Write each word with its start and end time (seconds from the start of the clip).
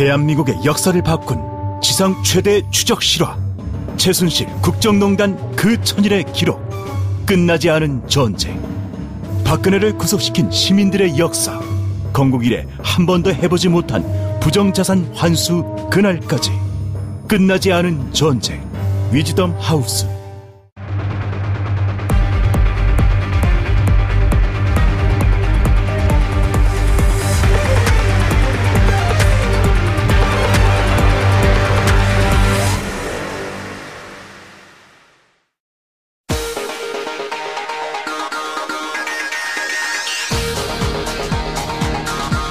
대한민국의 0.00 0.64
역사를 0.64 1.02
바꾼 1.02 1.38
지상 1.82 2.22
최대 2.22 2.62
추적 2.70 3.02
실화 3.02 3.36
최순실 3.98 4.46
국정농단 4.62 5.54
그 5.54 5.78
천일의 5.82 6.24
기록 6.32 6.58
끝나지 7.26 7.68
않은 7.68 8.08
전쟁 8.08 8.58
박근혜를 9.44 9.98
구속시킨 9.98 10.50
시민들의 10.50 11.18
역사 11.18 11.60
건국 12.14 12.46
이래 12.46 12.66
한 12.82 13.04
번도 13.04 13.34
해보지 13.34 13.68
못한 13.68 14.02
부정자산 14.40 15.12
환수 15.14 15.62
그날까지 15.90 16.50
끝나지 17.28 17.70
않은 17.70 18.14
전쟁. 18.14 18.66
위즈덤 19.12 19.54
하우스 19.58 20.06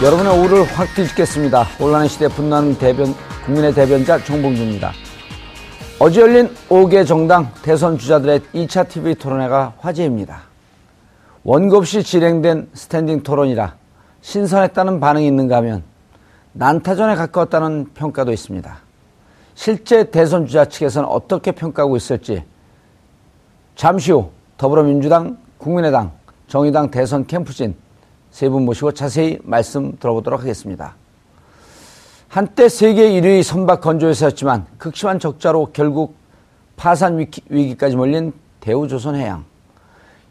여러분의 0.01 0.31
오후를 0.31 0.63
확 0.63 0.87
뒤집겠습니다. 0.95 1.63
혼란의 1.77 2.07
시대 2.07 2.29
분노하는 2.29 2.77
대변, 2.77 3.13
국민의 3.43 3.73
대변자 3.73 4.17
정봉주입니다. 4.23 4.93
어제 5.99 6.21
열린 6.21 6.47
5개 6.69 7.05
정당 7.05 7.51
대선 7.61 7.97
주자들의 7.97 8.39
2차 8.53 8.87
TV 8.87 9.15
토론회가 9.15 9.73
화제입니다. 9.77 10.43
원고 11.43 11.75
없이 11.75 12.01
진행된 12.01 12.69
스탠딩 12.73 13.23
토론이라 13.23 13.75
신선했다는 14.21 15.01
반응이 15.01 15.27
있는가 15.27 15.57
하면 15.57 15.83
난타전에 16.53 17.15
가까웠다는 17.15 17.89
평가도 17.93 18.31
있습니다. 18.31 18.77
실제 19.53 20.09
대선 20.09 20.45
주자 20.45 20.63
측에서는 20.63 21.09
어떻게 21.09 21.51
평가하고 21.51 21.97
있을지 21.97 22.45
잠시 23.75 24.13
후 24.13 24.31
더불어민주당, 24.55 25.37
국민의당, 25.57 26.13
정의당 26.47 26.89
대선 26.89 27.27
캠프진 27.27 27.75
세 28.31 28.49
분 28.49 28.65
모시고 28.65 28.91
자세히 28.91 29.37
말씀 29.43 29.97
들어보도록 29.99 30.41
하겠습니다. 30.41 30.95
한때 32.27 32.69
세계 32.69 33.09
1위 33.09 33.41
선박 33.43 33.81
건조회사였지만 33.81 34.67
극심한 34.77 35.19
적자로 35.19 35.71
결국 35.73 36.15
파산 36.75 37.17
위기, 37.17 37.75
까지 37.75 37.95
몰린 37.95 38.31
대우조선해양. 38.59 39.43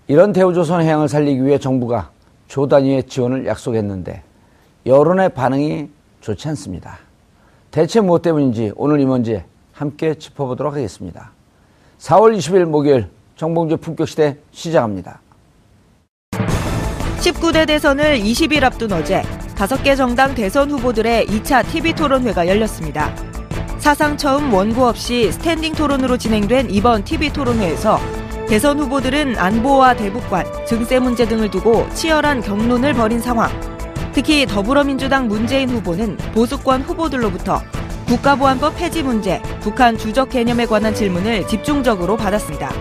이런 0.06 0.32
대우조선해양을 0.32 1.08
살리기 1.08 1.44
위해 1.44 1.58
정부가 1.58 2.10
조 2.46 2.66
단위의 2.66 3.02
지원을 3.04 3.46
약속했는데 3.46 4.22
여론의 4.86 5.30
반응이 5.30 5.90
좋지 6.20 6.48
않습니다. 6.48 6.98
대체 7.70 8.00
무엇 8.00 8.22
때문인지 8.22 8.72
오늘 8.76 9.00
이 9.00 9.04
문제 9.04 9.44
함께 9.72 10.14
짚어보도록 10.14 10.74
하겠습니다. 10.74 11.32
4월 11.98 12.36
20일 12.36 12.64
목요일 12.64 13.08
정봉주 13.36 13.76
품격시대 13.78 14.38
시작합니다. 14.52 15.20
19대 17.28 17.66
대선을 17.66 18.20
20일 18.20 18.62
앞둔 18.64 18.92
어제 18.92 19.22
5개 19.54 19.96
정당 19.96 20.34
대선 20.34 20.70
후보들의 20.70 21.26
2차 21.26 21.66
TV 21.68 21.92
토론회가 21.92 22.46
열렸습니다. 22.46 23.14
사상 23.78 24.16
처음 24.16 24.52
원고 24.52 24.86
없이 24.86 25.30
스탠딩 25.32 25.74
토론으로 25.74 26.16
진행된 26.16 26.70
이번 26.70 27.04
TV 27.04 27.30
토론회에서 27.30 28.00
대선 28.48 28.78
후보들은 28.78 29.36
안보와 29.36 29.94
대북관, 29.94 30.46
증세 30.66 30.98
문제 30.98 31.28
등을 31.28 31.50
두고 31.50 31.86
치열한 31.92 32.40
격론을 32.40 32.94
벌인 32.94 33.20
상황. 33.20 33.50
특히 34.12 34.46
더불어민주당 34.46 35.28
문재인 35.28 35.68
후보는 35.68 36.16
보수권 36.32 36.82
후보들로부터 36.82 37.62
국가보안법 38.06 38.76
폐지 38.78 39.02
문제, 39.02 39.42
북한 39.60 39.98
주적 39.98 40.30
개념에 40.30 40.64
관한 40.64 40.94
질문을 40.94 41.46
집중적으로 41.46 42.16
받았습니다. 42.16 42.72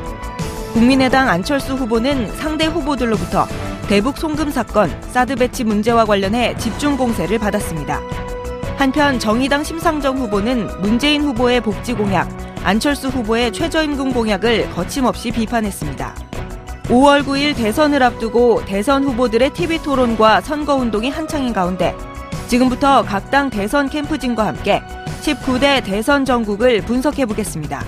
국민의당 0.72 1.28
안철수 1.28 1.74
후보는 1.74 2.34
상대 2.38 2.66
후보들로부터 2.68 3.46
대북 3.88 4.18
송금 4.18 4.52
사건, 4.52 4.90
사드 5.14 5.38
배치 5.38 5.64
문제와 5.64 6.04
관련해 6.04 6.58
집중 6.58 6.98
공세를 6.98 7.40
받았습니다. 7.40 8.02
한편 8.76 9.18
정의당 9.18 9.64
심상정 9.64 10.18
후보는 10.18 10.82
문재인 10.82 11.24
후보의 11.24 11.62
복지 11.62 11.94
공약, 11.94 12.28
안철수 12.64 13.08
후보의 13.08 13.54
최저임금 13.54 14.12
공약을 14.12 14.72
거침없이 14.72 15.32
비판했습니다. 15.32 16.16
5월 16.84 17.24
9일 17.24 17.56
대선을 17.56 18.04
앞두고 18.04 18.66
대선 18.66 19.06
후보들의 19.06 19.54
TV 19.54 19.82
토론과 19.82 20.42
선거 20.42 20.76
운동이 20.76 21.10
한창인 21.10 21.54
가운데 21.54 21.96
지금부터 22.48 23.04
각 23.04 23.32
당 23.32 23.50
대선 23.50 23.90
캠프진과 23.90 24.46
함께 24.48 24.82
19대 25.22 25.84
대선 25.84 26.26
전국을 26.26 26.82
분석해 26.82 27.26
보겠습니다. 27.26 27.84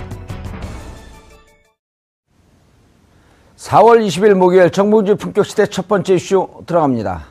4월 3.60 4.02
20일 4.06 4.32
목요일 4.32 4.70
정봉주 4.70 5.16
품격시대 5.16 5.66
첫 5.66 5.86
번째 5.86 6.14
이슈 6.14 6.48
들어갑니다. 6.64 7.26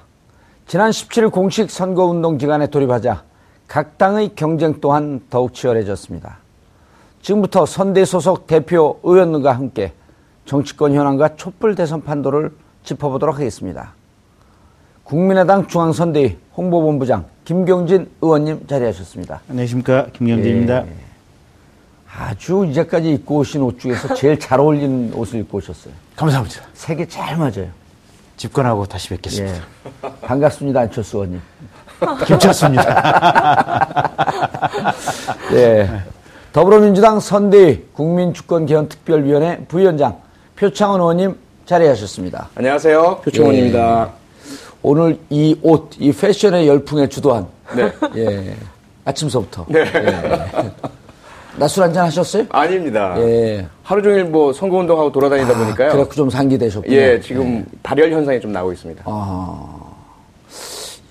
지난 0.67 0.91
17일 0.91 1.31
공식 1.31 1.71
선거운동 1.71 2.37
기간에 2.37 2.67
돌입하자 2.67 3.23
각 3.67 3.97
당의 3.97 4.35
경쟁 4.35 4.79
또한 4.79 5.21
더욱 5.31 5.55
치열해졌습니다. 5.55 6.37
지금부터 7.23 7.65
선대 7.65 8.05
소속 8.05 8.45
대표 8.45 8.99
의원들과 9.01 9.53
함께 9.53 9.91
정치권 10.45 10.93
현황과 10.93 11.35
촛불 11.35 11.73
대선 11.73 12.03
판도를 12.03 12.51
짚어보도록 12.83 13.35
하겠습니다. 13.35 13.95
국민의당 15.03 15.65
중앙선대위 15.65 16.37
홍보본부장 16.55 17.25
김경진 17.43 18.07
의원님 18.21 18.67
자리하셨습니다. 18.67 19.41
안녕하십니까 19.49 20.05
김경진입니다. 20.13 20.85
예. 20.85 20.93
아주 22.15 22.67
이제까지 22.69 23.13
입고 23.13 23.37
오신 23.37 23.63
옷 23.63 23.79
중에서 23.79 24.13
제일 24.13 24.39
잘 24.39 24.59
어울리는 24.59 25.11
옷을 25.15 25.39
입고 25.39 25.57
오셨어요. 25.57 26.08
감사합니다. 26.19 26.61
색이 26.73 27.07
잘 27.07 27.37
맞아요. 27.37 27.69
집권하고 28.35 28.85
다시 28.85 29.07
뵙겠습니다. 29.07 29.55
예. 29.55 30.09
반갑습니다, 30.21 30.81
안철수 30.81 31.15
의원님. 31.15 31.41
괜찮습니다. 32.27 33.93
예. 35.53 35.89
더불어민주당 36.51 37.21
선대위 37.21 37.85
국민주권개헌특별위원회 37.93 39.65
부위원장 39.69 40.19
표창원 40.57 40.99
의원님 40.99 41.37
자리하셨습니다. 41.65 42.49
안녕하세요. 42.55 43.21
표창원입니다. 43.23 44.09
예. 44.13 44.19
오늘 44.81 45.19
이 45.29 45.57
옷, 45.61 45.91
이 45.99 46.11
패션의 46.11 46.67
열풍에 46.67 47.07
주도한 47.07 47.47
네. 47.77 47.93
예. 48.17 48.57
아침서부터. 49.05 49.67
네. 49.69 49.79
예. 49.79 50.71
낮술 51.57 51.83
한잔 51.83 52.05
하셨어요? 52.05 52.45
아닙니다. 52.49 53.15
예. 53.17 53.65
하루 53.83 54.01
종일 54.01 54.25
뭐 54.25 54.53
선거운동하고 54.53 55.11
돌아다니다 55.11 55.53
아, 55.53 55.57
보니까요. 55.57 55.91
그래서 55.91 56.09
좀 56.11 56.29
상기되셨군요. 56.29 56.95
예, 56.95 57.19
지금 57.19 57.57
예. 57.59 57.65
발열 57.83 58.11
현상이 58.11 58.39
좀 58.39 58.51
나오고 58.51 58.73
있습니다. 58.73 59.03
아. 59.05 59.75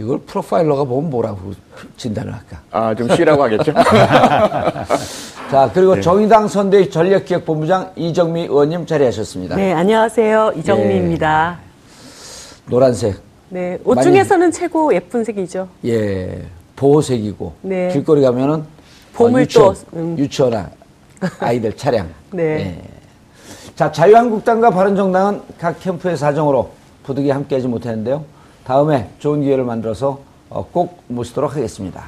이걸 0.00 0.21
프로파일러가 0.21 0.84
보면 0.84 1.10
뭐라고 1.10 1.53
진단을 1.97 2.32
할까? 2.32 2.60
아, 2.71 2.94
좀 2.94 3.15
쉬라고 3.15 3.43
하겠죠? 3.43 3.72
자, 5.50 5.71
그리고 5.75 5.97
네. 5.97 6.00
정의당 6.00 6.47
선대위 6.47 6.91
전략기획본부장 6.91 7.93
이정미 7.97 8.43
의원님 8.43 8.87
자리하셨습니다. 8.87 9.56
네, 9.56 9.72
안녕하세요. 9.72 10.53
이정미입니다. 10.56 11.59
예. 11.60 12.71
노란색. 12.71 13.16
네, 13.48 13.78
옷 13.84 14.00
중에서는 14.00 14.53
최고 14.53 14.94
예쁜 14.94 15.25
색이죠. 15.25 15.69
예, 15.87 16.43
보호색이고. 16.77 17.54
네. 17.62 17.88
길거리 17.88 18.21
가면은 18.22 18.65
보물 19.19 19.41
어, 19.41 19.43
유치원, 19.43 19.77
음. 19.95 20.17
유치원 20.17 20.71
아이들 21.41 21.77
차량. 21.77 22.09
네. 22.31 22.43
예. 22.45 22.83
자, 23.75 23.91
자유한국당과 23.91 24.71
바른정당은 24.71 25.43
각 25.59 25.81
캠프의 25.81 26.17
사정으로 26.17 26.71
부득이 27.03 27.31
함께하지 27.31 27.67
못했는데요. 27.67 28.25
다음에 28.65 29.11
좋은 29.19 29.43
기회를 29.43 29.65
만들어서 29.65 30.21
어, 30.49 30.65
꼭 30.71 31.03
모시도록 31.09 31.57
하겠습니다. 31.57 32.05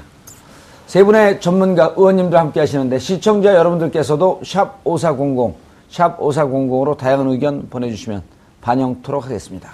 세 0.87 1.03
분의 1.03 1.41
전문가 1.41 1.95
의원님들 1.97 2.39
함께 2.39 2.61
하시는데 2.61 2.99
시청자 2.99 3.55
여러분들께서도 3.55 4.43
샵 4.45 4.81
5400, 4.85 5.57
샵 5.91 6.19
5400으로 6.19 6.97
다양한 6.97 7.29
의견 7.29 7.69
보내주시면 7.69 8.23
반영토록 8.61 9.25
하겠습니다. 9.25 9.71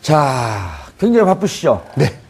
자, 0.00 0.70
굉장히 0.98 1.26
바쁘시죠? 1.26 1.82
네. 1.96 2.23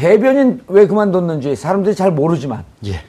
대변인 0.00 0.62
왜 0.66 0.86
그만뒀는지 0.86 1.54
사람들이 1.54 1.94
잘 1.94 2.10
모르지만. 2.10 2.64
예. 2.86 3.02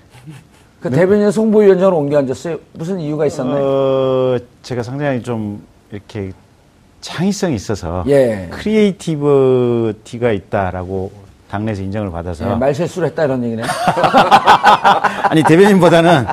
그 0.81 0.89
네. 0.89 0.97
대변인 0.97 1.31
홍보위원장으로 1.31 1.95
옮겨 1.95 2.17
앉았어요. 2.17 2.57
무슨 2.73 2.99
이유가 2.99 3.25
있었나요? 3.25 3.63
어, 3.63 4.37
제가 4.61 4.83
상당히 4.83 5.23
좀 5.23 5.63
이렇게 5.89 6.33
창의성이 6.99 7.55
있어서 7.55 8.03
예. 8.07 8.49
creativity가 8.51 10.33
있다라고 10.33 11.13
당내에서 11.49 11.81
인정을 11.81 12.11
받아서 12.11 12.51
예, 12.51 12.55
말실수를 12.55 13.07
했다 13.09 13.23
이런 13.23 13.41
얘기네. 13.45 13.63
아니 15.29 15.43
대변인보다는 15.43 16.25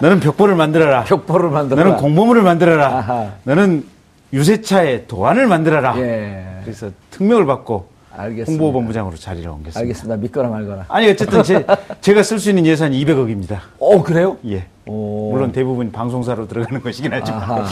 너는 0.00 0.20
벽보를 0.20 0.54
만들어라. 0.54 1.04
벽보를 1.04 1.48
만들어라. 1.48 1.82
너는 1.82 2.02
공보물을 2.02 2.42
만들어라. 2.42 2.86
아하. 2.88 3.30
너는 3.44 3.86
유세차에 4.34 5.06
도안을 5.06 5.46
만들어라. 5.46 5.98
예. 5.98 6.44
그래서 6.62 6.90
특명을 7.10 7.46
받고 7.46 7.93
알겠습니다. 8.16 8.62
홍보본부장으로 8.62 9.16
자리를 9.16 9.48
옮겼습니다. 9.48 9.80
알겠습니다. 9.80 10.16
믿거나 10.16 10.48
말거나. 10.48 10.84
아니 10.88 11.08
어쨌든 11.10 11.42
제, 11.42 11.64
제가 12.00 12.22
쓸 12.22 12.38
수 12.38 12.50
있는 12.50 12.66
예산이 12.66 13.04
200억입니다. 13.04 13.58
어 13.78 14.02
그래요? 14.02 14.36
예. 14.46 14.66
오. 14.86 15.32
물론 15.32 15.52
대부분 15.52 15.90
방송사로 15.90 16.46
들어가는 16.48 16.80
것이긴 16.82 17.12
하지만. 17.12 17.42
아하, 17.42 17.66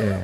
예. 0.00 0.22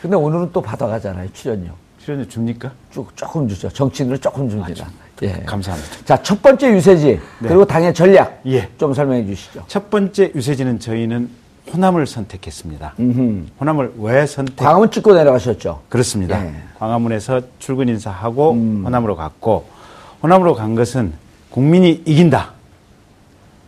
근데 0.00 0.16
오늘은 0.16 0.50
또 0.52 0.60
받아가잖아요 0.60 1.28
출연료. 1.32 1.70
출연료 1.98 2.26
줍니까? 2.26 2.72
쭉 2.90 3.14
조금 3.16 3.48
주죠. 3.48 3.68
정치인으로 3.68 4.16
조금 4.18 4.48
줍니다. 4.48 4.86
아, 4.86 4.90
예. 5.22 5.32
감사합니다. 5.44 6.04
자, 6.04 6.22
첫 6.22 6.40
번째 6.40 6.72
유세지 6.72 7.06
네. 7.40 7.48
그리고 7.48 7.64
당의 7.64 7.92
전략 7.92 8.40
예. 8.46 8.68
좀 8.78 8.94
설명해 8.94 9.26
주시죠. 9.26 9.64
첫 9.66 9.90
번째 9.90 10.32
유세지는 10.34 10.78
저희는 10.78 11.28
호남을 11.72 12.06
선택했습니다. 12.06 12.94
음흠. 12.98 13.46
호남을 13.60 13.94
왜 13.98 14.26
선택? 14.26 14.56
광화문 14.56 14.90
찍고 14.90 15.14
내려가셨죠? 15.14 15.82
그렇습니다. 15.88 16.44
예. 16.44 16.54
광화문에서 16.78 17.42
출근 17.58 17.88
인사하고 17.88 18.52
음. 18.52 18.82
호남으로 18.84 19.16
갔고 19.16 19.68
호남으로 20.22 20.54
간 20.54 20.74
것은 20.74 21.12
국민이 21.50 22.02
이긴다. 22.04 22.52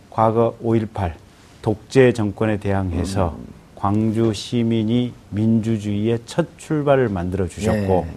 과거 0.09 0.55
5.18 0.63 1.13
독재 1.61 2.13
정권에 2.13 2.57
대항해서 2.57 3.35
음. 3.37 3.45
광주 3.75 4.33
시민이 4.33 5.13
민주주의의 5.29 6.19
첫 6.25 6.47
출발을 6.57 7.09
만들어 7.09 7.47
주셨고 7.47 8.05
예. 8.07 8.13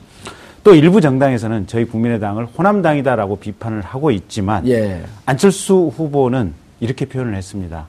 또 0.62 0.74
일부 0.74 1.00
정당에서는 1.00 1.66
저희 1.66 1.84
국민의당을 1.84 2.46
호남당이다라고 2.46 3.36
비판을 3.36 3.82
하고 3.82 4.10
있지만 4.10 4.66
예. 4.66 5.02
안철수 5.26 5.92
후보는 5.94 6.54
이렇게 6.80 7.04
표현을 7.06 7.34
했습니다. 7.34 7.86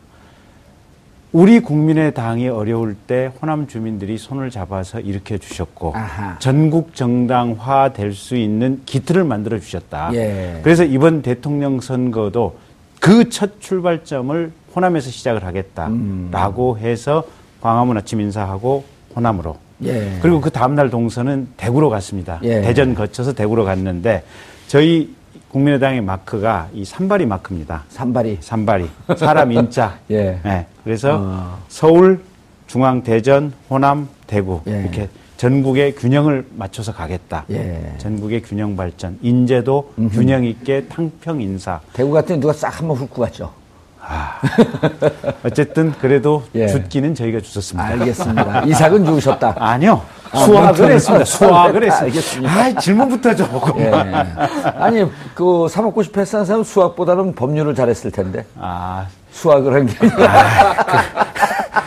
우리 1.36 1.60
국민의 1.60 2.14
당이 2.14 2.48
어려울 2.48 2.96
때 2.96 3.30
호남 3.42 3.68
주민들이 3.68 4.18
손을 4.18 4.50
잡아서 4.50 5.02
일으켜 5.02 5.38
주셨고 5.38 5.92
아하. 5.94 6.40
전국 6.40 6.96
정당화 6.96 7.92
될 7.92 8.14
수 8.14 8.38
있는 8.38 8.82
기틀을 8.86 9.26
만들어 9.26 9.60
주셨다. 9.60 10.12
예. 10.14 10.62
그래서 10.64 10.86
이번 10.86 11.22
대통령 11.22 11.82
선거도 11.82 12.56
그 13.02 13.28
첫 13.30 13.60
출발점을 13.60 14.50
호남에서 14.74 15.10
시작을 15.10 15.44
하겠다라고 15.44 16.74
음. 16.74 16.80
해서 16.80 17.26
광화문 17.60 17.98
아침 17.98 18.22
인사하고 18.22 18.86
호남으로 19.18 19.58
예. 19.84 20.18
그리고 20.22 20.40
그 20.40 20.50
다음날 20.52 20.90
동선은 20.90 21.50
대구로 21.58 21.90
갔습니다. 21.90 22.40
예. 22.44 22.62
대전 22.62 22.96
거쳐서 22.96 23.34
대구로 23.34 23.66
갔는데 23.66 24.24
저희 24.68 25.14
국민의당의 25.50 26.02
마크가 26.02 26.70
이 26.74 26.84
산발이 26.84 27.26
마크입니다. 27.26 27.84
산발이. 27.90 28.40
산발이. 28.42 28.90
사람 29.18 29.52
인자. 29.52 30.00
예. 30.12 30.40
네. 30.44 30.66
그래서 30.84 31.18
어. 31.22 31.60
서울, 31.70 32.22
중앙, 32.68 33.04
대전, 33.04 33.54
호남, 33.70 34.08
대구 34.28 34.62
예. 34.68 34.82
이렇게 34.82 35.10
전국의 35.38 35.96
균형을 35.96 36.48
맞춰서 36.56 36.94
가겠다. 36.94 37.46
예. 37.52 37.94
전국의 37.98 38.42
균형 38.42 38.76
발전, 38.76 39.18
인재도 39.22 39.94
음흠. 39.98 40.16
균형 40.16 40.44
있게 40.46 40.86
탕평 40.88 41.42
인사. 41.42 41.80
대구 41.94 42.12
같은 42.12 42.40
누가 42.40 42.54
싹 42.54 42.80
한번 42.80 42.98
훑고 42.98 43.22
갔죠. 43.22 43.52
아, 44.08 44.40
어쨌든 45.44 45.92
그래도 46.00 46.44
예. 46.54 46.68
죽기는 46.68 47.16
저희가 47.16 47.40
주셨습니다. 47.42 47.88
알겠습니다. 47.90 48.64
이삭은 48.66 49.06
죽으셨다. 49.06 49.56
아니요. 49.58 50.02
아, 50.32 50.38
수학을 50.40 50.92
했습니다. 50.92 51.26
수학을 51.26 51.84
했습니다. 51.84 52.06
알겠습니다. 52.06 52.54
아, 52.54 52.80
질문부터 52.80 53.36
조금. 53.36 53.80
예. 53.82 53.92
아니, 54.78 55.06
그, 55.34 55.68
사먹고 55.70 56.04
싶어 56.04 56.22
했던 56.22 56.46
사람 56.46 56.64
수학보다는 56.64 57.34
법률을 57.36 57.74
잘했을 57.76 58.12
텐데. 58.12 58.46
아. 58.60 59.06
수학을 59.32 59.74
한 59.74 59.86
게. 59.86 59.96
아, 60.24 61.26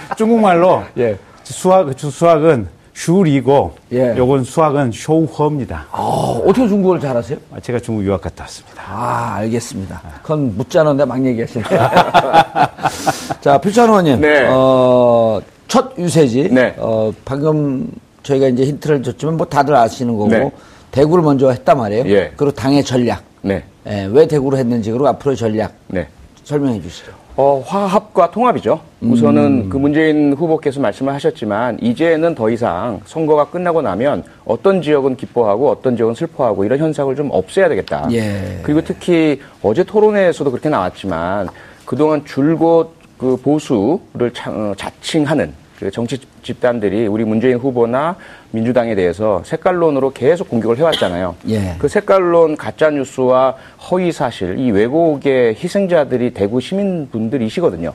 그, 0.09 0.15
중국말로. 0.17 0.83
예. 0.99 1.17
수학, 1.45 1.89
수학은 1.97 2.69
슈리고 2.99 3.77
예. 3.93 4.17
요건 4.17 4.43
수학은 4.43 4.91
쇼허입니다. 4.91 5.87
아, 5.93 5.99
어떻게 6.45 6.67
중국어를 6.67 7.01
잘하세요? 7.01 7.39
아, 7.55 7.61
제가 7.61 7.79
중국 7.79 8.05
유학 8.05 8.21
갔다 8.21 8.43
왔습니다. 8.43 8.83
아, 8.89 9.35
알겠습니다. 9.37 10.03
그건 10.23 10.57
묻지 10.57 10.77
않았는데 10.81 11.05
막 11.05 11.25
얘기하시네. 11.25 11.63
자, 13.41 13.59
표찬 13.59 13.89
의원님. 13.89 14.21
네. 14.21 14.49
어, 14.51 15.41
첫 15.69 15.97
유세지. 15.97 16.49
네. 16.51 16.75
어, 16.79 17.13
방금 17.25 17.89
저희가 18.25 18.49
이제 18.49 18.65
힌트를 18.65 19.05
줬지만 19.05 19.37
뭐 19.37 19.47
다들 19.47 19.77
아시는 19.77 20.17
거고 20.17 20.29
네. 20.31 20.51
대구를 20.91 21.23
먼저 21.23 21.51
했단 21.51 21.79
말이에요. 21.79 22.05
예. 22.09 22.33
그리고 22.37 22.51
당의 22.51 22.83
전략. 22.83 23.23
네. 23.43 23.63
예, 23.87 24.09
왜 24.11 24.27
대구로 24.27 24.57
했는지 24.57 24.91
그리고 24.91 25.07
앞으로의 25.07 25.37
전략. 25.37 25.73
네. 25.87 26.09
설명해 26.43 26.83
주시죠. 26.83 27.13
어, 27.41 27.63
화합과 27.65 28.33
통합이죠. 28.33 28.81
우선은 29.01 29.43
음. 29.43 29.69
그 29.69 29.77
문재인 29.77 30.33
후보께서 30.33 30.81
말씀을 30.81 31.15
하셨지만 31.15 31.79
이제는 31.81 32.35
더 32.35 32.51
이상 32.51 33.01
선거가 33.05 33.45
끝나고 33.45 33.81
나면 33.81 34.25
어떤 34.45 34.83
지역은 34.83 35.15
기뻐하고 35.15 35.71
어떤 35.71 35.97
지역은 35.97 36.17
슬퍼하고 36.17 36.65
이런 36.65 36.81
현상을 36.81 37.15
좀 37.15 37.29
없애야 37.31 37.69
되겠다. 37.69 38.09
예. 38.11 38.59
그리고 38.65 38.81
특히 38.83 39.41
어제 39.63 39.85
토론회에서도 39.85 40.51
그렇게 40.51 40.69
나왔지만 40.69 41.47
그동안 41.85 42.25
줄곧 42.25 42.91
그 43.17 43.37
보수를 43.37 44.33
차, 44.35 44.51
어, 44.51 44.75
자칭하는 44.77 45.53
그 45.79 45.91
정치 45.93 46.19
집단들이 46.43 47.07
우리 47.07 47.25
문재인 47.25 47.57
후보나 47.57 48.17
민주당에 48.51 48.97
대해서 48.97 49.43
색깔론으로 49.45 50.11
계속 50.11 50.49
공격을 50.49 50.77
해왔잖아요. 50.79 51.37
예. 51.49 51.77
그 51.79 51.87
색깔론 51.87 52.57
가짜 52.57 52.91
뉴스와 52.91 53.55
허위 53.91 54.11
사실 54.11 54.59
이 54.59 54.73
왜곡의 54.73 55.55
희생자들이 55.55 56.35
대구 56.35 56.61
시민분들이시거든요. 56.61 57.93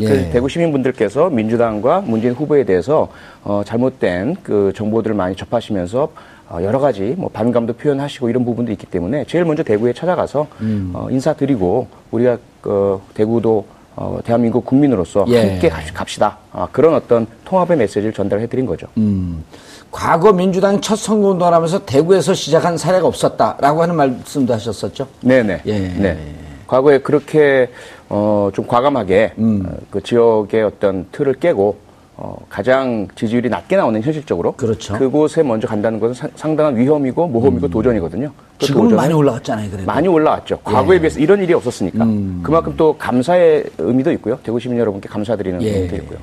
예. 0.00 0.06
그 0.06 0.30
대구 0.30 0.48
시민분들께서 0.48 1.30
민주당과 1.30 2.02
문재인 2.02 2.34
후보에 2.34 2.64
대해서 2.64 3.08
어, 3.42 3.62
잘못된 3.64 4.36
그 4.44 4.72
정보들을 4.76 5.16
많이 5.16 5.34
접하시면서 5.34 6.12
어, 6.50 6.58
여러 6.62 6.78
가지 6.78 7.14
뭐 7.16 7.30
반감도 7.30 7.72
표현하시고 7.72 8.28
이런 8.28 8.44
부분도 8.44 8.70
있기 8.70 8.86
때문에 8.86 9.24
제일 9.26 9.44
먼저 9.44 9.64
대구에 9.64 9.92
찾아가서 9.92 10.46
음. 10.60 10.92
어, 10.94 11.08
인사드리고 11.10 11.88
우리가 12.12 12.38
그 12.60 13.00
대구도 13.14 13.66
어, 13.96 14.18
대한민국 14.24 14.64
국민으로서 14.64 15.24
예. 15.28 15.50
함께 15.50 15.68
갑시다. 15.68 16.38
아, 16.52 16.66
그런 16.72 16.94
어떤 16.94 17.26
통합의 17.44 17.76
메시지를 17.76 18.12
전달해 18.12 18.46
드린 18.46 18.66
거죠. 18.66 18.86
음. 18.96 19.44
과거 19.90 20.32
민주당이 20.32 20.80
첫 20.80 20.96
선거운동을 20.96 21.52
하면서 21.52 21.84
대구에서 21.84 22.34
시작한 22.34 22.76
사례가 22.76 23.06
없었다라고 23.06 23.82
하는 23.82 23.94
말씀도 23.94 24.52
하셨었죠? 24.52 25.06
네네. 25.20 25.62
예. 25.66 25.78
네. 25.78 26.18
과거에 26.66 26.98
그렇게 26.98 27.70
어, 28.08 28.50
좀 28.52 28.66
과감하게 28.66 29.34
음. 29.38 29.64
어, 29.66 29.76
그 29.90 30.02
지역의 30.02 30.64
어떤 30.64 31.06
틀을 31.12 31.34
깨고 31.34 31.83
어, 32.16 32.36
가장 32.48 33.08
지지율이 33.16 33.48
낮게 33.48 33.76
나오는 33.76 34.00
현실적으로 34.00 34.52
그렇죠. 34.52 34.94
그곳에 34.94 35.42
먼저 35.42 35.66
간다는 35.66 35.98
것은 35.98 36.14
사, 36.14 36.28
상당한 36.36 36.76
위험이고 36.76 37.26
모험이고 37.26 37.66
음. 37.66 37.70
도전이거든요. 37.70 38.30
그 38.58 38.66
지금은 38.66 38.94
많이 38.94 39.12
올라왔잖아요. 39.12 39.70
그래도. 39.70 39.86
많이 39.86 40.06
올라왔죠. 40.06 40.54
예. 40.54 40.60
과거에 40.62 41.00
비해서 41.00 41.18
이런 41.18 41.42
일이 41.42 41.52
없었으니까 41.54 42.04
음. 42.04 42.40
그만큼 42.44 42.74
또 42.76 42.96
감사의 42.96 43.64
의미도 43.78 44.12
있고요. 44.12 44.38
대구 44.44 44.60
시민 44.60 44.78
여러분께 44.78 45.08
감사드리는 45.08 45.60
예. 45.62 45.70
의미도 45.70 45.96
있고요. 45.96 46.18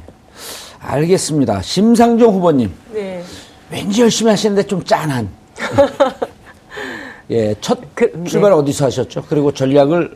알겠습니다. 0.80 1.62
심상정 1.62 2.36
후보님. 2.36 2.72
네. 2.94 3.22
왠지 3.70 4.02
열심히 4.02 4.30
하시는데 4.32 4.64
좀 4.64 4.84
짠한. 4.84 5.30
예, 7.32 7.54
첫 7.62 7.80
그, 7.94 8.12
네. 8.14 8.24
출발 8.24 8.52
네. 8.52 8.58
어디서 8.58 8.86
하셨죠? 8.86 9.26
그리고 9.28 9.54
전략을 9.54 10.16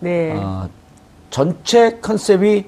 네. 0.00 0.32
어, 0.36 0.68
전체 1.30 1.98
컨셉이 2.00 2.64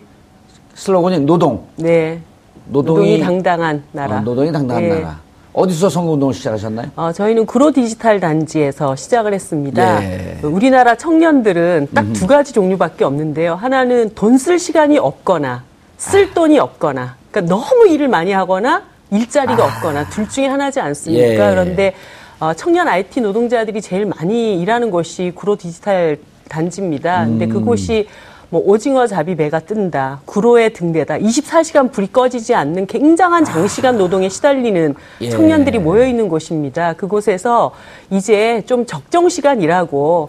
슬로건이 0.75 1.21
노동. 1.21 1.67
네. 1.77 2.21
노동이, 2.67 2.99
노동이 3.19 3.21
당당한 3.21 3.83
나라. 3.93 4.19
어, 4.19 4.21
노동이 4.21 4.53
당당한 4.53 4.83
네. 4.89 4.95
나라. 5.01 5.19
어디서 5.53 5.89
선거운동을 5.89 6.35
시작하셨나요? 6.35 6.89
어, 6.97 7.13
저희는 7.13 7.47
구로 7.47 7.71
디지털 7.71 8.19
단지에서 8.19 8.97
시작을 8.97 9.33
했습니다. 9.35 10.03
예. 10.03 10.39
우리나라 10.43 10.97
청년들은 10.97 11.89
딱 11.95 12.05
두 12.13 12.27
가지 12.27 12.53
종류밖에 12.53 13.05
없는데요. 13.05 13.55
하나는 13.55 14.11
돈 14.17 14.37
쓸 14.37 14.59
시간이 14.59 14.99
없거나 14.99 15.63
쓸 15.97 16.25
아. 16.31 16.35
돈이 16.35 16.59
없거나 16.59 17.15
그러니까 17.31 17.55
너무 17.55 17.87
일을 17.87 18.09
많이 18.09 18.33
하거나 18.33 18.83
일자리가 19.13 19.63
아. 19.63 19.67
없거나 19.67 20.09
둘 20.09 20.29
중에 20.29 20.47
하나지 20.49 20.81
않습니까? 20.81 21.25
예. 21.25 21.37
그런데 21.37 21.95
어, 22.41 22.53
청년 22.55 22.89
IT 22.89 23.21
노동자들이 23.21 23.81
제일 23.81 24.07
많이 24.07 24.61
일하는 24.61 24.91
곳이 24.91 25.31
구로 25.37 25.55
디지털 25.55 26.19
단지입니다. 26.49 27.27
근데 27.27 27.45
음. 27.45 27.51
그곳이 27.51 28.09
뭐 28.55 28.63
오징어 28.65 29.09
잡이 29.09 29.35
배가 29.35 29.59
뜬다, 29.59 30.21
구로에 30.27 30.69
등대다, 30.69 31.19
24시간 31.19 31.91
불이 31.91 32.13
꺼지지 32.13 32.55
않는 32.55 32.87
굉장한 32.87 33.45
장시간 33.45 33.99
노동에 33.99 34.29
시달리는 34.29 34.95
예. 35.23 35.29
청년들이 35.29 35.81
모여 35.81 36.07
있는 36.07 36.29
곳입니다. 36.29 36.93
그곳에서 36.93 37.73
이제 38.11 38.63
좀 38.67 38.87
적정 38.87 39.29
시간 39.29 39.61
일하고 39.61 40.29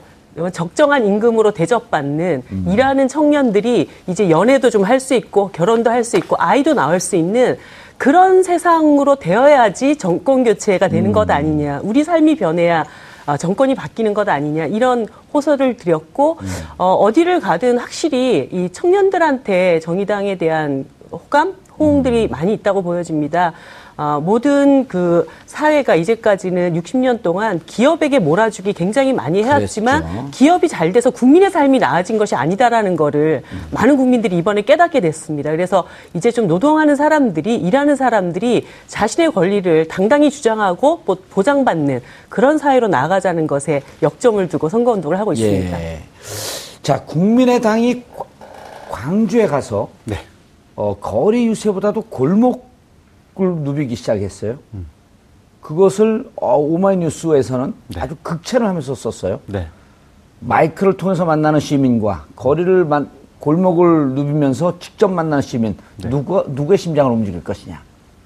적정한 0.54 1.06
임금으로 1.06 1.52
대접받는 1.52 2.42
음. 2.52 2.66
일하는 2.68 3.08
청년들이 3.08 3.90
이제 4.08 4.32
연애도 4.32 4.72
좀 4.72 4.84
할 4.86 5.00
수 5.00 5.14
있고 5.14 5.52
결혼도 5.54 5.92
할 5.92 6.04
수 6.04 6.18
있고 6.18 6.36
아이도 6.40 6.74
낳을 6.74 7.00
수 7.00 7.16
있는 7.16 7.58
그런 8.00 8.42
세상으로 8.42 9.18
되어야지 9.18 9.98
정권 9.98 10.44
교체가 10.44 10.88
되는 10.88 11.12
음. 11.12 11.14
것 11.14 11.30
아니냐. 11.30 11.82
우리 11.84 12.04
삶이 12.04 12.38
변해야 12.38 12.82
어, 12.82 12.86
정권이 13.38 13.76
바뀌는 13.76 14.14
것 14.14 14.30
아니냐 14.30 14.66
이런 14.66 15.08
호소를 15.34 15.78
드렸고 15.78 16.38
네. 16.42 16.48
어, 16.78 16.94
어디를 16.94 17.40
가든 17.40 17.78
확실히 17.78 18.50
이 18.52 18.70
청년들한테 18.72 19.80
정의당에 19.80 20.38
대한 20.38 20.86
호감, 21.12 21.56
호응들이 21.80 22.26
음. 22.26 22.32
많이 22.32 22.54
있다고 22.54 22.82
보여집니다. 22.84 23.54
어, 23.98 24.20
모든 24.22 24.88
그 24.88 25.28
사회가 25.46 25.96
이제까지는 25.96 26.74
60년 26.74 27.22
동안 27.22 27.62
기업에게 27.66 28.20
몰아주기 28.20 28.74
굉장히 28.74 29.14
많이 29.14 29.42
해왔지만 29.42 30.02
그랬죠. 30.02 30.28
기업이 30.32 30.68
잘 30.68 30.92
돼서 30.92 31.12
국민의 31.12 31.50
삶이 31.50 31.80
나아진 31.80 32.18
것이 32.18 32.36
아니다라는 32.36 32.98
거를 32.98 33.42
음. 33.50 33.62
많은 33.72 33.96
국민들이 33.96 34.38
이번에 34.38 34.64
깨닫게 34.64 35.00
됐습니다. 35.00 35.52
그래서 35.52 35.86
이제 36.14 36.30
좀 36.32 36.48
노동하는 36.48 36.98
사람들이 36.98 37.56
일하는 37.56 37.96
사람들이 37.96 38.66
자신의 38.88 39.32
권리를 39.32 39.88
당당히 39.88 40.30
주장하고 40.30 41.04
보장받는 41.30 42.02
그런 42.28 42.58
사회로 42.58 42.90
나아가자는 42.90 43.48
것에 43.48 43.82
역점을 44.02 44.46
두고 44.50 44.68
선거운동을 44.68 45.18
하고 45.18 45.32
있습니다. 45.32 45.82
예. 45.82 46.00
자, 46.82 47.02
국민의당이 47.04 48.04
광주에 48.90 49.48
가서 49.48 49.90
네. 50.04 50.18
어, 50.76 50.98
거리 51.00 51.48
유세보다도 51.48 52.02
골목 52.04 52.75
을 53.40 53.56
누비기 53.56 53.96
시작했어요. 53.96 54.58
음. 54.74 54.86
그것을 55.62 56.30
어, 56.36 56.58
오마이뉴스에서는 56.58 57.74
네. 57.88 58.02
아주 58.02 58.16
극찬을 58.22 58.68
하면서 58.68 58.96
썼어요. 58.96 59.40
네. 59.48 59.68
마이크를 60.40 60.96
통해서 60.96 61.26
만나는 61.26 61.60
시민과 61.60 62.26
거리를 62.36 62.86
만, 62.86 63.10
골목을 63.40 64.10
누비면서 64.10 64.80
직접 64.80 65.10
만나는 65.10 65.42
시민 65.42 65.76
네. 65.98 66.10
누가 66.10 66.44
누구의 66.48 66.78
심장을 66.78 67.12
움직일 67.12 67.44
것이냐. 67.44 67.82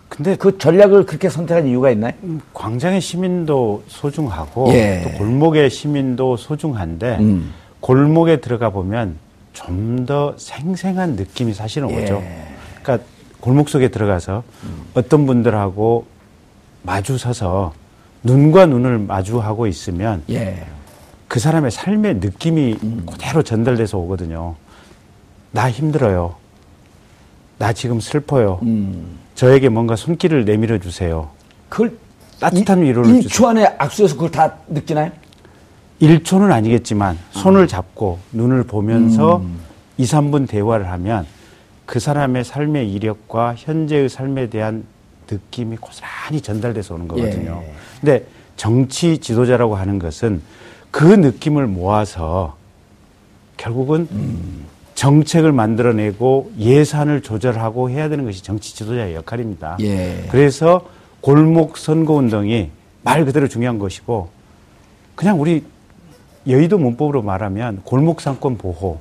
근데 0.09 0.35
그 0.35 0.57
전략을 0.57 1.05
그렇게 1.05 1.29
선택한 1.29 1.67
이유가 1.67 1.91
있나요? 1.91 2.13
음, 2.23 2.41
광장의 2.53 2.99
시민도 2.99 3.83
소중하고 3.87 4.69
예. 4.73 5.01
또 5.03 5.17
골목의 5.19 5.69
시민도 5.69 6.35
소중한데 6.35 7.17
음. 7.19 7.53
골목에 7.79 8.37
들어가 8.37 8.69
보면 8.71 9.17
좀 9.53 10.05
더 10.05 10.33
생생한 10.37 11.15
느낌이 11.15 11.53
사실은 11.53 11.91
예. 11.91 12.03
오죠. 12.03 12.23
그러니까 12.81 13.05
골목 13.41 13.69
속에 13.69 13.88
들어가서 13.89 14.43
음. 14.63 14.84
어떤 14.93 15.25
분들하고 15.25 16.05
마주 16.84 17.17
서서 17.17 17.74
눈과 18.24 18.65
눈을 18.65 19.00
마주하고 19.00 19.67
있으면 19.67 20.24
예. 20.29 20.65
그 21.27 21.39
사람의 21.39 21.72
삶의 21.72 22.15
느낌이 22.15 22.77
음. 22.84 23.05
그대로 23.10 23.43
전달돼서 23.43 23.98
오거든요. 23.98 24.55
나 25.51 25.69
힘들어요. 25.69 26.36
나 27.58 27.74
지금 27.74 28.00
슬퍼요. 28.00 28.60
음. 28.63 29.17
저에게 29.36 29.69
뭔가 29.69 29.96
손길을 29.96 30.46
내밀어 30.46 30.79
주세요. 30.79 31.29
그걸 31.69 31.98
따뜻한 32.39 32.81
위로를 32.81 33.22
1초 33.22 33.46
안에 33.46 33.65
악수해서 33.77 34.15
그걸 34.15 34.31
다 34.31 34.55
느끼나요? 34.67 35.12
1초는 36.01 36.51
아니겠지만 36.51 37.17
손을 37.31 37.63
아. 37.63 37.67
잡고 37.67 38.19
눈을 38.31 38.63
보면서 38.63 39.38
음. 39.38 39.60
2, 39.98 40.03
3분 40.05 40.48
대화를 40.48 40.89
하면 40.91 41.25
그 41.89 42.00
사람의 42.00 42.43
삶의 42.43 42.91
이력과 42.93 43.55
현재의 43.58 44.10
삶에 44.10 44.51
대한 44.51 44.84
느낌이 45.29 45.77
고스란히 45.77 46.39
전달돼서 46.39 46.93
오는 46.93 47.08
거거든요. 47.08 47.63
예. 47.63 47.74
근데 48.00 48.25
정치 48.58 49.17
지도자라고 49.17 49.75
하는 49.75 49.98
것은 49.98 50.43
그 50.91 51.03
느낌을 51.03 51.65
모아서 51.65 52.58
결국은 53.58 54.08
음. 54.12 54.65
정책을 54.93 55.51
만들어내고 55.51 56.51
예산을 56.60 57.24
조절하고 57.24 57.89
해야 57.89 58.08
되는 58.08 58.24
것이 58.24 58.43
정치 58.43 58.75
지도자의 58.75 59.15
역할입니다. 59.15 59.77
예. 59.79 60.27
그래서 60.29 60.88
골목 61.22 61.79
선거 61.79 62.13
운동이 62.13 62.69
말 63.01 63.25
그대로 63.25 63.48
중요한 63.48 63.79
것이고 63.79 64.29
그냥 65.15 65.41
우리 65.41 65.63
여의도 66.48 66.77
문법으로 66.77 67.24
말하면 67.24 67.81
골목 67.84 68.22
상권 68.22 68.60
보호. 68.60 69.00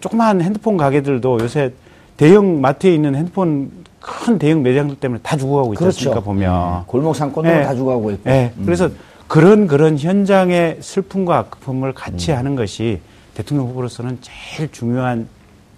조그마한 0.00 0.42
핸드폰 0.42 0.76
가게들도 0.76 1.40
요새 1.40 1.72
대형 2.16 2.60
마트에 2.60 2.94
있는 2.94 3.14
핸드폰 3.14 3.70
큰 4.00 4.38
대형 4.38 4.62
매장들 4.62 4.96
때문에 4.96 5.20
다 5.22 5.36
죽어가고 5.36 5.74
있지 5.74 5.78
그렇죠. 5.80 5.96
않습니까 5.98 6.20
보면 6.20 6.78
네. 6.78 6.84
골목 6.86 7.14
상권도 7.14 7.50
네. 7.50 7.64
다 7.64 7.74
죽어가고 7.74 8.10
있고. 8.12 8.22
네. 8.30 8.52
음. 8.56 8.64
그래서 8.64 8.88
그런 9.26 9.66
그런 9.66 9.98
현장의 9.98 10.78
슬픔과 10.80 11.38
아픔을 11.38 11.92
같이 11.92 12.32
음. 12.32 12.38
하는 12.38 12.56
것이 12.56 13.00
대통령 13.34 13.68
후보로서는 13.68 14.18
제일 14.20 14.70
중요한 14.70 15.28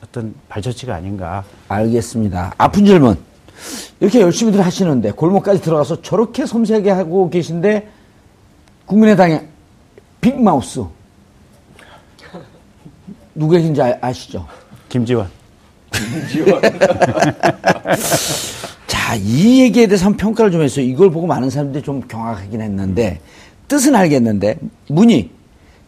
어떤 0.04 0.35
발자취가 0.49 0.95
아닌가. 0.95 1.42
알겠습니다. 1.68 2.54
아픈 2.59 2.85
질문. 2.85 3.16
이렇게 3.99 4.21
열심히들 4.21 4.64
하시는데 4.64 5.12
골목까지 5.12 5.61
들어가서 5.61 6.02
저렇게 6.02 6.47
섬세하게 6.47 6.90
하고 6.90 7.28
계신데 7.28 7.88
국민의당에 8.87 9.42
빅마우스 10.21 10.85
누구 13.35 13.57
얘기인지 13.57 13.83
아, 13.83 14.12
시죠 14.12 14.47
김지원. 14.88 15.38
자, 18.87 19.14
이 19.16 19.62
얘기에 19.62 19.87
대해서 19.87 20.07
한 20.07 20.16
평가를 20.16 20.50
좀 20.50 20.62
했어요. 20.62 20.85
이걸 20.85 21.11
보고 21.11 21.26
많은 21.26 21.50
사람들이 21.50 21.83
좀 21.83 22.02
경악하긴 22.07 22.61
했는데 22.61 23.21
뜻은 23.68 23.95
알겠는데 23.95 24.59
문이 24.88 25.30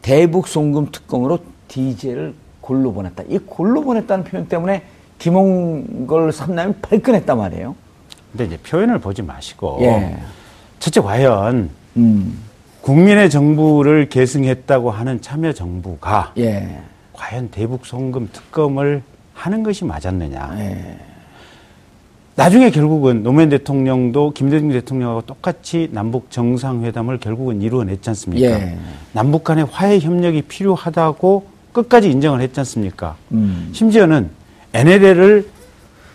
대북 0.02 0.48
송금 0.48 0.90
특검으로 0.92 1.38
DJ를 1.68 2.34
골로 2.60 2.92
보냈다. 2.92 3.24
이 3.28 3.38
골로 3.38 3.82
보냈다는 3.82 4.24
표현 4.24 4.48
때문에 4.48 4.82
김홍걸 5.18 6.32
삼남이 6.32 6.74
발끈했단 6.82 7.36
말이에요. 7.36 7.74
근데 8.32 8.44
이제 8.46 8.56
표현을 8.58 8.98
보지 8.98 9.22
마시고 9.22 9.78
예. 9.82 10.16
첫째 10.78 11.00
과연 11.00 11.70
음. 11.96 12.38
국민의 12.80 13.28
정부를 13.28 14.08
계승했다고 14.08 14.90
하는 14.90 15.20
참여 15.20 15.52
정부가 15.52 16.32
예. 16.38 16.80
과연 17.12 17.50
대북 17.50 17.84
송금 17.84 18.30
특검을 18.32 19.02
하는 19.40 19.62
것이 19.62 19.86
맞았느냐. 19.86 20.56
예. 20.58 20.96
나중에 22.36 22.70
결국은 22.70 23.22
노무현 23.22 23.48
대통령도 23.48 24.32
김대중 24.32 24.70
대통령하고 24.70 25.22
똑같이 25.22 25.88
남북 25.92 26.30
정상회담을 26.30 27.18
결국은 27.18 27.62
이루어냈지 27.62 28.10
않습니까? 28.10 28.46
예. 28.46 28.78
남북 29.12 29.44
간의 29.44 29.66
화해 29.70 29.98
협력이 29.98 30.42
필요하다고 30.42 31.46
끝까지 31.72 32.10
인정을 32.10 32.42
했지 32.42 32.60
않습니까? 32.60 33.16
음. 33.32 33.70
심지어는 33.72 34.30
NLL을 34.74 35.48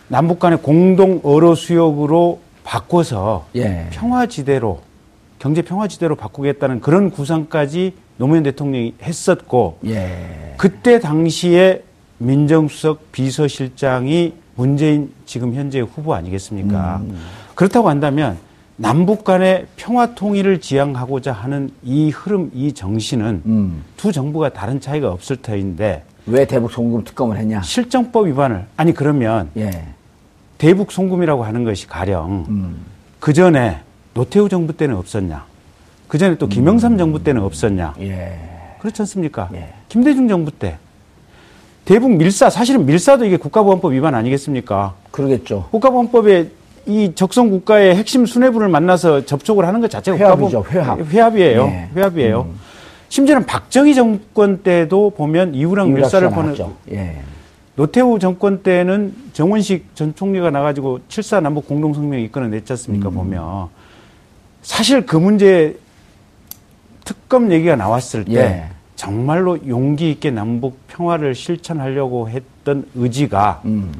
남북 0.08 0.40
간의 0.40 0.60
공동 0.62 1.20
어로 1.24 1.56
수역으로 1.56 2.40
바꿔서 2.64 3.48
예. 3.56 3.88
평화지대로 3.92 4.82
경제 5.40 5.64
평화지대로 5.64 6.16
바꾸겠다는 6.16 6.80
그런 6.80 7.10
구상까지 7.10 7.94
노무현 8.18 8.44
대통령이 8.44 8.94
했었고 9.02 9.80
예. 9.88 10.54
그때 10.58 11.00
당시에 11.00 11.82
민정수석 12.18 13.12
비서실장이 13.12 14.34
문재인 14.56 15.12
지금 15.26 15.54
현재 15.54 15.80
후보 15.82 16.14
아니겠습니까? 16.14 16.98
음. 17.04 17.20
그렇다고 17.56 17.90
한다면 17.90 18.38
남북 18.78 19.24
간의 19.24 19.68
평화 19.76 20.16
통일을 20.16 20.60
지향하고자 20.60 21.32
하는 21.32 21.70
이 21.84 22.10
흐름, 22.10 22.52
이 22.54 22.74
정신은 22.74 23.42
음. 23.46 23.84
두 23.96 24.12
정부가 24.12 24.50
다른 24.50 24.80
차이가 24.82 25.12
없을 25.12 25.38
터인데 25.38 26.04
왜 26.26 26.46
대북 26.46 26.72
송금 26.72 27.04
특검을 27.04 27.38
했냐? 27.38 27.62
실정법 27.62 28.28
위반을 28.28 28.66
아니 28.76 28.94
그러면 28.94 29.50
예. 29.58 29.86
대북 30.58 30.92
송금이라고 30.92 31.44
하는 31.44 31.64
것이 31.64 31.88
가령 31.88 32.46
음. 32.50 32.86
그 33.20 33.34
전에 33.34 33.82
노태우 34.14 34.50
정부 34.50 34.74
때는 34.74 34.96
없었냐? 34.96 35.46
그 36.08 36.18
전에 36.18 36.38
또 36.38 36.48
김영삼 36.48 36.94
음. 36.94 36.98
정부 36.98 37.24
때는 37.24 37.42
없었냐? 37.42 37.96
예. 38.00 38.40
그렇지 38.80 39.02
않습니까? 39.02 39.50
예. 39.54 39.74
김대중 39.90 40.28
정부 40.28 40.52
때 40.52 40.78
대북 41.86 42.12
밀사 42.12 42.50
사실은 42.50 42.86
밀사도 42.86 43.26
이게 43.26 43.38
국가보안법 43.38 43.94
위반 43.94 44.16
아니겠습니까? 44.16 44.96
그러겠죠. 45.12 45.68
국가보안법에 45.72 46.50
이 46.88 47.12
적성 47.16 47.50
국가의 47.50 47.96
핵심 47.96 48.26
수뇌부를 48.26 48.70
만나서 48.70 49.26
접촉을 49.26 49.66
하는 49.66 49.82
것 49.82 49.90
자체가 49.90 50.18
회합이죠. 50.18 50.66
회합. 50.70 51.00
회합이에요. 51.00 51.62
예. 51.62 51.90
회합이에요. 51.96 52.42
음. 52.50 52.60
심지어는 53.10 53.46
박정희 53.46 53.94
정권 53.96 54.64
때도 54.64 55.12
보면 55.12 55.54
이후랑 55.54 55.94
밀사를 55.94 56.28
보는 56.32 56.56
예. 56.92 57.22
노태우 57.76 58.20
정권 58.20 58.64
때는 58.64 59.14
정원식 59.34 59.96
전 59.96 60.16
총리가 60.16 60.50
나가지고 60.50 61.02
7사 61.08 61.42
남북 61.42 61.68
공동성명 61.68 62.20
이끌어 62.22 62.48
냈지 62.48 62.74
않습니까, 62.74 63.10
음. 63.10 63.14
보면. 63.14 63.68
사실 64.62 65.06
그 65.06 65.18
문제 65.18 65.78
특검 67.04 67.52
얘기가 67.52 67.76
나왔을 67.76 68.26
때 68.26 68.34
예. 68.34 68.75
정말로 68.96 69.58
용기 69.68 70.12
있게 70.12 70.32
남북 70.32 70.78
평화를 70.88 71.36
실천하려고 71.36 72.30
했던 72.30 72.88
의지가 72.96 73.62
음. 73.66 73.94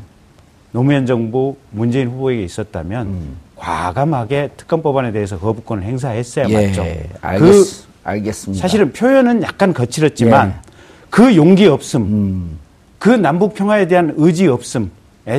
노무현 0.72 1.06
정부 1.06 1.58
문재인 1.72 2.10
후보에게 2.10 2.44
있었다면 2.44 3.08
음. 3.08 3.38
과감하게 3.56 4.52
특검 4.58 4.82
법안에 4.82 5.12
대해서 5.12 5.38
거부권을 5.38 5.84
행사했어야 5.84 6.50
예. 6.50 6.68
맞죠. 6.68 6.84
알겠, 7.22 7.40
그 7.40 7.66
알겠습니다. 8.04 8.62
사실은 8.62 8.92
표현은 8.92 9.44
약간 9.44 9.74
거칠었지만 9.74 10.50
예. 10.50 10.72
그 11.10 11.36
용기 11.36 11.66
없음, 11.66 12.02
음. 12.02 12.60
그 13.00 13.10
남북 13.10 13.54
평화에 13.54 13.88
대한 13.88 14.14
의지 14.18 14.48
없음에 14.48 14.90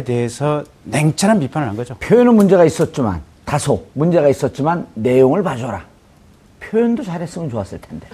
대해서 0.05 0.65
냉철한 0.85 1.41
비판을 1.41 1.69
한 1.69 1.77
거죠. 1.77 1.95
표현은 1.97 2.35
문제가 2.35 2.65
있었지만 2.65 3.21
다소 3.45 3.87
문제가 3.93 4.29
있었지만 4.29 4.87
내용을 4.95 5.43
봐줘라. 5.43 5.85
표현도 6.61 7.03
잘했으면 7.05 7.51
좋았을 7.51 7.81
텐데. 7.81 8.07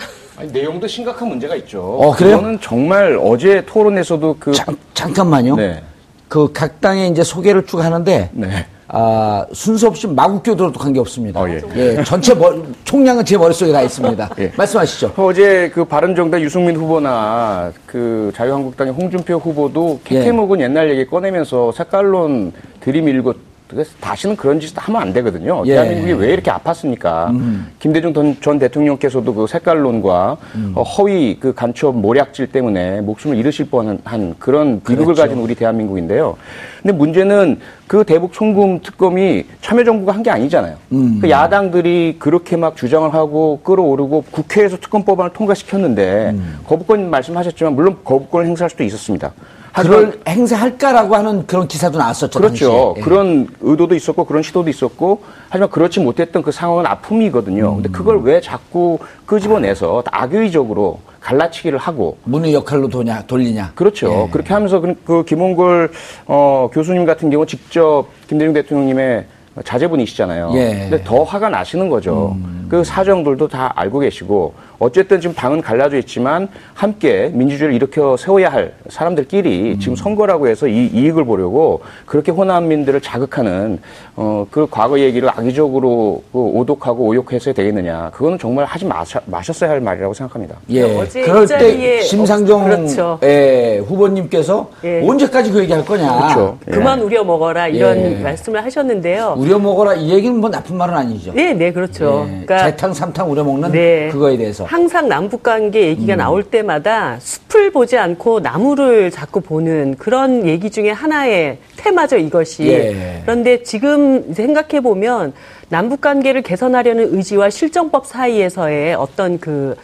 아니, 0.42 0.52
내용도 0.52 0.87
심각한 0.88 1.28
문제가 1.28 1.54
있죠. 1.56 1.80
어, 1.82 2.11
그래요? 2.12 2.37
그거는 2.37 2.58
정말 2.61 3.18
어제 3.22 3.64
토론에서도 3.64 4.37
그. 4.40 4.52
잠, 4.52 4.76
잠깐만요. 4.92 5.56
네. 5.56 5.82
그 6.28 6.49
각 6.52 6.80
당의 6.80 7.11
이제 7.11 7.22
소개를 7.22 7.64
쭉 7.66 7.80
하는데. 7.84 8.30
네. 8.32 8.66
아, 8.94 9.46
순서 9.54 9.87
없이 9.88 10.06
마구교도로도 10.06 10.78
관계없습니다. 10.78 11.40
어, 11.40 11.49
예. 11.49 11.62
예, 11.76 12.04
전체 12.04 12.34
머, 12.34 12.52
총량은 12.84 13.25
제 13.25 13.38
머릿속에 13.38 13.72
다 13.72 13.80
있습니다. 13.80 14.30
예. 14.38 14.52
말씀하시죠. 14.54 15.12
어제 15.16 15.70
그 15.72 15.84
바른정당 15.87 16.42
유승민 16.42 16.76
후보나 16.76 17.72
그 17.87 18.30
자유한국당의 18.34 18.92
홍준표 18.92 19.34
후보도 19.38 20.00
캐캐묵은 20.04 20.61
예. 20.61 20.64
옛날 20.64 20.90
얘기 20.90 21.06
꺼내면서 21.06 21.72
색깔론 21.72 22.52
들이밀고 22.80 23.32
그래서 23.72 23.90
다시는 24.00 24.36
그런 24.36 24.60
짓 24.60 24.72
하면 24.76 25.00
안 25.02 25.12
되거든요. 25.14 25.62
예. 25.66 25.72
대한민국이 25.72 26.12
왜 26.12 26.32
이렇게 26.34 26.50
아팠습니까? 26.50 27.30
음. 27.30 27.68
김대중 27.78 28.12
전, 28.12 28.36
전 28.40 28.58
대통령께서도 28.58 29.34
그 29.34 29.46
색깔론과 29.46 30.36
음. 30.56 30.72
어, 30.74 30.82
허위 30.82 31.38
그 31.40 31.54
간첩 31.54 31.96
모략질 31.96 32.48
때문에 32.48 33.00
목숨을 33.00 33.36
잃으실 33.38 33.70
뻔한 33.70 33.98
한 34.04 34.34
그런 34.38 34.80
비극을 34.82 35.14
그렇죠. 35.14 35.22
가진 35.22 35.38
우리 35.38 35.54
대한민국인데요. 35.54 36.36
근데 36.82 36.96
문제는 36.96 37.60
그 37.86 38.04
대북 38.04 38.34
송금 38.34 38.80
특검이 38.82 39.44
참여정부가 39.60 40.12
한 40.12 40.22
게 40.22 40.30
아니잖아요. 40.30 40.76
음. 40.92 41.18
그 41.20 41.28
야당들이 41.30 42.16
그렇게 42.20 42.56
막 42.56 42.76
주장을 42.76 43.12
하고 43.12 43.58
끌어오르고 43.64 44.24
국회에서 44.30 44.76
특검 44.76 45.02
법안을 45.04 45.32
통과시켰는데 45.32 46.30
음. 46.34 46.58
거부권 46.66 47.10
말씀하셨지만 47.10 47.74
물론 47.74 47.96
거부권을 48.04 48.46
행사할 48.46 48.70
수도 48.70 48.84
있었습니다. 48.84 49.32
그걸 49.74 50.20
행사할까라고 50.28 51.14
하는 51.14 51.46
그런 51.46 51.66
기사도 51.66 51.98
나왔었죠. 51.98 52.38
그렇죠. 52.38 52.66
당시에. 52.66 52.94
예. 52.96 53.00
그런 53.00 53.48
의도도 53.60 53.94
있었고 53.94 54.24
그런 54.24 54.42
시도도 54.42 54.68
있었고 54.68 55.22
하지만 55.48 55.70
그렇지 55.70 56.00
못했던 56.00 56.42
그 56.42 56.52
상황은 56.52 56.86
아픔이거든요. 56.86 57.74
근데 57.76 57.88
그걸 57.88 58.20
왜 58.22 58.40
자꾸 58.40 58.98
끄집어내서 59.26 60.04
악의적으로 60.10 61.00
갈라치기를 61.20 61.78
하고 61.78 62.18
문의 62.24 62.52
역할로 62.52 62.88
도냐, 62.88 63.24
돌리냐. 63.26 63.72
그렇죠. 63.74 64.26
예. 64.26 64.30
그렇게 64.30 64.52
하면서 64.52 64.80
그, 64.80 64.94
그 65.04 65.24
김홍걸 65.24 65.90
어, 66.26 66.68
교수님 66.72 67.04
같은 67.04 67.30
경우 67.30 67.46
직접 67.46 68.06
김대중 68.28 68.52
대통령님의 68.52 69.26
자제분이시잖아요. 69.64 70.50
예. 70.54 70.72
음. 70.72 70.90
근데 70.90 71.04
더 71.04 71.22
화가 71.22 71.48
나시는 71.48 71.88
거죠. 71.88 72.36
그 72.72 72.82
사정들도 72.84 73.48
다 73.48 73.70
알고 73.76 73.98
계시고 73.98 74.54
어쨌든 74.78 75.20
지금 75.20 75.36
당은 75.36 75.60
갈라져 75.60 75.98
있지만 75.98 76.48
함께 76.72 77.30
민주주의를 77.34 77.76
일으켜 77.76 78.16
세워야 78.16 78.48
할 78.50 78.72
사람들끼리 78.88 79.72
음. 79.74 79.78
지금 79.78 79.94
선거라고 79.94 80.48
해서 80.48 80.66
이 80.66 80.86
이익을 80.86 81.26
보려고 81.26 81.82
그렇게 82.06 82.32
호남민들을 82.32 83.02
자극하는 83.02 83.78
어, 84.16 84.46
그 84.50 84.66
과거 84.70 84.98
얘기를 84.98 85.28
악의적으로 85.28 86.22
그 86.32 86.38
오독하고 86.38 87.04
오욕해서 87.08 87.52
되겠느냐. 87.52 88.10
그거는 88.14 88.38
정말 88.38 88.64
하지 88.64 88.86
마셔, 88.86 89.20
마셨어야 89.26 89.68
할 89.70 89.80
말이라고 89.80 90.14
생각합니다. 90.14 90.56
예. 90.70 90.82
어제 90.98 91.20
그럴 91.22 91.44
이때 91.44 92.00
심상정 92.00 92.62
없- 92.62 92.66
그렇죠. 92.66 93.18
예, 93.22 93.82
후보님께서 93.86 94.70
예. 94.84 95.06
언제까지 95.06 95.52
그 95.52 95.60
얘기할 95.60 95.84
거냐. 95.84 96.16
그렇죠. 96.16 96.58
그만 96.70 97.00
우려 97.02 97.22
먹어라 97.22 97.68
이런 97.68 97.98
예. 97.98 98.22
말씀을 98.22 98.64
하셨는데요. 98.64 99.36
우려 99.38 99.58
먹어라 99.58 99.94
이 99.94 100.10
얘기는 100.10 100.34
뭐 100.40 100.50
나쁜 100.50 100.76
말은 100.76 100.94
아니죠. 100.94 101.32
네, 101.34 101.52
네, 101.52 101.70
그렇죠. 101.70 102.26
예, 102.66 102.71
재탕 102.71 102.95
삼탕 102.95 103.31
우려 103.31 103.45
먹는 103.45 103.73
네. 103.73 104.09
그거에 104.11 104.37
대해서. 104.37 104.64
항상 104.64 105.09
남북 105.09 105.42
관계 105.42 105.81
음. 105.81 105.85
얘기가 105.88 106.16
나올 106.16 106.42
때마다 106.42 107.19
숲을 107.21 107.71
보지 107.73 107.99
않고 107.99 108.40
나무를 108.40 109.11
자꾸 109.11 109.40
보는 109.40 109.97
그런 109.99 110.47
얘기 110.47 110.71
중에 110.71 110.90
하나의 110.90 111.59
테마죠, 111.76 112.16
이것이. 112.16 112.69
예. 112.69 113.23
그런데 113.25 113.62
지금 113.62 114.33
생각해 114.35 114.81
보면 114.81 115.33
남북 115.69 116.00
관계를 116.00 116.42
개선하려는 116.42 117.14
의지와 117.14 117.50
실정법 117.50 118.07
사이에서의 118.07 118.95
어떤 118.95 119.38
그 119.38 119.75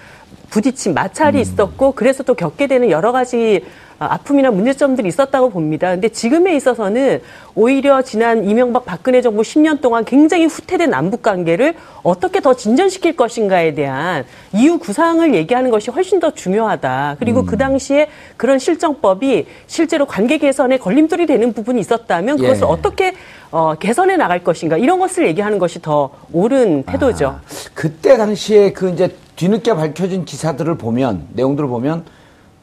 부딪힌 0.50 0.94
마찰이 0.94 1.40
있었고 1.40 1.92
그래서 1.92 2.22
또 2.22 2.34
겪게 2.34 2.66
되는 2.66 2.90
여러 2.90 3.12
가지 3.12 3.64
아, 3.98 4.14
아픔이나 4.14 4.50
문제점들이 4.52 5.08
있었다고 5.08 5.50
봅니다. 5.50 5.90
근데 5.90 6.08
지금에 6.08 6.54
있어서는 6.54 7.20
오히려 7.56 8.02
지난 8.02 8.44
이명박 8.44 8.84
박근혜 8.84 9.20
정부 9.20 9.42
10년 9.42 9.80
동안 9.80 10.04
굉장히 10.04 10.46
후퇴된 10.46 10.90
남북 10.90 11.22
관계를 11.22 11.74
어떻게 12.04 12.40
더 12.40 12.54
진전시킬 12.54 13.16
것인가에 13.16 13.74
대한 13.74 14.24
이유 14.52 14.78
구상을 14.78 15.34
얘기하는 15.34 15.70
것이 15.70 15.90
훨씬 15.90 16.20
더 16.20 16.30
중요하다. 16.30 17.16
그리고 17.18 17.44
그 17.44 17.58
당시에 17.58 18.08
그런 18.36 18.60
실정법이 18.60 19.46
실제로 19.66 20.06
관계 20.06 20.38
개선에 20.38 20.78
걸림돌이 20.78 21.26
되는 21.26 21.52
부분이 21.52 21.80
있었다면 21.80 22.36
그것을 22.36 22.62
예. 22.62 22.66
어떻게 22.66 23.14
어, 23.50 23.74
개선해 23.74 24.16
나갈 24.16 24.44
것인가 24.44 24.76
이런 24.76 25.00
것을 25.00 25.26
얘기하는 25.26 25.58
것이 25.58 25.82
더 25.82 26.10
옳은 26.32 26.84
태도죠. 26.84 27.26
아, 27.26 27.40
그때 27.74 28.16
당시에 28.16 28.72
그 28.72 28.90
이제 28.90 29.16
뒤늦게 29.34 29.74
밝혀진 29.74 30.24
기사들을 30.24 30.76
보면 30.76 31.26
내용들을 31.32 31.68
보면 31.68 32.04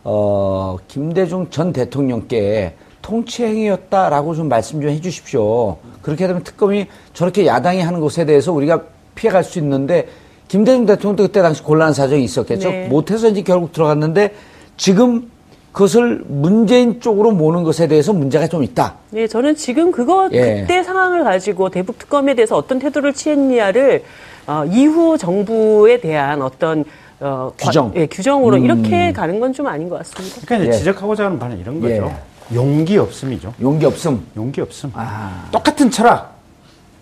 어 0.08 0.78
김대중 0.88 1.48
전 1.50 1.74
대통령께 1.74 2.76
통치 3.02 3.44
행위였다라고 3.44 4.36
좀 4.36 4.48
말씀 4.48 4.80
좀 4.80 4.92
해주십시오. 4.92 5.78
그렇게 6.02 6.28
되면 6.28 6.44
특검이 6.44 6.86
저렇게 7.14 7.48
야당이 7.48 7.82
하는 7.82 8.00
것에 8.00 8.24
대해서 8.26 8.54
우리가 8.54 8.84
피해갈 9.16 9.44
수 9.44 9.58
있는데 9.60 10.08
김대중 10.48 10.86
대통령도 10.86 11.24
그때 11.24 11.42
당시 11.42 11.64
곤란한 11.64 11.94
사정이 11.94 12.24
있었겠죠. 12.24 12.70
네. 12.70 12.88
못해서 12.88 13.28
이제 13.28 13.42
결국 13.42 13.72
들어갔는데 13.72 14.34
지금 14.78 15.32
그것을 15.72 16.24
문재인 16.28 17.02
쪽으로 17.02 17.32
모는 17.32 17.64
것에 17.64 17.88
대해서 17.88 18.14
문제가 18.14 18.48
좀 18.48 18.64
있다. 18.64 18.96
네, 19.10 19.28
저는 19.28 19.56
지금 19.56 19.92
그거 19.92 20.30
예. 20.32 20.62
그때 20.62 20.84
상황을 20.84 21.24
가지고 21.24 21.70
대북 21.70 21.98
특검에 21.98 22.34
대해서 22.36 22.56
어떤 22.56 22.80
태도를 22.80 23.14
취했냐를 23.14 24.04
어, 24.48 24.64
이후 24.72 25.18
정부에 25.18 26.00
대한 26.00 26.42
어떤 26.42 26.86
어, 27.20 27.52
규정. 27.58 27.92
과- 27.92 28.00
예, 28.02 28.06
규정으로 28.08 28.58
이렇게 28.58 29.12
가는 29.14 29.40
건 29.40 29.54
좀 29.54 29.68
아닌 29.68 29.88
것 29.90 29.98
같습니다. 30.00 30.42
그러니까 30.46 30.58
이제 30.68 30.74
예. 30.74 30.80
지적하고자 30.80 31.26
하는 31.26 31.40
바는 31.40 31.58
이런 31.60 31.82
예. 31.84 32.00
거죠. 32.00 32.14
용기 32.54 32.98
없음이죠. 32.98 33.54
용기 33.62 33.86
없음. 33.86 34.26
용기 34.36 34.62
없음. 34.62 34.92
아. 34.94 35.48
똑같은 35.52 35.90
철학, 35.90 36.36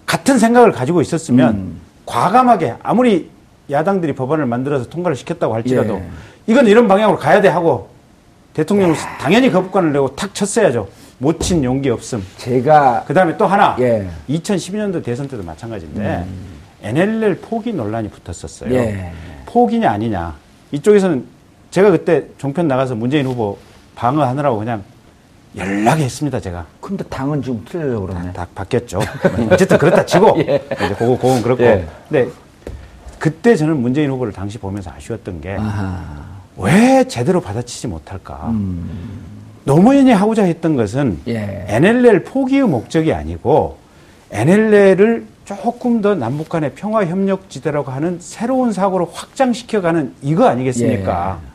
같은 0.06 0.38
생각을 0.38 0.72
가지고 0.72 1.02
있었으면 1.02 1.76
과감하게 2.06 2.76
아무리 2.84 3.30
야당들이 3.72 4.14
법안을 4.14 4.46
만들어서 4.46 4.88
통과를 4.90 5.16
시켰다고 5.16 5.54
할지라도 5.56 5.96
예. 5.96 6.04
이건 6.48 6.68
이런 6.68 6.88
방향으로 6.88 7.18
가야 7.18 7.42
돼 7.42 7.48
하고 7.48 7.90
대통령은 8.54 8.96
당연히 9.20 9.50
거부권을 9.52 9.94
내고 9.94 10.16
탁 10.16 10.34
쳤어야죠. 10.36 10.88
못 11.18 11.40
친 11.40 11.64
용기 11.64 11.90
없음. 11.90 12.24
제가 12.38 13.06
그 13.08 13.14
다음에 13.14 13.36
또 13.38 13.46
하나, 13.48 13.76
예. 13.80 14.08
2012년도 14.30 15.04
대선 15.04 15.28
때도 15.28 15.42
마찬가지인데 15.44 16.26
NLL 16.84 17.38
포기 17.40 17.74
논란이 17.74 18.10
붙었었어요. 18.10 18.74
예. 18.74 19.12
포기냐 19.46 19.90
아니냐. 19.90 20.36
이쪽에서는 20.72 21.26
제가 21.72 21.92
그때 21.92 22.26
종편 22.38 22.68
나가서 22.68 22.96
문재인 22.96 23.26
후보 23.26 23.58
방어하느라고 23.96 24.58
그냥 24.58 24.84
연락했습니다, 25.56 26.40
제가. 26.40 26.66
근데 26.82 27.04
당은 27.06 27.42
지금 27.44 27.64
틀리려고 27.70 28.08
그러네. 28.08 28.34
다 28.34 28.48
바뀌었죠. 28.54 29.00
어쨌든 29.52 29.78
그렇다 29.78 30.06
치고 30.06 30.36
예. 30.48 30.62
이제 30.74 30.96
그거 30.98 31.16
그건 31.18 31.42
그렇고. 31.42 31.64
예. 31.64 31.86
근데 32.10 32.30
그때 33.20 33.56
저는 33.56 33.78
문재인 33.78 34.10
후보를 34.10 34.34
당시 34.34 34.58
보면서 34.58 34.92
아쉬웠던 34.92 35.42
게왜 35.42 35.58
아하. 35.58 36.24
제대로 37.08 37.40
받아치지 37.40 37.88
못할까? 37.88 38.54
노무현이 39.64 40.12
하고자 40.12 40.44
했던 40.44 40.76
것은 40.76 41.20
예. 41.28 41.66
NLL 41.70 42.24
포기의 42.24 42.64
목적이 42.64 43.14
아니고 43.14 43.78
NLL을 44.32 45.26
조금 45.46 46.02
더 46.02 46.16
남북 46.16 46.50
간의 46.50 46.72
평화 46.76 47.06
협력 47.06 47.50
지대라고 47.50 47.92
하는 47.92 48.18
새로운 48.20 48.72
사고로 48.72 49.10
확장시켜 49.14 49.82
가는 49.82 50.14
이거 50.22 50.46
아니겠습니까? 50.48 51.40
예. 51.42 51.48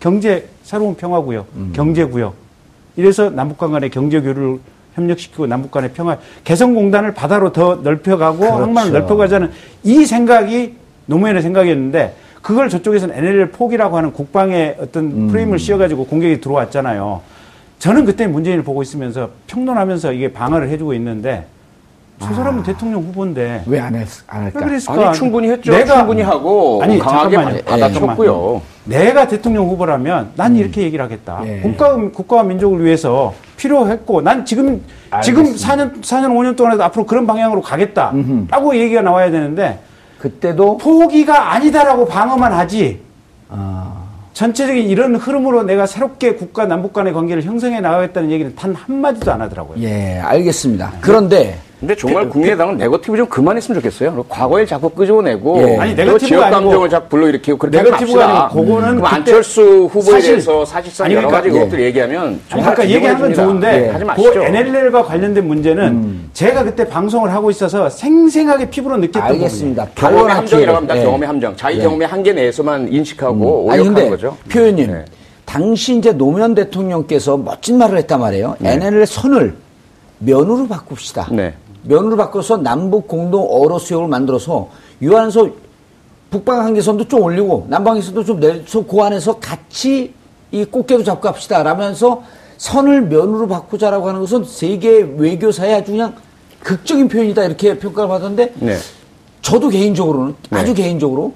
경제 0.00 0.48
새로운 0.62 0.94
평화 0.96 1.20
구역, 1.20 1.46
음. 1.56 1.72
경제 1.74 2.04
구역. 2.04 2.34
이래서 2.96 3.30
남북 3.30 3.58
간 3.58 3.72
간의 3.72 3.90
경제 3.90 4.20
교류를 4.20 4.58
협력시키고 4.94 5.46
남북 5.46 5.70
간의 5.70 5.92
평화 5.92 6.18
개성공단을 6.44 7.14
바다로 7.14 7.52
더 7.52 7.76
넓혀가고 7.76 8.38
그렇죠. 8.38 8.62
항만을 8.62 8.92
넓혀가자는 8.92 9.50
이 9.82 10.04
생각이 10.04 10.76
노무현의 11.06 11.42
생각이었는데 11.42 12.14
그걸 12.42 12.68
저쪽에서는 12.68 13.16
NLL 13.16 13.50
포기라고 13.50 13.96
하는 13.96 14.12
국방의 14.12 14.76
어떤 14.78 15.04
음. 15.06 15.28
프레임을 15.28 15.58
씌워가지고 15.58 16.06
공격이 16.06 16.40
들어왔잖아요. 16.42 17.22
저는 17.78 18.04
그때 18.04 18.26
문재인을 18.26 18.62
보고 18.62 18.82
있으면서 18.82 19.30
평론하면서 19.46 20.12
이게 20.12 20.32
방어를 20.32 20.68
해주고 20.68 20.92
있는데 20.94 21.46
저 22.20 22.32
사람은 22.32 22.62
대통령 22.62 23.02
후보인데 23.02 23.64
왜안안왜 23.66 24.06
할까? 24.26 24.60
그랬을까? 24.60 25.08
아니 25.08 25.16
충분히 25.18 25.50
했죠. 25.50 25.72
내가- 25.72 25.98
충분히 25.98 26.22
하고 26.22 26.80
아니, 26.82 26.98
강하게. 26.98 27.36
받- 27.36 27.64
받아쳤고요. 27.64 28.62
내가 28.84 29.26
대통령 29.26 29.68
후보라면 29.68 30.30
난 30.36 30.56
이렇게 30.56 30.82
얘기를 30.82 31.04
하겠다. 31.04 31.42
예. 31.46 31.60
국가, 31.60 31.96
국가와 31.96 32.42
민족을 32.44 32.84
위해서 32.84 33.34
필요했고, 33.56 34.20
난 34.22 34.44
지금, 34.44 34.82
지금 35.22 35.42
알겠습니다. 35.44 35.74
4년, 35.76 36.02
4년, 36.02 36.26
5년 36.36 36.56
동안에도 36.56 36.84
앞으로 36.84 37.04
그런 37.06 37.26
방향으로 37.26 37.60
가겠다. 37.62 38.12
라고 38.48 38.76
얘기가 38.76 39.00
나와야 39.02 39.30
되는데, 39.30 39.80
그때도 40.18 40.78
포기가 40.78 41.52
아니다라고 41.54 42.06
방어만 42.06 42.52
하지, 42.52 43.00
아, 43.48 43.92
전체적인 44.34 44.88
이런 44.88 45.14
흐름으로 45.16 45.62
내가 45.62 45.86
새롭게 45.86 46.34
국가 46.34 46.66
남북 46.66 46.92
간의 46.92 47.12
관계를 47.12 47.42
형성해 47.44 47.80
나가겠다는 47.80 48.30
얘기를 48.30 48.54
단 48.54 48.74
한마디도 48.74 49.32
안 49.32 49.40
하더라고요. 49.40 49.78
예, 49.82 50.18
알겠습니다. 50.22 50.92
그런데 51.00 51.56
근데 51.80 51.94
정말 51.96 52.28
국민의당은 52.28 52.78
네거티브 52.78 53.16
좀 53.16 53.26
그만했으면 53.26 53.80
좋겠어요. 53.80 54.24
과거에 54.28 54.64
자꾸 54.64 54.88
끄집어내고 54.88 55.62
예. 55.68 55.76
아니, 55.76 55.94
네거티브가 55.94 56.26
지역 56.26 56.50
감정을 56.50 56.88
자꾸 56.88 57.08
불러일으키고 57.10 57.58
그렇게 57.58 57.82
네거티브가. 57.82 58.44
아니고 58.46 58.64
그거는 58.64 58.94
그때 58.96 59.06
안철수 59.08 59.62
후보에 59.92 60.12
사실- 60.12 60.30
대해서 60.30 60.64
사실상 60.64 61.06
아니, 61.06 61.14
여러 61.14 61.26
그러니까 61.28 61.48
가지 61.50 61.56
예. 61.56 61.60
것들 61.64 61.80
얘기하면 61.82 62.40
정말 62.48 62.70
아까 62.72 62.82
건 62.82 62.88
뒤집어집니다. 62.88 63.42
좋은데 63.44 63.86
예. 63.86 63.88
하지 63.90 63.98
그 64.04 64.04
마시죠. 64.08 64.42
NLL과 64.44 65.02
관련된 65.04 65.46
문제는 65.46 66.20
제가 66.32 66.64
그때 66.64 66.88
방송을 66.88 67.30
하고 67.32 67.50
있어서 67.50 67.90
생생하게 67.90 68.70
피부로 68.70 68.96
느꼈던 68.96 69.22
알겠습니다. 69.32 69.88
경험의 69.94 70.34
함정이라고 70.36 70.76
합니다. 70.76 70.98
예. 70.98 71.02
경험의 71.04 71.26
함정. 71.26 71.56
자기 71.56 71.78
예. 71.78 71.82
경험의 71.82 72.08
한계 72.08 72.32
내에서만 72.32 72.90
인식하고 72.90 73.68
아니 73.70 73.82
오역하는 73.82 74.10
거죠. 74.10 74.36
표현님 74.50 74.86
네. 74.90 75.04
당시 75.44 75.96
이제 75.98 76.12
노무현 76.12 76.54
대통령께서 76.54 77.36
멋진 77.36 77.76
말을 77.76 77.98
했단 77.98 78.18
말이에요. 78.20 78.56
NLL 78.64 79.04
선을 79.06 79.54
면으로 80.20 80.66
바꿉시다. 80.66 81.28
네. 81.32 81.52
면으로 81.84 82.16
바꿔서 82.16 82.56
남북 82.56 83.08
공동 83.08 83.46
어로 83.48 83.78
수역을 83.78 84.08
만들어서 84.08 84.68
유한소 85.02 85.50
북방 86.30 86.60
한계선도 86.60 87.06
좀 87.06 87.22
올리고 87.22 87.66
남방 87.68 87.94
한계선도 87.94 88.24
좀 88.24 88.40
내서 88.40 88.84
그 88.84 89.00
안에서 89.00 89.38
같이 89.38 90.12
이 90.50 90.64
꽃게도 90.64 91.04
잡고 91.04 91.28
합시다. 91.28 91.62
라면서 91.62 92.22
선을 92.56 93.02
면으로 93.02 93.48
바꾸자라고 93.48 94.08
하는 94.08 94.20
것은 94.20 94.44
세계 94.44 95.00
외교사의 95.02 95.74
아주 95.74 95.92
그냥 95.92 96.14
극적인 96.60 97.08
표현이다 97.08 97.44
이렇게 97.44 97.78
평가를 97.78 98.08
받았는데 98.08 98.54
네. 98.60 98.76
저도 99.42 99.68
개인적으로는 99.68 100.34
네. 100.50 100.58
아주 100.58 100.74
개인적으로 100.74 101.34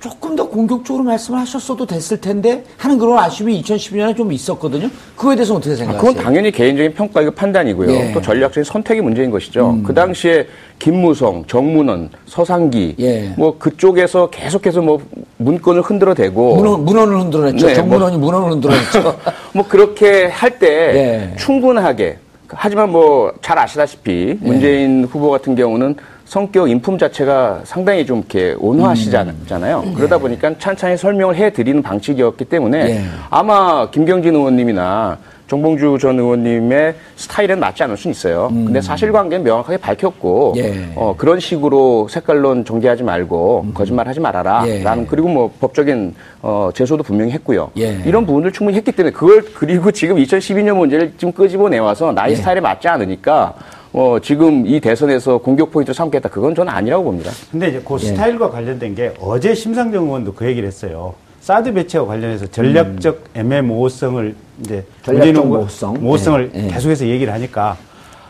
조금 0.00 0.36
더 0.36 0.48
공격적으로 0.48 1.02
말씀을 1.04 1.40
하셨어도 1.40 1.84
됐을 1.84 2.20
텐데 2.20 2.62
하는 2.76 2.98
그런 2.98 3.18
아쉬움이 3.18 3.60
2012년에 3.62 4.16
좀 4.16 4.32
있었거든요. 4.32 4.88
그거에 5.16 5.34
대해서 5.34 5.54
어떻게 5.54 5.72
아, 5.72 5.76
생각하세요? 5.76 6.12
그건 6.12 6.24
당연히 6.24 6.52
개인적인 6.52 6.94
평가이고 6.94 7.32
판단이고요. 7.32 7.90
예. 7.90 8.02
음. 8.08 8.14
또 8.14 8.22
전략적인 8.22 8.62
선택의 8.64 9.02
문제인 9.02 9.30
것이죠. 9.30 9.78
그 9.84 9.92
당시에 9.92 10.46
김무성, 10.78 11.44
정문원, 11.46 12.10
서상기, 12.26 12.94
예. 13.00 13.32
뭐 13.36 13.58
그쪽에서 13.58 14.30
계속해서 14.30 14.82
뭐 14.82 15.02
문건을 15.38 15.82
흔들어대고 15.82 16.56
문헌, 16.56 16.84
문헌을 16.84 17.20
흔들어냈죠. 17.20 17.66
네, 17.66 17.74
정문원이 17.74 18.18
문헌을 18.18 18.52
흔들어냈죠. 18.52 19.18
뭐 19.52 19.66
그렇게 19.66 20.26
할때 20.26 21.32
예. 21.32 21.36
충분하게 21.36 22.18
하지만 22.50 22.90
뭐 22.92 23.32
잘 23.42 23.58
아시다시피 23.58 24.36
문재인 24.40 25.04
후보 25.04 25.30
같은 25.30 25.54
경우는 25.56 25.96
성격 26.28 26.68
인품 26.68 26.98
자체가 26.98 27.62
상당히 27.64 28.04
좀 28.04 28.18
이렇게 28.18 28.54
온화하시잖아요. 28.58 29.94
그러다 29.96 30.18
보니까 30.18 30.52
찬찬히 30.58 30.98
설명을 30.98 31.34
해드리는 31.34 31.82
방식이었기 31.82 32.44
때문에 32.44 32.78
예. 32.90 33.00
아마 33.30 33.90
김경진 33.90 34.34
의원님이나 34.34 35.16
정봉주 35.46 35.96
전 35.98 36.18
의원님의 36.18 36.94
스타일은 37.16 37.58
맞지 37.58 37.82
않을 37.84 37.96
수는 37.96 38.12
있어요. 38.12 38.48
근데 38.52 38.82
사실관계는 38.82 39.42
명확하게 39.42 39.78
밝혔고 39.78 40.52
예. 40.58 40.90
어, 40.96 41.14
그런 41.16 41.40
식으로 41.40 42.08
색깔론 42.10 42.66
정제하지 42.66 43.04
말고 43.04 43.68
거짓말하지 43.72 44.20
말아라. 44.20 44.64
예. 44.68 44.82
라는 44.82 45.06
그리고 45.06 45.28
뭐 45.28 45.50
법적인 45.58 46.14
어, 46.42 46.68
제소도 46.74 47.02
분명히 47.02 47.32
했고요. 47.32 47.70
예. 47.78 48.02
이런 48.04 48.26
부분을 48.26 48.52
충분히 48.52 48.76
했기 48.76 48.92
때문에 48.92 49.14
그걸 49.14 49.42
그리고 49.54 49.90
지금 49.90 50.16
2012년 50.16 50.76
문제를 50.76 51.14
지금 51.16 51.32
끄집어 51.32 51.70
내와서 51.70 52.12
나의 52.12 52.32
예. 52.32 52.36
스타일에 52.36 52.60
맞지 52.60 52.86
않으니까 52.86 53.54
어, 53.92 54.18
지금 54.22 54.66
이 54.66 54.80
대선에서 54.80 55.38
공격 55.38 55.70
포인트를 55.70 55.94
삼겠다. 55.94 56.28
그건 56.28 56.54
저는 56.54 56.72
아니라고 56.72 57.04
봅니다. 57.04 57.30
근데 57.50 57.68
이제 57.68 57.76
예. 57.78 57.82
그 57.86 57.98
스타일과 57.98 58.50
관련된 58.50 58.94
게 58.94 59.14
어제 59.20 59.54
심상정 59.54 60.04
의원도 60.04 60.34
그 60.34 60.46
얘기를 60.46 60.66
했어요. 60.66 61.14
사드 61.40 61.72
배치와 61.72 62.04
관련해서 62.06 62.46
전략적 62.48 63.24
애매모호성을 63.34 64.34
이제 64.60 64.74
음. 64.76 64.84
전략적 65.02 65.46
모호성. 65.46 65.94
모호성을 66.00 66.50
예, 66.54 66.64
예. 66.64 66.68
계속해서 66.68 67.06
얘기를 67.06 67.32
하니까 67.32 67.76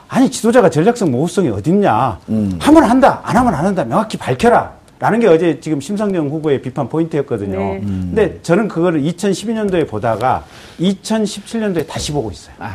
아니 0.06 0.30
지도자가 0.30 0.70
전략적 0.70 1.10
모호성이 1.10 1.48
어딨냐 1.48 2.20
음. 2.28 2.56
하면 2.60 2.84
한다 2.84 3.20
안 3.24 3.36
하면 3.36 3.54
안 3.54 3.66
한다 3.66 3.84
명확히 3.84 4.16
밝혀라 4.16 4.72
라는 5.00 5.20
게 5.20 5.26
어제 5.28 5.58
지금 5.60 5.80
심상정 5.80 6.28
후보의 6.28 6.60
비판 6.60 6.88
포인트였거든요. 6.88 7.58
네. 7.58 7.80
음. 7.82 8.12
근데 8.14 8.38
저는 8.42 8.68
그거를 8.68 9.00
2012년도에 9.02 9.88
보다가 9.88 10.44
2017년도에 10.80 11.86
다시 11.86 12.12
보고 12.12 12.30
있어요. 12.30 12.54
근데 12.58 12.72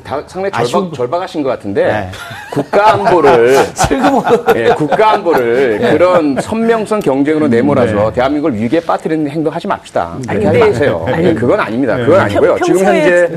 다, 0.00 0.22
상당히 0.26 0.52
절박, 0.52 0.90
거- 0.90 0.96
절박하신 0.96 1.42
것 1.42 1.48
같은데 1.50 1.84
네. 1.86 2.10
국가 2.52 2.92
안보를 2.94 3.56
예, 4.56 4.68
국가 4.76 5.12
안보를 5.12 5.78
그런 5.92 6.36
선명성 6.40 7.00
경쟁으로 7.00 7.48
내몰아서 7.48 8.12
대한민국을 8.12 8.60
위기에 8.60 8.80
빠뜨리는 8.80 9.28
행동하지 9.28 9.66
맙시다. 9.66 10.16
그렇게 10.28 10.46
하지 10.46 10.58
마세요. 10.58 11.04
아니, 11.08 11.26
예, 11.28 11.34
그건 11.34 11.60
아닙니다. 11.60 11.96
그건 11.96 12.20
아니고요. 12.20 12.54
평- 12.56 12.66
지금 12.66 12.84
현재 12.84 13.28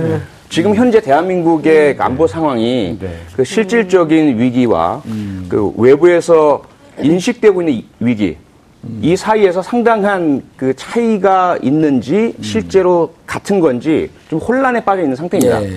지금 0.50 0.76
현재 0.76 1.02
대한민국의 1.02 1.96
안보 2.00 2.26
상황이 2.26 2.98
네. 3.00 3.10
그 3.36 3.44
실질적인 3.44 4.40
위기와 4.40 5.02
그 5.50 5.74
외부에서 5.78 6.62
인식되고 7.02 7.62
있는 7.62 7.74
이- 7.74 7.86
위기 8.00 8.38
이 9.02 9.18
사이에서 9.18 9.62
상당한 9.62 10.42
그 10.56 10.74
차이가 10.76 11.58
있는지 11.62 12.34
실제로 12.42 13.12
같은 13.26 13.60
건지 13.60 14.10
좀 14.30 14.40
혼란에 14.40 14.80
빠져 14.80 15.02
있는 15.02 15.16
상태입니다. 15.16 15.62
예. 15.64 15.68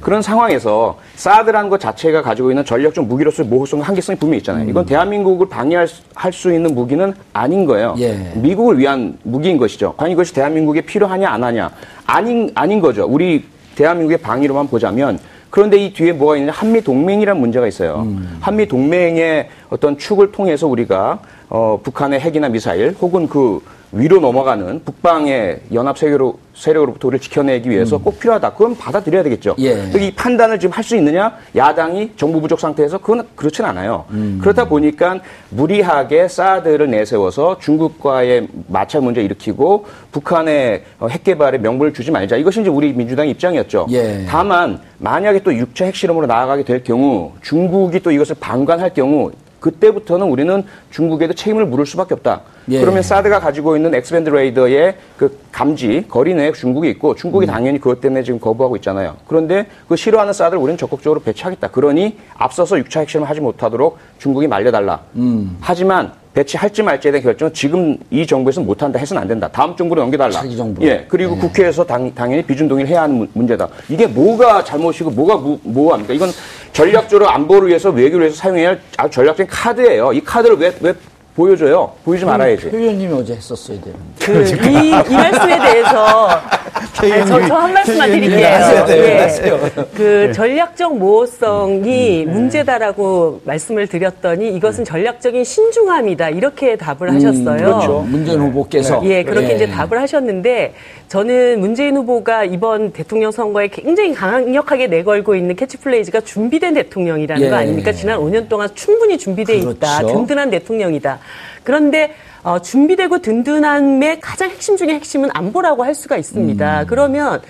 그런 0.00 0.22
상황에서 0.22 0.98
사드라는 1.16 1.68
것 1.70 1.80
자체가 1.80 2.22
가지고 2.22 2.50
있는 2.50 2.64
전략적 2.64 3.06
무기로서의 3.06 3.48
모호성과 3.48 3.86
한계성이 3.86 4.18
분명히 4.18 4.38
있잖아요. 4.38 4.68
이건 4.68 4.86
대한민국을 4.86 5.48
방해할 5.48 5.86
수- 6.32 6.52
있는 6.52 6.74
무기는 6.74 7.12
아닌 7.32 7.66
거예요. 7.66 7.94
예. 7.98 8.32
미국을 8.36 8.78
위한 8.78 9.18
무기인 9.22 9.58
것이죠. 9.58 9.94
과연 9.96 10.12
이것이 10.12 10.32
대한민국에 10.34 10.80
필요하냐 10.82 11.28
안 11.28 11.42
하냐 11.44 11.70
아닌 12.06 12.50
아닌 12.54 12.80
거죠. 12.80 13.04
우리 13.06 13.44
대한민국의 13.74 14.18
방위로만 14.18 14.68
보자면 14.68 15.18
그런데 15.50 15.76
이 15.78 15.92
뒤에 15.92 16.12
뭐가 16.12 16.36
있느냐 16.36 16.52
한미 16.52 16.80
동맹이라는 16.82 17.40
문제가 17.40 17.66
있어요. 17.66 18.06
한미 18.40 18.66
동맹의 18.66 19.48
어떤 19.70 19.98
축을 19.98 20.32
통해서 20.32 20.66
우리가 20.66 21.20
어, 21.48 21.80
북한의 21.82 22.20
핵이나 22.20 22.48
미사일 22.48 22.94
혹은 23.00 23.28
그 23.28 23.60
위로 23.90 24.20
넘어가는 24.20 24.82
북방의 24.84 25.60
연합 25.72 25.96
세계로 25.96 26.38
세력으로부터 26.54 27.08
우리를 27.08 27.20
지켜내기 27.22 27.70
위해서 27.70 27.96
꼭 27.98 28.18
필요하다. 28.18 28.50
그건 28.52 28.76
받아들여야 28.76 29.22
되겠죠. 29.22 29.54
예. 29.60 29.90
이 29.98 30.10
판단을 30.14 30.58
지금 30.58 30.72
할 30.74 30.84
수 30.84 30.96
있느냐? 30.96 31.34
야당이 31.54 32.12
정부 32.16 32.40
부족 32.40 32.58
상태에서 32.60 32.98
그건 32.98 33.26
그렇진 33.36 33.64
않아요. 33.64 34.04
그렇다 34.40 34.66
보니까 34.68 35.20
무리하게 35.50 36.28
사드를 36.28 36.90
내세워서 36.90 37.58
중국과의 37.60 38.48
마찰 38.68 39.00
문제 39.02 39.22
일으키고 39.22 39.86
북한의 40.12 40.84
어, 41.00 41.08
핵 41.08 41.24
개발에 41.24 41.58
명분을 41.58 41.92
주지 41.94 42.10
말자. 42.10 42.36
이것이 42.36 42.60
이제 42.62 42.70
우리 42.70 42.92
민주당의 42.92 43.30
입장이었죠. 43.32 43.86
예. 43.90 44.24
다만 44.28 44.80
만약에 44.98 45.40
또 45.42 45.50
6차 45.50 45.84
핵실험으로 45.86 46.26
나아가게 46.26 46.64
될 46.64 46.82
경우 46.82 47.32
중국이 47.42 48.00
또 48.00 48.10
이것을 48.10 48.36
방관할 48.40 48.92
경우 48.92 49.30
그때부터는 49.60 50.26
우리는 50.26 50.62
중국에도 50.90 51.32
책임을 51.34 51.66
물을 51.66 51.86
수밖에 51.86 52.14
없다. 52.14 52.42
예. 52.70 52.80
그러면 52.80 53.02
사드가 53.02 53.40
가지고 53.40 53.76
있는 53.76 53.94
X-band 53.94 54.28
레이더의 54.30 54.96
그 55.16 55.38
감지 55.52 56.04
거리 56.08 56.34
내에 56.34 56.52
중국이 56.52 56.88
있고 56.90 57.14
중국이 57.14 57.46
음. 57.46 57.48
당연히 57.48 57.80
그것 57.80 58.00
때문에 58.00 58.22
지금 58.22 58.38
거부하고 58.38 58.76
있잖아요. 58.76 59.16
그런데 59.26 59.66
그 59.88 59.96
싫어하는 59.96 60.32
사드를 60.32 60.58
우리는 60.62 60.76
적극적으로 60.76 61.20
배치하겠다. 61.20 61.68
그러니 61.68 62.18
앞서서 62.36 62.76
6차 62.76 63.00
핵실험을 63.00 63.28
하지 63.28 63.40
못하도록 63.40 63.98
중국이 64.18 64.46
말려달라. 64.46 65.00
음. 65.16 65.56
하지만 65.60 66.12
배치할지 66.34 66.84
말지에 66.84 67.10
대한 67.10 67.24
결정은 67.24 67.52
지금 67.52 67.96
이 68.10 68.24
정부에서는 68.24 68.64
못한다 68.64 68.98
해서는 69.00 69.22
안 69.22 69.26
된다. 69.26 69.48
다음 69.48 69.74
정부로 69.74 70.02
넘겨달라. 70.02 70.30
차기 70.30 70.56
정부로. 70.56 70.86
예. 70.86 71.04
그리고 71.08 71.36
국회에서 71.36 71.84
당, 71.84 72.14
당연히 72.14 72.42
비준 72.42 72.68
동의를 72.68 72.88
해야 72.88 73.02
하는 73.02 73.16
문- 73.16 73.28
문제다. 73.32 73.66
이게 73.88 74.06
뭐가 74.06 74.62
잘못이고 74.62 75.10
뭐가 75.10 75.36
무, 75.36 75.58
모호합니까? 75.64 76.12
이건 76.14 76.28
전략적으로 76.72 77.28
안보를 77.28 77.68
위해서 77.68 77.90
외교를 77.90 78.26
위해서 78.26 78.36
사용해야 78.36 78.68
할 78.70 78.80
아주 78.96 79.10
전략적인 79.10 79.50
카드예요. 79.50 80.12
이 80.12 80.20
카드를 80.20 80.56
왜, 80.58 80.74
왜 80.80 80.94
보여줘요? 81.38 81.92
보이지 82.04 82.24
말아야지. 82.24 82.68
표 82.68 82.76
의원님이 82.76 83.12
어제 83.14 83.34
했었어야 83.34 83.78
되는. 83.80 83.96
그, 84.18 84.68
이, 84.68 84.88
이 84.88 85.14
말씀에 85.14 85.56
대해서 85.60 86.28
아니, 87.00 87.26
저, 87.28 87.46
저 87.46 87.54
한 87.54 87.72
말씀만 87.74 88.10
드릴게요. 88.10 88.86
네, 88.86 89.14
예. 89.14 89.18
하세요. 89.20 89.60
그 89.94 90.32
전략적 90.34 90.96
모호성이 90.98 92.24
문제다라고 92.26 93.40
말씀을 93.44 93.86
드렸더니 93.86 94.52
이것은 94.56 94.84
전략적인 94.84 95.44
신중함이다 95.44 96.30
이렇게 96.30 96.74
답을 96.76 97.14
하셨어요. 97.14 97.56
그렇죠. 97.56 98.00
문재인 98.08 98.40
후보께서. 98.40 99.00
예, 99.04 99.22
그렇게 99.22 99.50
예. 99.50 99.54
이제 99.54 99.66
답을 99.68 100.00
하셨는데 100.00 100.74
저는 101.06 101.60
문재인 101.60 101.96
후보가 101.96 102.44
이번 102.44 102.92
대통령 102.92 103.30
선거에 103.30 103.68
굉장히 103.68 104.12
강력하게 104.12 104.88
내걸고 104.88 105.36
있는 105.36 105.54
캐치플레이즈가 105.54 106.20
준비된 106.22 106.74
대통령이라는 106.74 107.46
예. 107.46 107.48
거 107.48 107.56
아닙니까? 107.56 107.92
지난 107.92 108.18
5년 108.18 108.48
동안 108.48 108.68
충분히 108.74 109.16
준비돼 109.16 109.54
있다. 109.56 109.98
그렇죠. 109.98 110.14
든든한 110.14 110.50
대통령이다. 110.50 111.18
그런데 111.64 112.14
어, 112.42 112.60
준비되고 112.60 113.18
든든함의 113.18 114.20
가장 114.20 114.50
핵심 114.50 114.76
중의 114.76 114.94
핵심은 114.96 115.30
안보라고 115.32 115.84
할 115.84 115.94
수가 115.94 116.16
있습니다. 116.16 116.84
그러면 116.86 117.42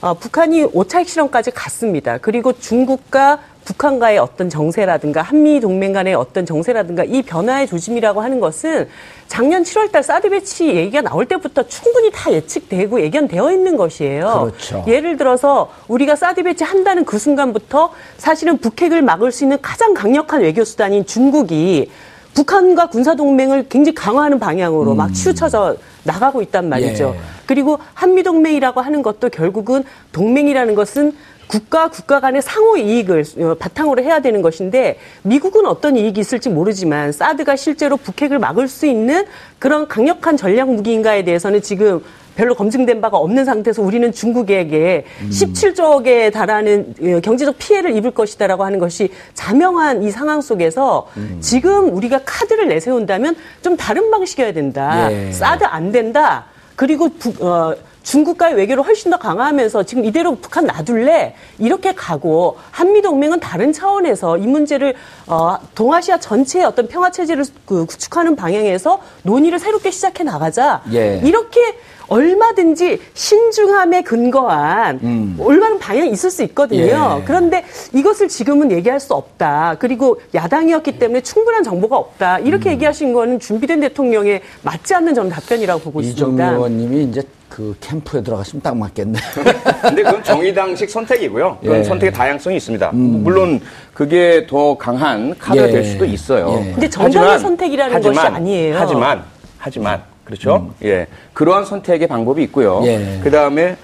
어, 0.00 0.14
북한이 0.14 0.64
5차 0.64 0.98
핵실험까지 1.00 1.50
갔습니다. 1.50 2.18
그리고 2.18 2.52
중국과 2.52 3.40
북한과의 3.64 4.18
어떤 4.18 4.48
정세라든가 4.48 5.22
한미 5.22 5.58
동맹 5.58 5.92
간의 5.92 6.14
어떤 6.14 6.46
정세라든가 6.46 7.02
이 7.02 7.22
변화의 7.22 7.66
조짐이라고 7.66 8.20
하는 8.20 8.38
것은 8.38 8.88
작년 9.26 9.64
7월달 9.64 10.02
사드 10.02 10.30
배치 10.30 10.68
얘기가 10.68 11.00
나올 11.00 11.26
때부터 11.26 11.66
충분히 11.66 12.12
다 12.12 12.32
예측되고 12.32 13.00
예견되어 13.00 13.50
있는 13.50 13.76
것이에요. 13.76 14.50
그렇죠. 14.52 14.84
예를 14.86 15.16
들어서 15.16 15.72
우리가 15.88 16.14
사드 16.14 16.44
배치 16.44 16.62
한다는 16.62 17.04
그 17.04 17.18
순간부터 17.18 17.92
사실은 18.18 18.58
북핵을 18.58 19.02
막을 19.02 19.32
수 19.32 19.44
있는 19.44 19.58
가장 19.60 19.94
강력한 19.94 20.42
외교 20.42 20.62
수단인 20.62 21.04
중국이 21.04 21.90
북한과 22.36 22.90
군사 22.90 23.14
동맹을 23.14 23.66
굉장히 23.70 23.94
강화하는 23.94 24.38
방향으로 24.38 24.94
막 24.94 25.12
치우쳐져 25.14 25.76
나가고 26.04 26.42
있단 26.42 26.68
말이죠. 26.68 27.14
예. 27.16 27.20
그리고 27.46 27.78
한미 27.94 28.22
동맹이라고 28.22 28.82
하는 28.82 29.02
것도 29.02 29.30
결국은 29.30 29.84
동맹이라는 30.12 30.74
것은 30.74 31.16
국가 31.46 31.88
국가 31.88 32.20
간의 32.20 32.42
상호 32.42 32.76
이익을 32.76 33.24
어, 33.40 33.54
바탕으로 33.58 34.02
해야 34.02 34.20
되는 34.20 34.42
것인데 34.42 34.98
미국은 35.22 35.66
어떤 35.66 35.96
이익이 35.96 36.20
있을지 36.20 36.48
모르지만 36.48 37.12
사드가 37.12 37.56
실제로 37.56 37.96
북핵을 37.96 38.38
막을 38.38 38.68
수 38.68 38.86
있는 38.86 39.24
그런 39.58 39.88
강력한 39.88 40.36
전략 40.36 40.70
무기인가에 40.70 41.24
대해서는 41.24 41.62
지금 41.62 42.02
별로 42.34 42.54
검증된 42.54 43.00
바가 43.00 43.16
없는 43.16 43.46
상태에서 43.46 43.80
우리는 43.82 44.12
중국에게 44.12 45.06
17조억에 45.30 46.32
달하는 46.32 46.94
어, 47.00 47.20
경제적 47.20 47.56
피해를 47.58 47.96
입을 47.96 48.10
것이다라고 48.10 48.64
하는 48.64 48.78
것이 48.78 49.10
자명한 49.34 50.02
이 50.02 50.10
상황 50.10 50.40
속에서 50.40 51.08
지금 51.40 51.94
우리가 51.96 52.20
카드를 52.24 52.68
내세운다면 52.68 53.36
좀 53.62 53.76
다른 53.76 54.10
방식이어야 54.10 54.52
된다. 54.52 55.10
예. 55.10 55.32
사드 55.32 55.64
안 55.64 55.92
된다. 55.92 56.44
그리고 56.76 57.08
북, 57.08 57.42
어, 57.42 57.74
중국과의 58.06 58.54
외교를 58.54 58.84
훨씬 58.84 59.10
더 59.10 59.18
강화하면서 59.18 59.82
지금 59.82 60.04
이대로 60.04 60.36
북한 60.36 60.64
놔둘래 60.66 61.34
이렇게 61.58 61.92
가고 61.92 62.56
한미 62.70 63.02
동맹은 63.02 63.40
다른 63.40 63.72
차원에서 63.72 64.38
이 64.38 64.46
문제를 64.46 64.94
어, 65.26 65.56
동아시아 65.74 66.18
전체의 66.18 66.64
어떤 66.64 66.86
평화 66.86 67.10
체제를 67.10 67.44
그 67.66 67.84
구축하는 67.84 68.36
방향에서 68.36 69.00
논의를 69.24 69.58
새롭게 69.58 69.90
시작해 69.90 70.22
나가자 70.22 70.82
예. 70.92 71.20
이렇게 71.24 71.60
얼마든지 72.08 73.00
신중함에 73.14 74.02
근거한 74.02 75.34
올바른 75.40 75.80
방향이 75.80 76.08
있을 76.12 76.30
수 76.30 76.44
있거든요. 76.44 77.18
예. 77.20 77.24
그런데 77.24 77.64
이것을 77.92 78.28
지금은 78.28 78.70
얘기할 78.70 79.00
수 79.00 79.12
없다. 79.14 79.74
그리고 79.80 80.20
야당이었기 80.32 81.00
때문에 81.00 81.22
충분한 81.22 81.64
정보가 81.64 81.96
없다. 81.96 82.38
이렇게 82.38 82.70
얘기하신 82.70 83.12
거는 83.12 83.40
준비된 83.40 83.80
대통령에 83.80 84.40
맞지 84.62 84.94
않는 84.94 85.14
저는 85.14 85.30
답변이라고 85.30 85.80
보고 85.80 86.00
있습니다. 86.00 86.52
의원님이 86.52 87.02
이제 87.02 87.22
그 87.48 87.76
캠프에 87.80 88.22
들어가시면 88.22 88.62
딱 88.62 88.76
맞겠네. 88.76 89.18
근데 89.82 90.02
그건 90.02 90.22
정의당식 90.22 90.90
선택이고요. 90.90 91.58
그건 91.60 91.78
예. 91.78 91.84
선택의 91.84 92.12
다양성이 92.12 92.56
있습니다. 92.56 92.90
물론 92.92 93.60
그게 93.94 94.46
더 94.48 94.76
강한 94.76 95.36
카드가 95.38 95.68
예. 95.68 95.72
될 95.72 95.84
수도 95.84 96.04
있어요. 96.04 96.62
예. 96.64 96.72
근데 96.72 96.88
정당의 96.88 97.38
선택이라는 97.38 98.00
것이 98.00 98.18
아니에요. 98.18 98.76
하지만 98.78 99.24
하지만 99.58 100.02
그렇죠. 100.24 100.72
예, 100.82 101.06
그러한 101.32 101.64
선택의 101.64 102.08
방법이 102.08 102.42
있고요. 102.44 102.82
예. 102.84 103.20
그 103.22 103.30
다음에 103.30 103.76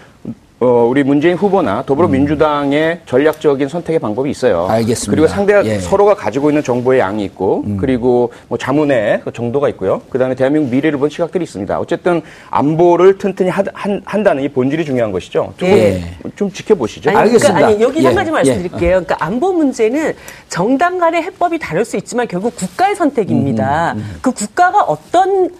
어, 0.62 0.86
우리 0.88 1.02
문재인 1.02 1.34
후보나 1.34 1.82
더불어민주당의 1.84 3.00
전략적인 3.04 3.66
선택의 3.66 3.98
방법이 3.98 4.30
있어요. 4.30 4.68
알겠습니다. 4.68 5.10
그리고 5.10 5.26
상대가 5.26 5.64
예. 5.64 5.80
서로가 5.80 6.14
가지고 6.14 6.50
있는 6.50 6.62
정보의 6.62 7.00
양이 7.00 7.24
있고, 7.24 7.64
그리고 7.80 8.32
뭐 8.46 8.56
자문의 8.56 9.22
그 9.24 9.32
정도가 9.32 9.68
있고요. 9.70 10.02
그 10.08 10.20
다음에 10.20 10.36
대한민국 10.36 10.70
미래를 10.70 11.00
본 11.00 11.10
시각들이 11.10 11.42
있습니다. 11.42 11.80
어쨌든 11.80 12.22
안보를 12.50 13.18
튼튼히 13.18 13.50
하, 13.50 13.64
한, 13.74 14.02
한다는 14.04 14.44
이 14.44 14.48
본질이 14.48 14.84
중요한 14.84 15.10
것이죠. 15.10 15.52
조금 15.56 15.74
예. 15.74 16.04
좀 16.36 16.48
지켜보시죠. 16.52 17.10
아니, 17.10 17.18
알겠습니다. 17.18 17.54
그러니까 17.54 17.66
아니, 17.66 17.82
여기 17.82 18.00
예, 18.00 18.06
한 18.06 18.14
가지 18.14 18.28
예. 18.28 18.32
말씀드릴게요. 18.32 18.90
그러니까 18.90 19.16
안보 19.18 19.52
문제는 19.52 20.14
정당 20.48 20.98
간의 20.98 21.24
해법이 21.24 21.58
다를 21.58 21.84
수 21.84 21.96
있지만 21.96 22.28
결국 22.28 22.54
국가의 22.54 22.94
선택입니다. 22.94 23.94
음, 23.96 24.18
그 24.22 24.30
국가가 24.30 24.84
어떤 24.84 25.46
어, 25.46 25.50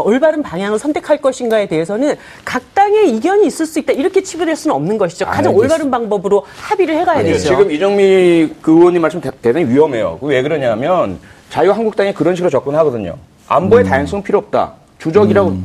올바른 0.00 0.42
방향을 0.42 0.78
선택할 0.78 1.18
것인가에 1.18 1.66
대해서는 1.66 2.16
각 2.44 2.62
당의 2.74 3.10
이견이 3.16 3.46
있을 3.46 3.66
수 3.66 3.78
있다. 3.78 3.92
이렇게 3.92 4.22
치부될 4.22 4.56
수는 4.56 4.74
없는 4.76 4.98
것이죠. 4.98 5.26
가장. 5.26 5.54
올바른 5.54 5.90
방법으로 5.90 6.44
합의를 6.56 6.96
해가야 6.98 7.18
아니요, 7.18 7.32
되죠. 7.34 7.48
지금 7.48 7.70
이정미 7.70 8.48
그 8.62 8.72
의원님 8.72 9.02
말씀 9.02 9.20
대- 9.20 9.30
대단히 9.42 9.66
위험해요. 9.66 10.18
그왜 10.20 10.42
그러냐면 10.42 11.18
자유한국당이 11.50 12.14
그런 12.14 12.34
식으로 12.34 12.50
접근하거든요. 12.50 13.16
안보의 13.48 13.84
다양성 13.84 14.22
필요 14.22 14.38
없다. 14.38 14.74
주적이라고 14.98 15.50
시- 15.50 15.56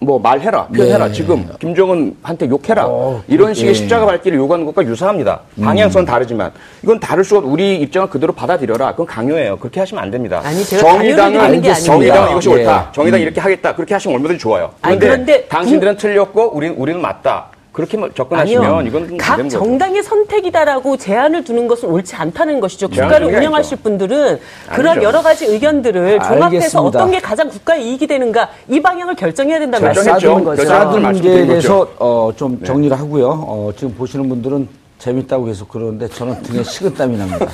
뭐 0.00 0.18
말해라, 0.18 0.66
표현해라. 0.66 1.08
예. 1.08 1.12
지금 1.12 1.48
김정은한테 1.58 2.48
욕해라. 2.48 2.86
어, 2.86 3.22
이런 3.26 3.54
식의 3.54 3.70
예. 3.70 3.74
십자가 3.74 4.04
밟기를 4.06 4.36
요구하는 4.38 4.66
것과 4.66 4.84
유사합니다. 4.84 5.40
방향성은 5.62 6.04
다르지만 6.06 6.52
이건 6.82 7.00
다를 7.00 7.24
수가 7.24 7.38
없- 7.40 7.46
우리 7.46 7.76
입장을 7.80 8.08
그대로 8.10 8.32
받아들여라. 8.32 8.90
그건 8.92 9.06
강요예요. 9.06 9.56
그렇게 9.58 9.80
하시면 9.80 10.02
안 10.02 10.10
됩니다. 10.10 10.40
아니, 10.44 10.62
아닙니다. 10.62 11.74
정의당은 11.74 12.30
이것이 12.32 12.50
예. 12.50 12.52
옳다. 12.54 12.92
정의당 12.92 13.20
이 13.20 13.22
이렇게 13.22 13.40
하겠다. 13.40 13.74
그렇게 13.74 13.94
하시면 13.94 14.16
얼마든지 14.16 14.40
좋아요. 14.42 14.70
아니, 14.82 14.98
그런데, 14.98 15.24
그런데 15.24 15.48
당신들은 15.48 15.96
틀렸고 15.96 16.54
우리는 16.54 16.76
우리는 16.76 17.00
맞다. 17.00 17.46
그렇게 17.72 17.96
뭐 17.96 18.10
접근하시면 18.12 18.64
아니요. 18.64 18.86
이건 18.86 19.02
안 19.04 19.16
각. 19.16 19.48
정당의 19.48 20.02
선택이다라고 20.02 20.96
제한을 20.98 21.42
두는 21.42 21.66
것은 21.68 21.88
옳지 21.88 22.14
않다는 22.14 22.60
것이죠. 22.60 22.88
국가를 22.88 23.28
운영하실 23.28 23.74
아니죠. 23.74 23.82
분들은 23.82 24.38
그런 24.74 24.92
아니죠. 24.92 25.06
여러 25.08 25.22
가지 25.22 25.46
의견들을 25.46 26.18
종합해서 26.20 26.44
알겠습니다. 26.44 26.80
어떤 26.80 27.10
게 27.10 27.18
가장 27.18 27.48
국가의 27.48 27.88
이익이 27.88 28.06
되는가 28.06 28.50
이 28.68 28.80
방향을 28.80 29.16
결정해야 29.16 29.58
된다는. 29.58 29.86
말씀드리는 29.86 30.44
거죠. 30.44 30.64
사드 30.66 30.96
문제에. 30.98 31.46
대해서 31.46 31.88
어, 31.98 32.30
좀 32.36 32.62
정리를 32.62 32.98
하고요. 32.98 33.26
어, 33.28 33.70
지금 33.74 33.94
보시는 33.94 34.28
분들은 34.28 34.68
재밌다고 35.02 35.46
계속 35.46 35.68
그러는데 35.68 36.06
저는 36.06 36.42
등에 36.42 36.62
식은땀이 36.62 37.16
납니다. 37.16 37.46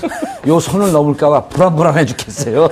요 0.46 0.60
선을 0.60 0.92
넘을까봐 0.92 1.46
불안불안해 1.46 2.04
죽겠어요. 2.04 2.68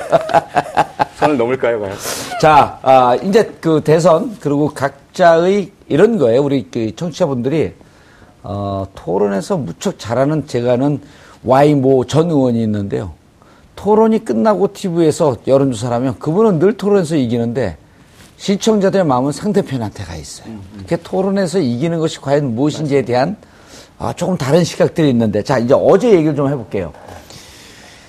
선을 1.16 1.38
넘을까요, 1.38 1.80
과연? 1.80 1.96
자, 2.42 2.78
아, 2.82 3.16
이제 3.22 3.54
그 3.58 3.80
대선 3.82 4.36
그리고 4.38 4.68
각자의 4.68 5.72
이런 5.88 6.18
거예요. 6.18 6.42
우리 6.42 6.68
그 6.70 6.94
청취자분들이 6.94 7.72
어, 8.42 8.86
토론에서 8.94 9.56
무척 9.56 9.98
잘하는 9.98 10.46
제가 10.46 10.74
아는 10.74 11.00
와이모 11.42 12.04
전 12.04 12.30
의원이 12.30 12.62
있는데요. 12.62 13.12
토론이 13.76 14.26
끝나고 14.26 14.74
TV에서 14.74 15.36
여론조사를 15.46 15.96
하면 15.96 16.18
그분은 16.18 16.58
늘 16.58 16.76
토론에서 16.76 17.16
이기는데 17.16 17.78
시청자들의 18.36 19.06
마음은 19.06 19.32
상대편한테 19.32 20.04
가 20.04 20.16
있어요. 20.16 20.54
그 20.86 21.00
토론에서 21.00 21.60
이기는 21.60 21.98
것이 21.98 22.20
과연 22.20 22.54
무엇인지에 22.54 23.02
대한 23.02 23.38
아, 23.98 24.12
조금 24.12 24.36
다른 24.36 24.64
시각들이 24.64 25.08
있는데. 25.10 25.42
자, 25.42 25.58
이제 25.58 25.74
어제 25.74 26.12
얘기를 26.12 26.34
좀 26.34 26.48
해볼게요. 26.48 26.92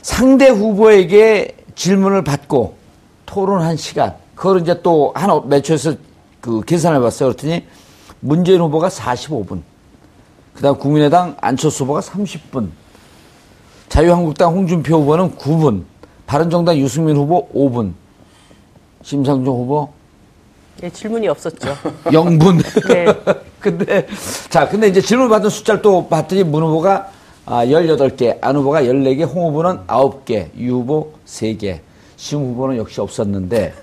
상대 0.02 0.50
후보에게 0.50 1.56
질문을 1.76 2.24
받고 2.24 2.76
토론한 3.26 3.78
시간, 3.78 4.16
그걸 4.36 4.62
이제 4.62 4.82
또 4.82 5.12
하나 5.16 5.40
매초에서 5.40 5.96
그 6.42 6.62
계산해 6.62 7.00
봤어요. 7.00 7.30
그랬더니 7.30 7.66
문재인 8.20 8.62
후보가 8.62 8.88
45분, 8.90 9.62
그 10.54 10.62
다음 10.62 10.78
국민의당 10.78 11.36
안철수 11.42 11.84
후보가 11.84 12.00
30분, 12.00 12.70
자유한국당 13.90 14.54
홍준표 14.54 14.98
후보는 15.02 15.36
9분, 15.36 15.84
바른정당 16.26 16.78
유승민 16.78 17.16
후보 17.16 17.48
5분, 17.50 17.94
심상정 19.04 19.54
후보 19.54 19.90
예, 20.84 20.90
질문이 20.90 21.28
없었죠. 21.28 21.76
0분. 22.06 22.64
네. 22.88 23.06
근데, 23.60 24.08
자, 24.50 24.68
근데 24.68 24.88
이제 24.88 25.02
질문 25.02 25.30
받은 25.30 25.50
숫자를 25.50 25.82
또 25.82 26.08
봤더니 26.08 26.44
문 26.44 26.64
후보가 26.64 27.10
아, 27.46 27.66
18개, 27.66 28.38
안 28.42 28.56
후보가 28.58 28.82
14개, 28.84 29.26
홍 29.26 29.48
후보는 29.50 29.88
9개, 29.88 30.48
유 30.60 30.76
후보 30.76 31.14
3개, 31.26 31.80
심 32.18 32.40
후보는 32.40 32.76
역시 32.78 33.00
없었는데, 33.00 33.74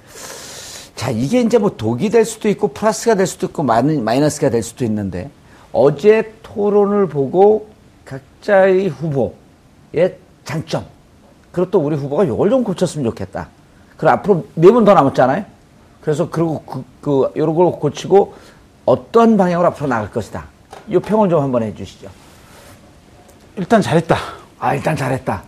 자, 0.95 1.11
이게 1.11 1.41
이제 1.41 1.57
뭐 1.59 1.71
독이 1.77 2.11
될 2.11 2.25
수도 2.27 2.49
있고 2.51 2.69
플러스가 2.69 3.15
될 3.15 3.27
수도 3.27 3.47
있고 3.47 3.63
마이- 3.63 3.83
마이너스가 4.01 4.51
될 4.51 4.63
수도 4.63 4.85
있는데, 4.85 5.31
어제 5.73 6.35
토론을 6.43 7.09
보고 7.09 7.69
각자의 8.05 8.89
후보의 8.89 10.17
장점, 10.45 10.85
그리고 11.51 11.71
또 11.71 11.81
우리 11.81 11.97
후보가 11.97 12.25
이걸 12.25 12.51
좀 12.51 12.63
고쳤으면 12.65 13.07
좋겠다. 13.11 13.49
그리고 13.97 14.11
앞으로 14.13 14.47
네 14.55 14.71
분 14.71 14.85
더 14.85 14.93
남았잖아요. 14.93 15.45
그래서 16.05 16.29
그리고 16.29 16.63
그, 16.67 16.85
그 17.01 17.33
요런 17.37 17.55
걸 17.55 17.73
고치고 17.73 18.35
어떤 18.85 19.37
방향으로 19.39 19.69
앞으로 19.69 19.89
나갈 19.89 20.11
것이다. 20.11 20.45
이 20.89 20.99
평을 20.99 21.31
좀 21.31 21.43
한번 21.43 21.63
해주시죠. 21.63 22.09
일단 23.57 23.81
잘했다. 23.81 24.17
아 24.59 24.75
일단 24.75 24.95
잘했다. 24.95 25.43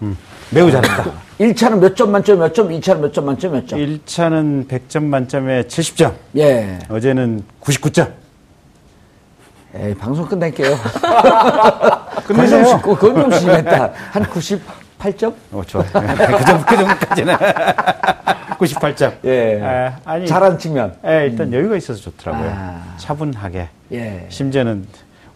매우 0.50 0.70
잘했다. 0.70 1.04
1차는 1.38 1.78
몇 1.80 1.94
점 1.94 2.10
만점 2.12 2.38
몇 2.38 2.54
점, 2.54 2.68
2차는 2.70 3.00
몇 3.00 3.12
점 3.12 3.26
만점 3.26 3.52
몇 3.52 3.68
점. 3.68 3.78
1차는 3.78 4.66
100점 4.68 5.02
만점에 5.04 5.62
70점. 5.64 6.14
예. 6.38 6.78
어제는 6.88 7.44
99점. 7.60 8.10
에이, 9.74 9.94
방송 9.96 10.26
끝낼게요. 10.26 10.74
끝내세요. 12.26 12.80
그건 12.80 12.80
좀, 12.80 12.96
그건 12.96 13.30
좀 13.30 13.38
심했다. 13.40 13.92
한 14.12 14.22
98점? 14.24 15.34
어, 15.52 15.62
좋아요. 15.66 15.86
그, 15.92 16.44
정도, 16.46 16.64
그 16.66 16.76
정도까지는. 16.76 17.36
98점. 18.58 19.12
예. 19.24 19.60
아, 19.62 19.96
아니. 20.04 20.26
잘한 20.26 20.58
측면. 20.58 20.94
예, 21.06 21.26
일단 21.26 21.52
여유가 21.52 21.76
있어서 21.76 22.00
좋더라고요. 22.00 22.50
아. 22.54 22.94
차분하게. 22.98 23.68
예. 23.92 24.26
심지어는 24.28 24.86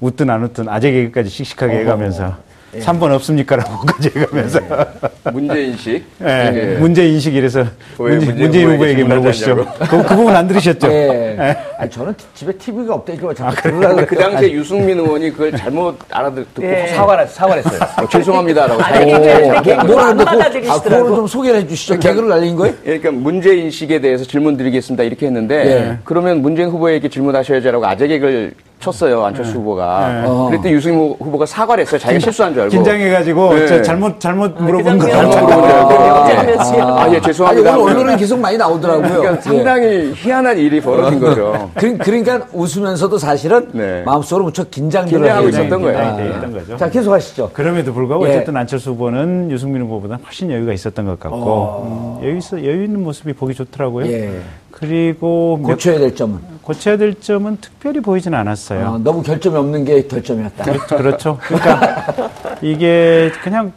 웃든 0.00 0.30
안 0.30 0.42
웃든 0.42 0.68
아재 0.68 0.90
개그까지 0.90 1.28
씩씩하게 1.28 1.72
어허. 1.72 1.80
해가면서 1.82 2.36
예. 2.74 2.78
3번 2.78 3.12
없습니까라고까지 3.12 4.12
해가면서 4.14 4.60
예. 5.26 5.30
문제 5.30 5.62
인식. 5.62 6.04
예. 6.22 6.26
예. 6.26 6.78
문제 6.78 7.08
인식 7.08 7.34
이래서 7.34 7.64
문제, 7.98 8.32
문재인 8.32 8.70
후보에게 8.70 9.04
물어보시죠. 9.04 9.56
그, 9.56 10.02
그, 10.02 10.16
부분 10.16 10.36
안 10.36 10.46
들으셨죠? 10.46 10.88
예. 10.88 11.36
예. 11.38 11.56
아니, 11.78 11.90
저는 11.90 12.14
집에 12.34 12.52
TV가 12.52 12.94
없다니까 12.94 13.34
자꾸 13.34 13.50
아, 13.50 13.62
들으라고 13.62 14.06
그 14.06 14.16
당시에 14.16 14.52
유승민 14.52 14.98
의원이 14.98 15.30
그걸 15.30 15.52
잘못 15.52 15.98
알아듣고 16.10 16.62
예. 16.62 16.86
사과를, 16.88 17.26
사과를 17.26 17.64
했어요. 17.64 17.80
어, 17.98 18.08
죄송합니다라고. 18.08 19.86
뭐라 19.86 20.14
듣고, 20.14 20.70
아, 20.70 20.80
그거를 20.80 21.06
좀 21.06 21.26
소개를 21.26 21.60
해 21.60 21.66
주시죠. 21.66 21.94
그러니까, 21.94 22.08
개그를 22.08 22.28
날린 22.28 22.56
거예요? 22.56 22.74
그러니까 22.84 23.10
문제 23.10 23.56
인식에 23.56 24.00
대해서 24.00 24.24
질문 24.24 24.56
드리겠습니다. 24.56 25.02
이렇게 25.02 25.26
했는데 25.26 25.98
그러면 26.04 26.40
문재인 26.42 26.68
후보에게 26.68 27.08
질문하셔야지라고 27.08 27.86
아재 27.86 28.06
개그를 28.06 28.54
쳤어요 28.80 29.22
안철수 29.24 29.52
네. 29.52 29.58
후보가. 29.58 30.08
네. 30.08 30.22
어. 30.26 30.46
그랬더니 30.48 30.74
유승민 30.74 31.14
후보가 31.18 31.44
사과를 31.46 31.82
했어요. 31.82 31.98
자기가 31.98 32.18
실수한 32.18 32.52
줄 32.54 32.62
알고. 32.62 32.72
긴장해가지고 32.72 33.54
네. 33.54 33.82
잘못 33.82 34.18
잘못 34.18 34.56
아, 34.56 34.62
물어본 34.62 34.98
거. 34.98 35.06
잘못 35.06 35.28
물어본 35.28 35.68
줄 35.68 35.76
알고. 35.76 36.82
아, 36.82 37.02
아, 37.02 37.12
예 37.12 37.20
죄송합니다. 37.20 37.72
아니, 37.72 37.82
오늘 37.82 37.92
언론은 37.92 38.16
계속 38.16 38.40
많이 38.40 38.56
나오더라고요. 38.56 39.08
그러니까 39.08 39.36
예. 39.36 39.40
상당히 39.40 40.12
희한한 40.14 40.58
일이 40.58 40.80
벌어진 40.80 41.20
거죠. 41.20 41.70
그, 41.76 41.98
러니까 42.10 42.46
웃으면서도 42.52 43.18
사실은 43.18 43.68
네. 43.72 44.02
마음속으로 44.04 44.44
무척 44.46 44.70
긴장을 44.70 45.30
하고 45.30 45.48
있었던 45.48 45.82
거예요. 45.82 45.98
아, 45.98 46.40
거죠. 46.50 46.76
자 46.78 46.88
계속 46.88 47.12
하시죠. 47.12 47.50
그럼에도 47.52 47.92
불구하고 47.92 48.26
예. 48.26 48.30
어쨌든 48.30 48.56
안철수 48.56 48.90
후보는 48.92 49.50
유승민 49.50 49.82
후보보다 49.82 50.18
훨씬 50.24 50.50
여유가 50.50 50.72
있었던 50.72 51.04
것 51.04 51.20
같고 51.20 51.36
어. 51.38 52.18
음, 52.20 52.26
여유 52.26 52.38
있어 52.38 52.56
여유 52.64 52.84
있는 52.84 53.02
모습이 53.02 53.34
보기 53.34 53.54
좋더라고요. 53.54 54.06
예. 54.06 54.40
그리고 54.80 55.60
고쳐야 55.62 55.98
될 55.98 56.14
점은 56.14 56.40
고쳐야 56.62 56.96
될 56.96 57.20
점은 57.20 57.58
특별히 57.60 58.00
보이지는 58.00 58.38
않았어요. 58.38 58.86
어, 58.86 58.98
너무 58.98 59.22
결점이 59.22 59.56
없는 59.56 59.84
게 59.84 60.06
결점이었다. 60.06 60.64
그렇죠. 60.64 60.96
그렇죠. 60.96 61.38
그러니까 61.42 62.30
이게 62.62 63.30
그냥 63.42 63.72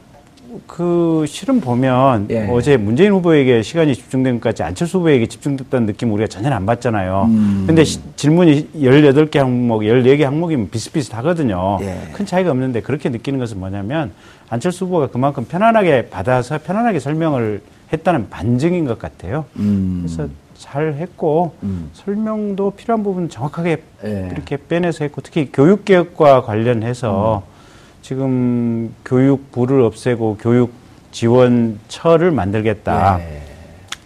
그 0.68 1.26
실은 1.28 1.60
보면 1.60 2.28
예. 2.30 2.48
어제 2.50 2.78
문재인 2.78 3.12
후보에게 3.12 3.64
시간이 3.64 3.96
집중된 3.96 4.40
것까지 4.40 4.64
안철수 4.64 5.00
후보에게 5.00 5.26
집중됐다는 5.26 5.88
느낌 5.88 6.12
우리가 6.14 6.28
전혀 6.28 6.50
안 6.52 6.66
받잖아요. 6.66 7.26
음. 7.30 7.64
근데 7.66 7.84
시, 7.84 8.00
질문이 8.16 8.70
18개 8.76 9.38
항목, 9.38 9.82
14개 9.82 10.22
항목이면 10.22 10.70
비슷비슷하거든요. 10.70 11.80
예. 11.82 11.98
큰 12.14 12.26
차이가 12.26 12.52
없는데 12.52 12.82
그렇게 12.82 13.10
느끼는 13.10 13.40
것은 13.40 13.60
뭐냐면 13.60 14.12
안철수 14.50 14.86
후보가 14.86 15.08
그만큼 15.08 15.46
편안하게 15.46 16.10
받아서 16.10 16.60
편안하게 16.60 17.00
설명을 17.00 17.62
했다는 17.92 18.30
반증인 18.30 18.86
것 18.86 19.00
같아요. 19.00 19.46
음. 19.58 20.04
그래서 20.06 20.30
잘 20.64 20.94
했고 20.94 21.54
음. 21.62 21.90
설명도 21.92 22.72
필요한 22.72 23.04
부분 23.04 23.28
정확하게 23.28 23.84
예. 24.06 24.30
이렇게 24.32 24.58
빼내서 24.58 25.04
했고 25.04 25.20
특히 25.22 25.50
교육 25.52 25.84
개혁과 25.84 26.44
관련해서 26.44 27.44
음. 27.46 27.54
지금 28.02 28.96
교육부를 29.04 29.82
없애고 29.82 30.38
교육 30.40 30.72
지원처를 31.12 32.32
만들겠다. 32.32 33.20
예. 33.20 33.42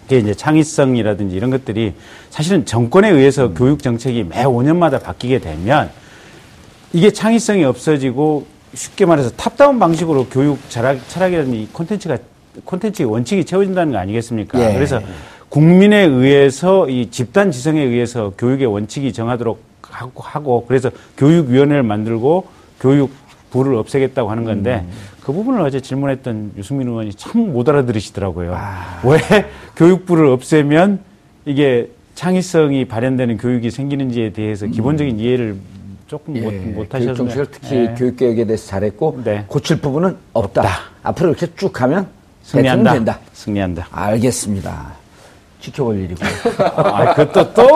그게 0.01 0.17
이제 0.17 0.33
창의성이라든지 0.33 1.35
이런 1.35 1.51
것들이 1.51 1.93
사실은 2.31 2.65
정권에 2.65 3.07
의해서 3.11 3.47
음. 3.47 3.53
교육 3.53 3.83
정책이 3.83 4.23
매 4.23 4.43
5년마다 4.43 5.01
바뀌게 5.01 5.37
되면 5.37 5.91
이게 6.91 7.11
창의성이 7.11 7.65
없어지고 7.65 8.47
쉽게 8.73 9.05
말해서 9.05 9.29
탑다운 9.31 9.77
방식으로 9.77 10.25
교육 10.25 10.57
철학, 10.69 11.07
철학이라든지 11.07 11.69
콘텐츠가 11.71 12.17
콘텐츠의 12.65 13.07
원칙이 13.07 13.45
채워진다는 13.45 13.93
거 13.93 13.99
아니겠습니까? 13.99 14.59
예. 14.59 14.73
그래서 14.73 14.99
국민에 15.49 16.03
의해서 16.03 16.89
이 16.89 17.09
집단 17.09 17.51
지성에 17.51 17.81
의해서 17.81 18.33
교육의 18.37 18.67
원칙이 18.67 19.13
정하도록 19.13 19.61
하고, 19.81 20.21
하고 20.21 20.65
그래서 20.67 20.91
교육위원회를 21.17 21.83
만들고 21.83 22.47
교육부를 22.81 23.75
없애겠다고 23.75 24.29
하는 24.29 24.43
건데 24.43 24.83
음. 24.85 24.91
그 25.23 25.31
부분을 25.33 25.61
어제 25.61 25.79
질문했던 25.81 26.53
유승민 26.57 26.87
의원이 26.87 27.13
참 27.13 27.41
못 27.51 27.67
알아들으시더라고요. 27.67 28.53
아. 28.55 29.01
왜 29.03 29.17
교육부를 29.75 30.27
없애면 30.27 30.99
이게 31.45 31.89
창의성이 32.15 32.85
발현되는 32.85 33.37
교육이 33.37 33.71
생기는지에 33.71 34.31
대해서 34.33 34.65
음. 34.65 34.71
기본적인 34.71 35.19
이해를 35.19 35.55
조금 36.07 36.35
예, 36.37 36.41
못, 36.41 36.53
못 36.53 36.93
하셨는데. 36.93 37.17
정책을 37.17 37.45
특히 37.51 37.75
예. 37.75 37.95
교육개혁에 37.97 38.45
대해서 38.45 38.67
잘했고 38.67 39.21
네. 39.23 39.43
고칠 39.47 39.79
부분은 39.79 40.15
없다. 40.33 40.61
없다. 40.61 40.73
앞으로 41.03 41.29
이렇게 41.29 41.47
쭉 41.55 41.71
가면 41.71 42.07
승리한다. 42.43 42.93
된다. 42.93 43.19
승리한다. 43.33 43.87
알겠습니다. 43.91 44.93
지켜볼 45.67 45.97
일이고. 45.99 46.21
아, 46.75 47.13
그것도 47.13 47.53
또 47.53 47.67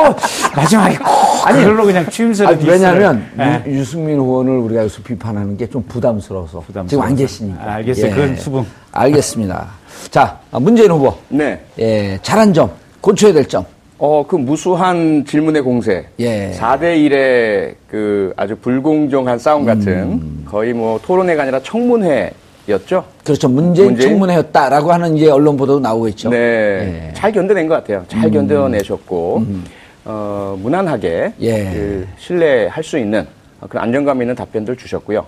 마지막에 0.56 0.98
꼭 0.98 1.08
아니, 1.46 1.60
그걸로 1.64 1.86
그냥 1.86 2.10
취임새를 2.10 2.54
아니, 2.56 2.66
왜냐하면 2.70 3.26
네. 3.36 3.64
유, 3.68 3.84
승민 3.84 4.18
의원을 4.20 4.52
우리가 4.60 4.82
여기서 4.82 5.02
비판하는 5.04 5.58
게 5.58 5.68
좀 5.72 5.84
부담스러워서. 5.88 6.60
부담스러워서. 6.62 6.88
지금 6.88 7.04
안 7.04 7.16
계시니까. 7.16 7.64
아, 7.64 7.74
알겠어요. 7.76 8.08
예. 8.08 8.10
그건 8.16 8.36
수긍. 8.36 8.66
알겠습니다. 8.92 9.68
자, 10.10 10.38
문재인 10.52 10.92
후보. 10.92 11.14
네. 11.30 11.62
예, 11.80 12.20
잘한 12.22 12.54
점, 12.54 12.72
고쳐야 13.00 13.32
될 13.34 13.46
점. 13.48 13.64
어, 13.98 14.26
그 14.28 14.36
무수한 14.36 15.24
질문의 15.26 15.62
공세. 15.62 16.08
예. 16.20 16.52
4대1의 16.60 17.76
그 17.88 18.34
아주 18.36 18.56
불공정한 18.58 19.38
싸움 19.40 19.64
같은 19.66 19.88
음. 19.94 20.46
거의 20.50 20.74
뭐 20.74 21.00
토론회가 21.04 21.44
아니라 21.44 21.60
청문회 21.64 22.32
였죠. 22.70 23.04
그렇죠. 23.24 23.48
문재인, 23.50 23.88
문재인, 23.90 24.10
청문회였다라고 24.10 24.92
하는 24.92 25.18
이제 25.18 25.30
언론 25.30 25.58
보도 25.58 25.80
나오고 25.80 26.08
있죠. 26.10 26.30
네. 26.30 27.08
예. 27.10 27.14
잘 27.14 27.32
견뎌낸 27.32 27.68
것 27.68 27.76
같아요. 27.76 28.06
잘 28.08 28.26
음. 28.26 28.32
견뎌내셨고, 28.32 29.38
음. 29.38 29.66
어, 30.06 30.58
무난하게 30.62 31.34
예. 31.42 31.64
그 31.72 32.08
신뢰할 32.18 32.84
수 32.84 32.98
있는 32.98 33.26
그런 33.70 33.84
안정감 33.84 34.22
있는 34.22 34.36
답변들 34.36 34.76
주셨고요. 34.78 35.26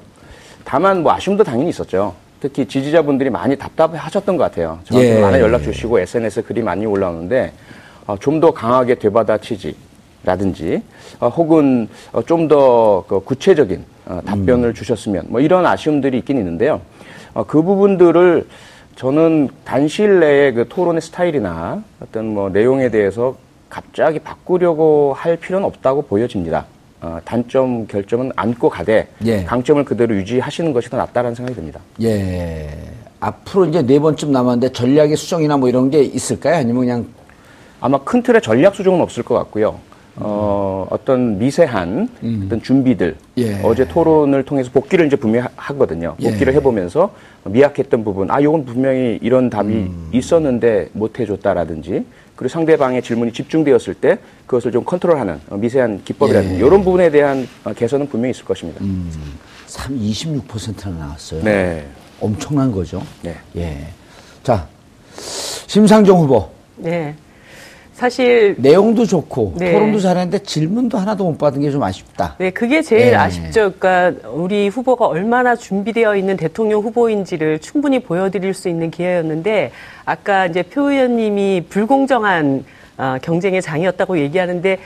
다만 0.64 1.04
뭐 1.04 1.12
아쉬움도 1.14 1.44
당연히 1.44 1.70
있었죠. 1.70 2.14
특히 2.40 2.66
지지자분들이 2.68 3.30
많이 3.30 3.56
답답해 3.56 3.98
하셨던 3.98 4.38
것 4.38 4.44
같아요. 4.44 4.80
저한테 4.84 5.18
예. 5.18 5.22
많은 5.22 5.40
연락 5.40 5.64
주시고 5.64 6.00
SNS에 6.00 6.44
글이 6.44 6.62
많이 6.62 6.86
올라오는데, 6.86 7.52
어, 8.06 8.18
좀 8.20 8.40
더 8.40 8.52
강하게 8.52 8.96
되받아치지. 8.96 9.76
라든지 10.26 10.82
어, 11.20 11.28
혹은 11.28 11.90
어, 12.14 12.24
좀더 12.24 13.04
그 13.10 13.20
구체적인 13.20 13.84
어, 14.06 14.22
답변을 14.26 14.70
음. 14.70 14.74
주셨으면 14.74 15.26
뭐 15.28 15.42
이런 15.42 15.66
아쉬움들이 15.66 16.20
있긴 16.20 16.38
있는데요. 16.38 16.80
어, 17.34 17.44
그 17.44 17.62
부분들을 17.62 18.48
저는 18.96 19.50
단시일 19.66 20.20
내에 20.20 20.52
그 20.52 20.68
토론의 20.68 21.02
스타일이나 21.02 21.84
어떤 22.00 22.34
뭐 22.34 22.50
내용에 22.50 22.90
대해서 22.90 23.36
갑자기 23.70 24.20
바꾸려고 24.20 25.14
할 25.18 25.36
필요는 25.38 25.66
없다고 25.66 26.04
보여집니다. 26.04 26.66
어, 27.02 27.20
단점, 27.26 27.88
결점은 27.88 28.32
안고 28.36 28.70
가되 28.70 29.08
예. 29.26 29.44
강점을 29.44 29.84
그대로 29.84 30.16
유지하시는 30.16 30.72
것이 30.74 30.90
더 30.90 30.98
낫다라는 30.98 31.36
생각이 31.36 31.56
듭니다. 31.56 31.80
예. 32.02 32.70
앞으로 33.20 33.66
이제 33.66 33.82
네 33.82 34.00
번쯤 34.00 34.32
남았는데 34.32 34.72
전략의 34.74 35.18
수정이나 35.18 35.58
뭐 35.58 35.68
이런 35.70 35.90
게 35.90 36.02
있을까요? 36.02 36.56
아니면 36.56 36.82
그냥 36.82 37.06
아마 37.82 37.98
큰 37.98 38.22
틀의 38.22 38.42
전략 38.42 38.76
수정은 38.76 39.02
없을 39.02 39.24
것 39.24 39.36
같고요. 39.36 39.80
어, 40.16 40.86
어떤 40.90 41.40
미세한 41.40 42.08
음. 42.24 42.44
어떤 42.46 42.62
준비들 42.62 43.16
예. 43.38 43.62
어제 43.64 43.88
토론을 43.88 44.44
통해서 44.44 44.70
복귀를 44.72 45.08
이제 45.08 45.16
분명히 45.16 45.48
하거든요. 45.56 46.16
예. 46.20 46.30
복귀를 46.30 46.54
예. 46.54 46.58
해보면서 46.58 47.14
미약했던 47.46 48.04
부분, 48.04 48.30
아, 48.30 48.42
요건 48.42 48.66
분명히 48.66 49.18
이런 49.22 49.50
답이 49.50 49.74
음. 49.74 50.10
있었는데 50.12 50.90
못 50.94 51.20
해줬다라든지 51.20 52.06
그리고 52.36 52.50
상대방의 52.50 53.02
질문이 53.02 53.34
집중되었을 53.34 53.96
때 53.96 54.18
그것을 54.46 54.72
좀 54.72 54.84
컨트롤하는 54.84 55.40
미세한 55.52 56.02
기법이라든지 56.04 56.56
예. 56.56 56.60
이런 56.60 56.84
부분에 56.84 57.10
대한 57.10 57.48
개선은 57.76 58.08
분명히 58.08 58.32
있을 58.32 58.46
것입니다. 58.46 58.84
음. 58.84 59.10
3, 59.66 59.98
26%나 59.98 60.92
나왔어요. 60.92 61.44
네. 61.44 61.86
엄청난 62.20 62.72
거죠. 62.72 63.02
네. 63.22 63.36
예. 63.56 63.88
자, 64.44 64.68
심상정 65.18 66.20
후보. 66.20 66.50
네. 66.78 67.16
사실 67.94 68.56
내용도 68.58 69.06
좋고 69.06 69.54
네. 69.58 69.72
토론도 69.72 70.00
잘했는데 70.00 70.40
질문도 70.40 70.98
하나도 70.98 71.24
못 71.26 71.38
받은 71.38 71.62
게 71.62 71.70
좀 71.74 71.82
아쉽다. 71.84 72.36
네, 72.40 72.50
그게 72.52 72.82
제일 72.82 73.12
네. 73.12 73.16
아쉽죠. 73.16 73.72
그러니까 73.80 74.30
우리 74.30 74.68
후보가 74.68 75.08
얼마나 75.08 75.56
준비되어 75.56 76.16
있는 76.16 76.38
대통령 76.38 76.82
후보인지를 76.82 77.60
충분히 77.60 78.00
보여드릴 78.00 78.54
수 78.54 78.70
있는 78.70 78.92
기회였는데 78.92 79.72
아까 80.06 80.46
이제 80.48 80.62
표 80.64 80.92
의원님이 80.92 81.66
불공정한 81.70 82.66
어, 82.98 83.18
경쟁의 83.22 83.62
장이었다고 83.62 84.20
얘기하는데 84.20 84.74
아, 84.74 84.78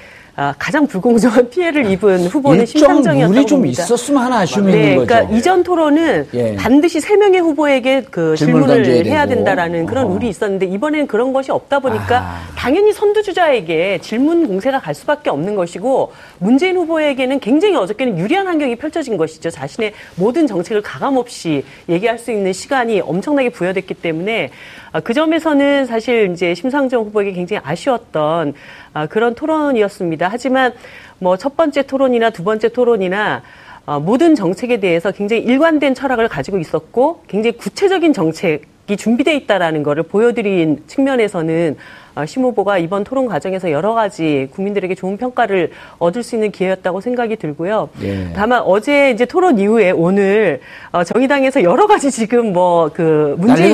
가장 0.60 0.86
불공정한 0.86 1.50
피해를 1.50 1.90
입은 1.90 2.28
후보는 2.28 2.66
심상정이었다고 2.68 3.34
봅니다. 3.34 3.48
좀 3.48 3.66
있었으면 3.66 4.22
하나 4.22 4.40
아쉬움이 4.42 4.72
네, 4.72 4.78
있는 4.78 4.96
거죠. 4.98 5.08
그러니까 5.08 5.36
이전 5.36 5.64
토론은 5.64 6.28
예. 6.36 6.56
반드시 6.56 7.02
세 7.02 7.18
명의 7.18 7.40
후보에게 7.40 8.04
그 8.12 8.36
질문을, 8.36 8.86
해야 9.08 9.26
된다라는 9.26 9.88
그런 9.88 10.06
어. 10.06 10.14
룰이 10.14 10.30
있었는데 10.30 10.68
이번에는 10.68 11.08
그런 11.08 11.34
것이 11.34 11.52
없다 11.52 11.80
보니까 11.80 12.20
아. 12.20 12.42
당연히 12.56 12.94
선두주자에게 12.94 14.00
질문 14.04 14.48
공세가 14.48 14.80
갈 14.80 14.94
수밖에 14.94 15.32
없는 15.32 15.56
것이고 15.56 16.12
문재인 16.38 16.78
후보에게는 16.78 17.40
굉장히 17.40 17.76
어저께는 17.76 18.20
유리한 18.20 18.46
환경이 18.46 18.76
펼쳐진 18.76 19.18
것이죠. 19.18 19.50
자신의 19.50 19.94
모든 20.16 20.46
정책을 20.46 20.84
가감 20.84 21.18
없이 21.18 21.64
얘기할 21.90 22.20
수 22.20 22.32
있는 22.32 22.54
시간이 22.54 23.02
엄청나게 23.02 23.50
부여됐기 23.50 23.96
때문에 23.96 24.52
아, 24.87 24.87
그 25.04 25.14
점에서는 25.14 25.86
사실 25.86 26.32
이제 26.32 26.54
심상정 26.54 27.06
후보에게 27.06 27.32
굉장히 27.32 27.62
아쉬웠던 27.66 28.54
아, 28.94 29.06
그런 29.08 29.36
토론이었습니다. 29.36 30.28
하지만 30.30 30.74
뭐 31.20 31.38
첫 31.38 31.56
번째 31.58 31.84
토론이나 31.84 32.30
두 32.30 32.44
번째 32.44 32.70
토론이나 32.70 33.42
어, 33.86 34.00
모든 34.00 34.36
정책에 34.36 34.80
대해서 34.80 35.12
굉장히 35.12 35.44
일관된 35.44 35.94
철학을 35.94 36.28
가지고 36.28 36.58
있었고 36.58 37.24
굉장히 37.28 37.56
구체적인 37.58 38.12
정책이 38.14 38.64
준비되어 38.96 39.34
있다라는 39.34 39.84
것을 39.84 40.04
보여드린 40.04 40.84
측면에서는 40.88 41.76
어, 42.16 42.26
심 42.26 42.42
후보가 42.44 42.80
이번 42.80 43.04
토론 43.04 43.28
과정에서 43.28 43.70
여러 43.70 43.94
가지 43.94 44.48
국민들에게 44.52 44.96
좋은 44.96 45.18
평가를 45.18 45.70
얻을 46.00 46.24
수 46.24 46.36
있는 46.36 46.52
기회였다고 46.52 47.00
생각이 47.00 47.36
들고요. 47.36 47.90
예. 48.02 48.34
다만 48.36 48.62
어제 48.64 49.12
이제 49.12 49.26
토론 49.26 49.60
이후에 49.60 49.92
오늘 49.92 50.62
어, 50.92 51.04
정의당에서 51.04 51.62
여러 51.62 51.86
가지 51.86 52.10
지금 52.10 52.54
뭐 52.54 52.90
그 52.94 53.36
문재인 53.38 53.74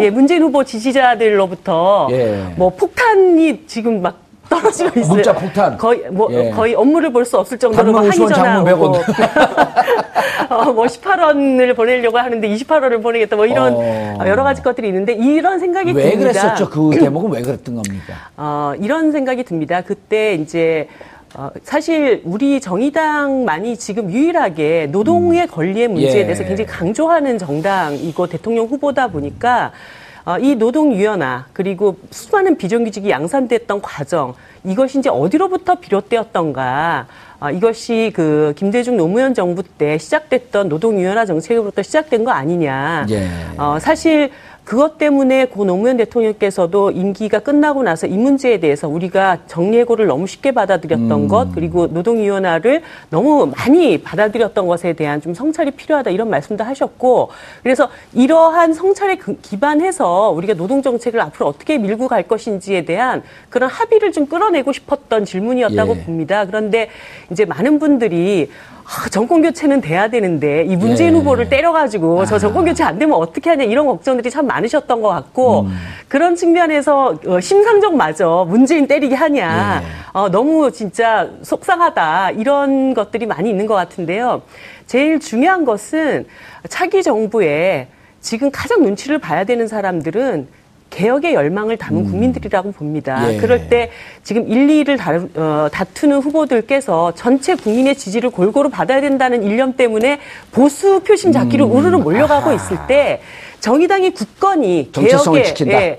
예, 0.00 0.10
문재인 0.10 0.42
후보 0.42 0.64
지지자들로부터 0.64 2.08
예. 2.10 2.44
뭐 2.56 2.70
폭탄이 2.70 3.66
지금 3.66 4.02
막 4.02 4.27
떨어지고 4.48 5.00
있어요. 5.00 5.14
문자 5.14 5.32
폭탄. 5.32 5.76
거의 5.78 6.04
뭐 6.10 6.28
예. 6.32 6.50
거의 6.50 6.74
업무를 6.74 7.12
볼 7.12 7.24
수 7.24 7.36
없을 7.38 7.58
정도로 7.58 7.96
항의 7.96 8.12
전화 8.12 8.62
오고 8.62 8.96
어, 10.48 10.72
뭐 10.72 10.86
18원을 10.86 11.76
보내려고 11.76 12.18
하는데 12.18 12.48
28원을 12.48 13.02
보내겠다 13.02 13.36
뭐 13.36 13.44
이런 13.44 13.74
어... 13.74 14.18
여러 14.26 14.42
가지 14.44 14.62
것들이 14.62 14.88
있는데 14.88 15.12
이런 15.12 15.58
생각이 15.58 15.92
왜 15.92 16.10
듭니다. 16.10 16.26
왜 16.26 16.32
그랬었죠? 16.32 16.70
그 16.70 16.90
대목은 16.98 17.30
왜 17.32 17.42
그랬던 17.42 17.74
겁니까? 17.74 18.14
어, 18.36 18.72
이런 18.80 19.12
생각이 19.12 19.44
듭니다. 19.44 19.82
그때 19.82 20.34
이제 20.34 20.88
어, 21.34 21.50
사실 21.62 22.22
우리 22.24 22.60
정의당만이 22.60 23.76
지금 23.76 24.10
유일하게 24.10 24.88
노동의 24.90 25.42
음. 25.42 25.48
권리의 25.48 25.88
문제에 25.88 26.20
예. 26.20 26.24
대해서 26.24 26.42
굉장히 26.44 26.66
강조하는 26.66 27.36
정당이고 27.36 28.26
대통령 28.28 28.66
후보다 28.66 29.08
보니까 29.08 29.66
어, 29.66 29.72
이 30.36 30.56
노동 30.56 30.92
유연화 30.92 31.46
그리고 31.54 31.96
수많은 32.10 32.58
비정규직이 32.58 33.08
양산됐던 33.08 33.80
과정 33.80 34.34
이것이 34.64 34.98
이제 34.98 35.08
어디로부터 35.08 35.76
비롯되었던가 35.76 37.06
어, 37.40 37.50
이것이 37.50 38.12
그 38.14 38.52
김대중 38.56 38.96
노무현 38.96 39.32
정부 39.32 39.62
때 39.62 39.96
시작됐던 39.96 40.68
노동 40.68 41.00
유연화 41.00 41.24
정책으로부터 41.24 41.82
시작된 41.82 42.24
거 42.24 42.32
아니냐. 42.32 43.06
예. 43.10 43.28
어, 43.56 43.78
사실 43.78 44.30
그것 44.68 44.98
때문에 44.98 45.46
고 45.46 45.64
노무현 45.64 45.96
대통령께서도 45.96 46.90
임기가 46.90 47.38
끝나고 47.38 47.82
나서 47.82 48.06
이 48.06 48.18
문제에 48.18 48.60
대해서 48.60 48.86
우리가 48.86 49.38
정리해고를 49.46 50.06
너무 50.06 50.26
쉽게 50.26 50.52
받아들였던 50.52 51.10
음. 51.10 51.26
것 51.26 51.54
그리고 51.54 51.86
노동위원회를 51.86 52.82
너무 53.08 53.50
많이 53.56 53.96
받아들였던 53.96 54.66
것에 54.66 54.92
대한 54.92 55.22
좀 55.22 55.32
성찰이 55.32 55.70
필요하다 55.70 56.10
이런 56.10 56.28
말씀도 56.28 56.64
하셨고 56.64 57.30
그래서 57.62 57.88
이러한 58.12 58.74
성찰에 58.74 59.16
그 59.16 59.38
기반해서 59.40 60.32
우리가 60.32 60.52
노동 60.52 60.82
정책을 60.82 61.18
앞으로 61.18 61.46
어떻게 61.46 61.78
밀고 61.78 62.06
갈 62.06 62.24
것인지에 62.24 62.84
대한 62.84 63.22
그런 63.48 63.70
합의를 63.70 64.12
좀 64.12 64.26
끌어내고 64.26 64.74
싶었던 64.74 65.24
질문이었다고 65.24 65.96
예. 65.96 66.04
봅니다. 66.04 66.44
그런데 66.44 66.90
이제 67.30 67.46
많은 67.46 67.78
분들이 67.78 68.50
아, 68.90 69.06
정권 69.10 69.42
교체는 69.42 69.82
돼야 69.82 70.08
되는데 70.08 70.64
이 70.64 70.74
문재인 70.74 71.12
예. 71.12 71.18
후보를 71.18 71.50
때려가지고 71.50 72.22
아. 72.22 72.24
저 72.24 72.38
정권 72.38 72.64
교체 72.64 72.82
안 72.84 72.98
되면 72.98 73.16
어떻게 73.16 73.50
하냐 73.50 73.64
이런 73.64 73.86
걱정들이 73.86 74.30
참 74.30 74.46
많으셨던 74.46 75.02
것 75.02 75.08
같고 75.08 75.60
음. 75.62 75.76
그런 76.08 76.34
측면에서 76.34 77.18
어, 77.26 77.38
심상정마저 77.38 78.46
문재인 78.48 78.88
때리게 78.88 79.14
하냐 79.14 79.82
예. 79.82 80.18
어, 80.18 80.30
너무 80.30 80.72
진짜 80.72 81.28
속상하다 81.42 82.30
이런 82.30 82.94
것들이 82.94 83.26
많이 83.26 83.50
있는 83.50 83.66
것 83.66 83.74
같은데요. 83.74 84.40
제일 84.86 85.20
중요한 85.20 85.66
것은 85.66 86.26
차기 86.70 87.02
정부에 87.02 87.88
지금 88.22 88.50
가장 88.50 88.82
눈치를 88.82 89.18
봐야 89.18 89.44
되는 89.44 89.68
사람들은 89.68 90.48
개혁의 90.90 91.34
열망을 91.34 91.76
담은 91.76 92.02
음. 92.02 92.10
국민들이라고 92.10 92.72
봅니다. 92.72 93.32
예. 93.32 93.38
그럴 93.38 93.68
때 93.68 93.90
지금 94.22 94.48
1, 94.48 94.66
2를 94.84 94.98
다루, 94.98 95.28
어, 95.34 95.68
다투는 95.70 96.18
후보들께서 96.18 97.12
전체 97.14 97.54
국민의 97.54 97.96
지지를 97.96 98.30
골고루 98.30 98.70
받아야 98.70 99.00
된다는 99.00 99.42
일념 99.42 99.74
때문에 99.74 100.18
보수 100.52 101.00
표심 101.00 101.32
잡기로 101.32 101.66
음. 101.66 101.72
우르르 101.72 101.96
몰려가고 101.98 102.50
아하. 102.50 102.54
있을 102.54 102.76
때 102.86 103.20
정의당이 103.60 104.10
굳건히 104.14 104.90
개혁에 104.92 105.54
예, 105.66 105.96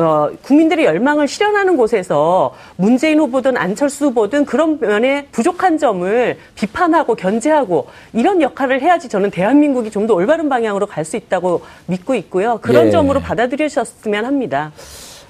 어, 0.00 0.30
국민들의 0.42 0.84
열망을 0.84 1.26
실현하는 1.26 1.76
곳에서 1.76 2.54
문재인 2.76 3.18
후보든 3.20 3.56
안철수 3.56 4.06
후보든 4.06 4.44
그런 4.44 4.78
면에 4.80 5.26
부족한 5.32 5.78
점을 5.78 6.38
비판하고 6.54 7.14
견제하고 7.16 7.88
이런 8.12 8.40
역할을 8.42 8.80
해야지 8.82 9.08
저는 9.08 9.30
대한민국이 9.30 9.90
좀 9.90 10.00
더 10.06 10.14
올바른 10.14 10.48
방향으로 10.48 10.86
갈 10.86 11.04
수 11.04 11.16
있다고 11.16 11.62
믿고 11.86 12.14
있고요. 12.14 12.58
그런 12.62 12.86
예. 12.86 12.90
점으로 12.90 13.20
받아들여셨으면 13.20 14.24
합니다. 14.24 14.72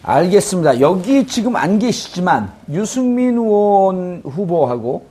알겠습니다. 0.02 0.80
여기 0.80 1.26
지금 1.26 1.56
안 1.56 1.78
계시지만 1.78 2.52
유승민 2.70 3.36
의원 3.36 4.22
후보하고 4.24 5.06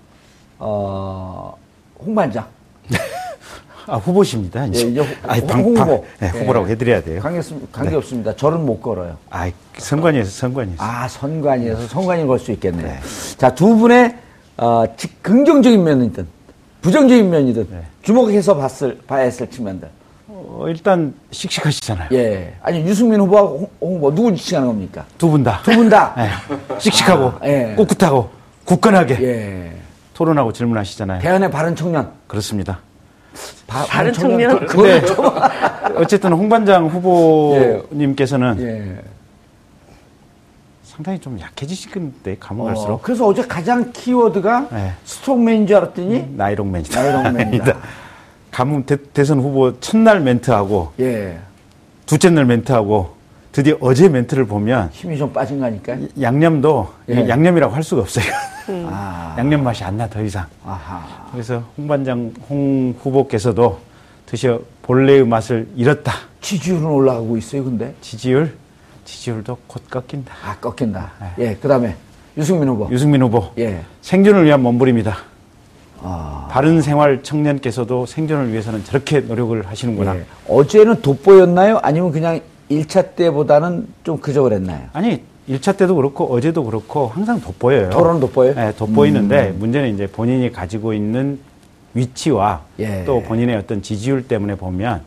어, 0.60 1.56
홍반장 2.06 2.46
아, 3.90 3.98
후보십니다. 3.98 4.66
이제. 4.68 4.86
예, 4.86 4.90
이제 4.92 5.00
후, 5.02 5.08
아니, 5.28 5.46
방, 5.48 5.64
홍, 5.64 5.76
후보. 5.76 6.06
네, 6.20 6.28
후보라고 6.30 6.68
예. 6.68 6.72
해드려야 6.72 7.02
돼요. 7.02 7.22
관계, 7.22 7.42
관계 7.72 7.90
네. 7.92 7.96
없습니다. 7.98 8.36
저는 8.36 8.66
못 8.66 8.82
걸어요. 8.82 9.18
아, 9.30 9.50
선관위에서 9.78 10.30
선관위에서. 10.30 10.84
아, 10.84 11.08
선관위에서 11.08 11.88
선관위 11.88 12.26
걸수 12.28 12.52
있겠네. 12.52 12.84
네. 12.84 13.00
자, 13.38 13.54
두 13.56 13.76
분의 13.78 14.16
어, 14.58 14.84
긍정적인 15.22 15.84
면이든 15.84 16.28
부정적인 16.82 17.30
면이든 17.30 17.68
네. 17.72 17.82
주목해서 18.04 18.56
봤을 18.56 19.00
봐야 19.08 19.24
했을 19.24 19.50
측면들. 19.50 19.90
어, 20.28 20.66
일단 20.68 21.14
씩씩하시잖아요. 21.32 22.10
예. 22.12 22.54
아니 22.62 22.82
유승민 22.82 23.20
후보하고 23.22 23.58
홍, 23.58 23.70
홍 23.90 23.96
후보 23.98 24.14
누구 24.14 24.36
씩씩하는 24.36 24.68
겁니까? 24.68 25.06
두 25.18 25.30
분 25.30 25.44
다. 25.44 25.62
두 25.64 25.72
분 25.76 25.90
다. 25.90 26.14
네. 26.16 26.30
씩씩하고 26.78 27.26
아, 27.26 27.40
예. 27.48 27.74
꿋꿋하고 27.76 28.30
굳건하게 28.66 29.18
예. 29.24 29.72
토론하고 30.14 30.54
질문하시잖아요. 30.54 31.22
대한의 31.22 31.50
바른 31.52 31.76
청년. 31.76 32.12
그렇습니다. 32.28 32.80
바, 33.68 34.02
른 34.02 34.12
청년. 34.14 34.66
근데 34.66 35.02
어쨌든 35.96 36.34
홍반장 36.34 36.88
후보님께서는 36.88 38.58
예. 38.60 38.66
예. 38.66 39.02
상당히 40.84 41.20
좀 41.20 41.40
약해지신 41.40 41.92
건데 41.92 42.36
가면 42.40 42.66
갈수록. 42.66 42.94
어, 42.94 43.00
그래서 43.02 43.26
어제 43.26 43.44
가장 43.44 43.92
키워드가 43.94 44.68
네. 44.72 44.94
strongman인 45.06 45.68
줄 45.68 45.78
알았더니 45.78 46.16
음, 46.18 46.34
나이롱맨이다. 46.36 47.02
나이롱맨이다. 47.02 47.78
가문 48.52 48.84
대, 48.86 49.24
선 49.24 49.40
후보 49.40 49.80
첫날 49.80 50.20
멘트하고 50.20 50.92
예. 51.00 51.40
둘째 52.06 52.30
날 52.32 52.46
멘트하고 52.46 53.16
드디어 53.52 53.76
어제 53.82 54.08
멘트를 54.10 54.46
보면 54.46 54.90
힘이 54.92 55.18
좀 55.18 55.34
빠진 55.34 55.60
거니까 55.60 55.96
양념도 56.22 56.88
예. 57.10 57.28
양념이라고 57.28 57.74
할 57.74 57.84
수가 57.84 58.02
없어요. 58.04 58.26
음. 58.70 58.88
아. 58.92 59.36
양념 59.40 59.64
맛이 59.64 59.84
안 59.84 59.98
나 59.98 60.08
더 60.08 60.22
이상. 60.22 60.46
아하. 60.64 61.28
그래서 61.32 61.64
홍 61.78 61.88
반장 61.88 62.32
홍 62.50 62.94
후보께서도 63.02 63.80
드셔 64.28 64.60
본래의 64.84 65.26
맛을 65.26 65.68
잃었다. 65.76 66.14
지지율은 66.42 66.86
올라가고 66.86 67.38
있어요, 67.38 67.64
근데 67.64 67.94
지지율 68.02 68.54
지지율도 69.06 69.58
곧 69.66 69.82
꺾인다. 69.90 70.34
아 70.46 70.56
꺾인다. 70.62 71.12
네. 71.20 71.46
예, 71.50 71.56
그다음에 71.56 71.96
유승민 72.38 72.70
후보. 72.70 72.88
유승민 72.92 73.22
후보. 73.24 73.50
예. 73.58 73.82
생존을 74.02 74.46
위한 74.46 74.62
몸부림이다. 74.62 75.18
아. 76.04 76.48
바른 76.52 76.82
생활 76.82 77.24
청년께서도 77.24 78.06
생존을 78.06 78.52
위해서는 78.52 78.84
저렇게 78.86 79.22
노력을 79.22 79.66
하시는구나. 79.66 80.16
예. 80.18 80.26
어제는 80.48 81.02
돋보였나요? 81.02 81.80
아니면 81.82 82.12
그냥 82.12 82.40
1차 82.70 83.16
때보다는 83.16 83.88
좀 84.04 84.18
그저 84.20 84.44
그랬나요? 84.44 84.88
아니, 84.94 85.22
1차 85.50 85.76
때도 85.78 85.96
그렇고 85.96 86.26
어제도 86.26 86.64
그렇고 86.64 87.08
항상 87.08 87.42
돋보여요. 87.42 87.90
토론은 87.90 88.20
돋보여요? 88.20 88.54
네, 88.54 88.72
돋보이는데 88.76 89.50
음. 89.50 89.60
문제는 89.60 89.94
이제 89.96 90.08
본인이 90.08 90.52
가지고 90.52 90.94
있는 90.94 91.40
위치와 91.96 92.62
예. 92.80 93.04
또 93.06 93.22
본인의 93.24 93.56
어떤 93.56 93.82
지지율 93.82 94.28
때문에 94.28 94.56
보면 94.56 95.02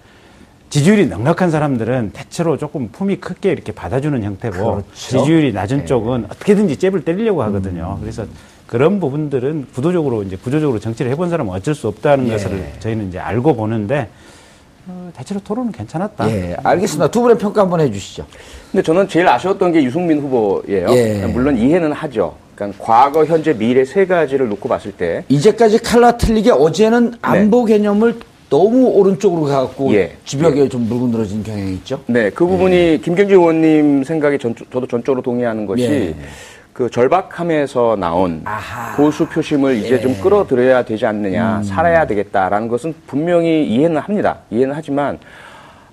지지율이 0.71 1.07
넉넉한 1.07 1.51
사람들은 1.51 2.11
대체로 2.13 2.57
조금 2.57 2.89
품이 2.89 3.17
크게 3.17 3.53
이렇게 3.53 3.73
받아주는 3.73 4.21
형태고 4.23 4.57
그렇죠. 4.57 4.85
지지율이 4.93 5.53
낮은 5.53 5.83
예. 5.83 5.85
쪽은 5.85 6.25
어떻게든지 6.25 6.79
잽을 6.79 7.05
때리려고 7.05 7.43
하거든요. 7.45 7.97
음. 7.99 8.01
그래서 8.01 8.25
그런 8.67 8.99
부분들은 8.99 9.67
구도적으로 9.75 10.23
이제 10.23 10.37
구조적으로 10.37 10.81
정치를 10.81 11.13
해본 11.13 11.31
사람은 11.31 11.53
어쩔 11.53 11.75
수 11.75 11.87
없다는 11.89 12.27
예. 12.29 12.33
것을 12.33 12.73
저희는 12.81 13.09
이제 13.09 13.19
알고 13.19 13.55
보는데 13.55 14.09
어, 14.89 15.11
대체로 15.16 15.41
토론은 15.41 15.72
괜찮았다. 15.72 16.30
예, 16.30 16.57
알겠습니다. 16.62 17.11
두 17.11 17.20
분의 17.22 17.39
평가 17.39 17.62
한번 17.62 17.80
해주시죠. 17.80 18.26
근데 18.70 18.83
저는 18.83 19.09
제일 19.09 19.28
아쉬웠던 19.28 19.72
게 19.72 19.83
유승민 19.83 20.20
후보예요. 20.20 20.89
예. 20.91 21.26
물론 21.26 21.57
이해는 21.57 21.93
하죠. 21.93 22.35
그러니까 22.55 22.85
과거, 22.85 23.24
현재, 23.24 23.53
미래 23.53 23.85
세 23.85 24.07
가지를 24.07 24.49
놓고 24.49 24.68
봤을 24.68 24.93
때 24.93 25.24
이제까지 25.28 25.78
칼라 25.78 26.16
틀리게 26.16 26.51
어제는 26.51 27.14
안보 27.22 27.64
네. 27.66 27.74
개념을 27.74 28.18
너무 28.51 28.89
오른쪽으로 28.89 29.45
가갖고 29.45 29.95
예. 29.95 30.16
집약에 30.26 30.61
예. 30.61 30.68
좀 30.68 30.87
물고 30.87 31.07
늘어진 31.07 31.43
경향이 31.43 31.72
있죠. 31.76 32.01
네, 32.07 32.28
그 32.30 32.45
부분이 32.45 32.76
예. 32.76 32.99
김경진 32.99 33.37
의원님 33.39 34.05
생각에 34.05 34.37
전, 34.37 34.55
저도 34.70 34.87
전적으로 34.87 35.22
동의하는 35.22 35.64
것이 35.64 35.85
예. 35.85 36.14
그 36.73 36.89
절박함에서 36.89 37.97
나온 37.97 38.41
아하. 38.45 38.97
보수 38.97 39.27
표심을 39.27 39.77
이제 39.77 39.97
예. 39.97 40.01
좀 40.01 40.18
끌어들여야 40.20 40.85
되지 40.85 41.05
않느냐, 41.05 41.59
음. 41.59 41.62
살아야 41.62 42.07
되겠다라는 42.07 42.68
것은 42.68 42.95
분명히 43.07 43.66
이해는 43.66 43.99
합니다. 43.99 44.39
이해는 44.51 44.75
하지만 44.75 45.18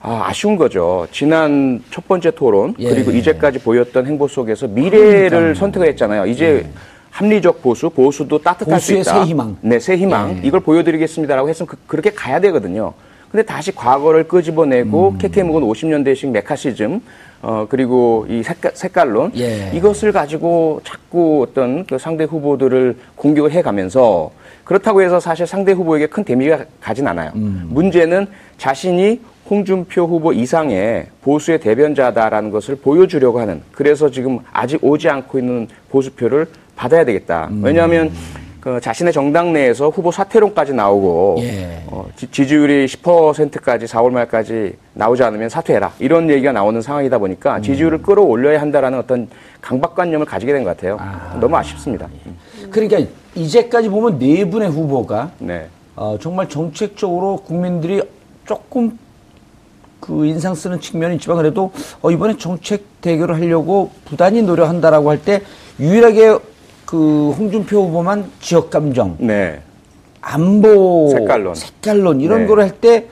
아, 0.01 0.23
아쉬운 0.27 0.55
거죠. 0.55 1.05
지난 1.11 1.83
첫 1.91 2.07
번째 2.07 2.31
토론 2.31 2.75
예. 2.79 2.89
그리고 2.89 3.11
이제까지 3.11 3.59
보였던 3.59 4.05
행보 4.05 4.29
속에서 4.29 4.67
미래를 4.67 5.29
그러니까요. 5.29 5.55
선택을 5.55 5.87
했잖아요. 5.89 6.25
이제 6.27 6.63
예. 6.65 6.69
합리적 7.11 7.61
보수, 7.61 7.89
보수도 7.89 8.41
따뜻할 8.41 8.79
수 8.79 8.93
보수의 8.93 9.01
있다. 9.01 9.13
새 9.19 9.25
희망. 9.25 9.57
네, 9.59 9.79
새 9.79 9.97
희망. 9.97 10.37
예. 10.37 10.47
이걸 10.47 10.61
보여드리겠습니다라고 10.61 11.49
했으면 11.49 11.67
그, 11.87 11.95
렇게 11.97 12.11
가야 12.11 12.39
되거든요. 12.39 12.93
근데 13.29 13.43
다시 13.43 13.75
과거를 13.75 14.29
끄집어내고 14.29 15.09
음. 15.09 15.17
KK묵은 15.17 15.61
50년대식 15.61 16.29
메카시즘, 16.31 17.01
어, 17.41 17.65
그리고 17.69 18.25
이 18.29 18.43
색깔, 18.43 18.71
색깔론. 18.75 19.31
예. 19.37 19.71
이것을 19.73 20.11
가지고 20.11 20.81
자꾸 20.83 21.45
어떤 21.47 21.85
그 21.85 21.97
상대 21.97 22.25
후보들을 22.25 22.97
공격을 23.15 23.51
해가면서 23.51 24.31
그렇다고 24.63 25.01
해서 25.01 25.19
사실 25.19 25.47
상대 25.47 25.71
후보에게 25.71 26.07
큰 26.07 26.23
데미지가 26.23 26.65
가진 26.81 27.07
않아요. 27.07 27.31
음. 27.35 27.67
문제는 27.69 28.27
자신이 28.57 29.21
홍준표 29.49 30.05
후보 30.05 30.31
이상의 30.31 31.07
보수의 31.23 31.59
대변자다라는 31.59 32.51
것을 32.51 32.75
보여주려고 32.75 33.39
하는 33.39 33.61
그래서 33.71 34.11
지금 34.11 34.39
아직 34.51 34.83
오지 34.83 35.09
않고 35.09 35.39
있는 35.39 35.67
보수표를 35.89 36.45
받아야 36.75 37.03
되겠다. 37.03 37.47
음. 37.49 37.61
왜냐하면 37.63 38.11
그 38.61 38.81
자신의 38.81 39.13
정당 39.13 39.53
내에서 39.53 39.89
후보 39.89 40.11
사퇴론까지 40.11 40.73
나오고 40.73 41.37
예. 41.39 41.81
어, 41.87 42.05
지, 42.17 42.29
지율이 42.29 42.85
10%까지 42.87 43.85
4월 43.85 44.11
말까지 44.11 44.73
나오지 44.93 45.23
않으면 45.23 45.47
사퇴해라 45.49 45.93
이런 45.99 46.29
얘기가 46.29 46.51
나오는 46.51 46.81
상황이다 46.81 47.17
보니까 47.19 47.57
음. 47.57 47.61
지지율을 47.61 48.01
끌어올려야 48.01 48.59
한다라는 48.59 48.99
어떤 48.99 49.27
강박관념을 49.61 50.25
가지게 50.25 50.51
된 50.53 50.63
것 50.63 50.75
같아요. 50.75 50.99
너무 51.39 51.55
아쉽습니다. 51.57 52.07
그러니까 52.69 52.99
이제까지 53.35 53.87
보면 53.89 54.19
네 54.19 54.43
분의 54.49 54.69
후보가 54.69 55.31
네. 55.39 55.67
어, 55.95 56.17
정말 56.19 56.49
정책적으로 56.49 57.37
국민들이 57.37 58.01
조금 58.45 58.97
그 60.01 60.25
인상 60.25 60.53
쓰는 60.55 60.79
측면이 60.81 61.15
있지만 61.15 61.37
그래도 61.37 61.71
어, 62.01 62.11
이번에 62.11 62.35
정책 62.37 63.01
대결을 63.01 63.35
하려고 63.35 63.91
부단히 64.05 64.41
노력한다라고 64.41 65.09
할 65.09 65.19
때 65.23 65.41
유일하게 65.79 66.37
그 66.93 67.29
홍준표 67.37 67.83
후보만 67.83 68.31
지역 68.41 68.71
감정, 68.71 69.15
네. 69.19 69.61
안보, 70.21 71.11
색깔론. 71.11 71.53
색깔론 71.53 72.19
이런 72.19 72.39
네. 72.41 72.47
거를 72.47 72.63
할 72.63 72.71
때 72.81 73.05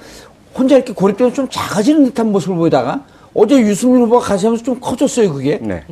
혼자 0.58 0.76
이렇게 0.78 0.94
고립되면 0.94 1.36
좀 1.36 1.48
작아지는 1.52 2.06
듯한 2.06 2.32
모습을 2.32 2.56
보이다가 2.56 3.04
어제 3.36 3.60
유승민 3.60 4.02
후보가 4.02 4.26
가시면서 4.26 4.64
좀 4.64 4.80
커졌어요 4.80 5.32
그게 5.32 5.60
네. 5.62 5.84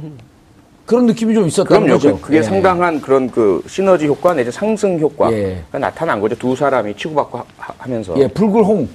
그런 0.87 1.05
느낌이 1.05 1.35
좀 1.35 1.45
있었다는 1.45 1.83
그럼요. 1.85 1.99
거죠. 1.99 2.19
그, 2.19 2.31
게 2.31 2.37
예. 2.37 2.41
상당한 2.41 2.99
그런 2.99 3.29
그 3.29 3.61
시너지 3.67 4.07
효과 4.07 4.33
내지 4.33 4.51
상승 4.51 4.97
효과가 4.99 5.31
예. 5.33 5.61
나타난 5.71 6.19
거죠. 6.19 6.35
두 6.35 6.55
사람이 6.55 6.95
치고받고 6.95 7.37
하, 7.59 7.73
하면서. 7.77 8.15
예, 8.17 8.27
불굴홍 8.27 8.89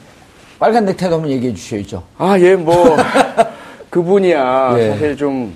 빨간 0.59 0.85
넥타이도 0.87 1.15
한번 1.15 1.31
얘기해 1.31 1.55
주셔야죠. 1.55 2.03
아, 2.19 2.37
예, 2.41 2.57
뭐, 2.57 2.97
그분이야. 3.91 4.75
예. 4.79 4.89
사실 4.91 5.17
좀, 5.17 5.55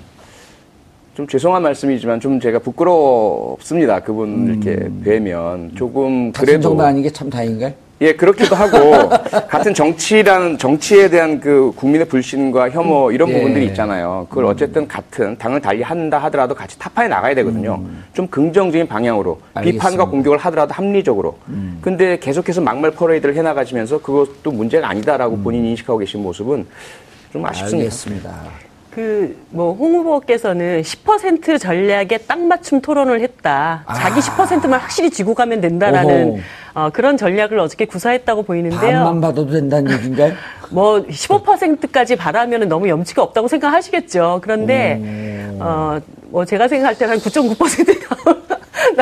좀 1.15 1.25
죄송한 1.27 1.63
말씀이지만 1.63 2.19
좀 2.19 2.41
제가 2.41 2.59
부끄럽습니다. 2.59 4.01
그분 4.01 4.59
이렇게 4.61 4.89
뵈면. 5.03 5.71
조금 5.75 6.27
음. 6.27 6.31
그래도. 6.33 6.61
정당 6.61 6.87
아닌 6.87 7.03
게 7.03 7.09
참 7.09 7.29
다행인가요? 7.29 7.71
예, 8.01 8.11
그렇기도 8.13 8.53
하고, 8.57 9.07
같은 9.47 9.73
정치라는, 9.73 10.57
정치에 10.57 11.09
대한 11.09 11.39
그 11.39 11.71
국민의 11.77 12.05
불신과 12.09 12.69
혐오 12.69 13.09
이런 13.09 13.29
예. 13.29 13.33
부분들이 13.35 13.67
있잖아요. 13.67 14.27
그걸 14.27 14.43
어쨌든 14.47 14.85
같은, 14.85 15.37
당을 15.37 15.61
달리 15.61 15.81
한다 15.81 16.17
하더라도 16.23 16.53
같이 16.53 16.77
타파해 16.77 17.07
나가야 17.07 17.33
되거든요. 17.35 17.81
좀 18.11 18.27
긍정적인 18.27 18.85
방향으로, 18.89 19.39
음. 19.41 19.47
알겠습니다. 19.53 19.87
음. 19.87 19.91
비판과 19.91 20.11
공격을 20.11 20.37
하더라도 20.39 20.73
합리적으로. 20.73 21.37
근데 21.79 22.19
계속해서 22.19 22.59
막말 22.59 22.91
퍼레이드를 22.91 23.33
해 23.37 23.41
나가시면서 23.41 24.01
그것도 24.01 24.51
문제가 24.51 24.89
아니다라고 24.89 25.37
본인이 25.37 25.69
인식하고 25.69 25.99
계신 25.99 26.21
모습은 26.21 26.65
좀 27.31 27.45
아쉽습니다. 27.45 27.77
음. 27.77 27.79
알겠습니다. 27.79 28.74
그, 28.95 29.35
뭐, 29.49 29.73
홍 29.73 29.93
후보께서는 29.95 30.81
10% 30.81 31.59
전략에 31.59 32.17
딱 32.19 32.39
맞춤 32.39 32.79
토론을 32.79 33.19
했다. 33.19 33.83
자기 33.93 34.21
10%만 34.21 34.79
확실히 34.79 35.09
쥐고 35.09 35.33
가면 35.33 35.59
된다라는. 35.59 36.41
어, 36.75 36.89
그런 36.93 37.17
전략을 37.17 37.59
어저께 37.59 37.85
구사했다고 37.85 38.43
보이는데요. 38.43 38.79
반만 38.99 39.19
받아도 39.19 39.49
된다는 39.51 39.91
얘기인가요? 39.91 40.33
뭐 40.71 41.05
15%까지 41.07 42.15
바라면 42.15 42.69
너무 42.69 42.87
염치가 42.87 43.21
없다고 43.21 43.49
생각하시겠죠. 43.49 44.39
그런데 44.41 45.01
어, 45.59 45.99
뭐 46.29 46.45
제가 46.45 46.67
생각할 46.69 46.97
때는 46.97 47.13
한 47.13 47.19
9.9%나 47.19 48.44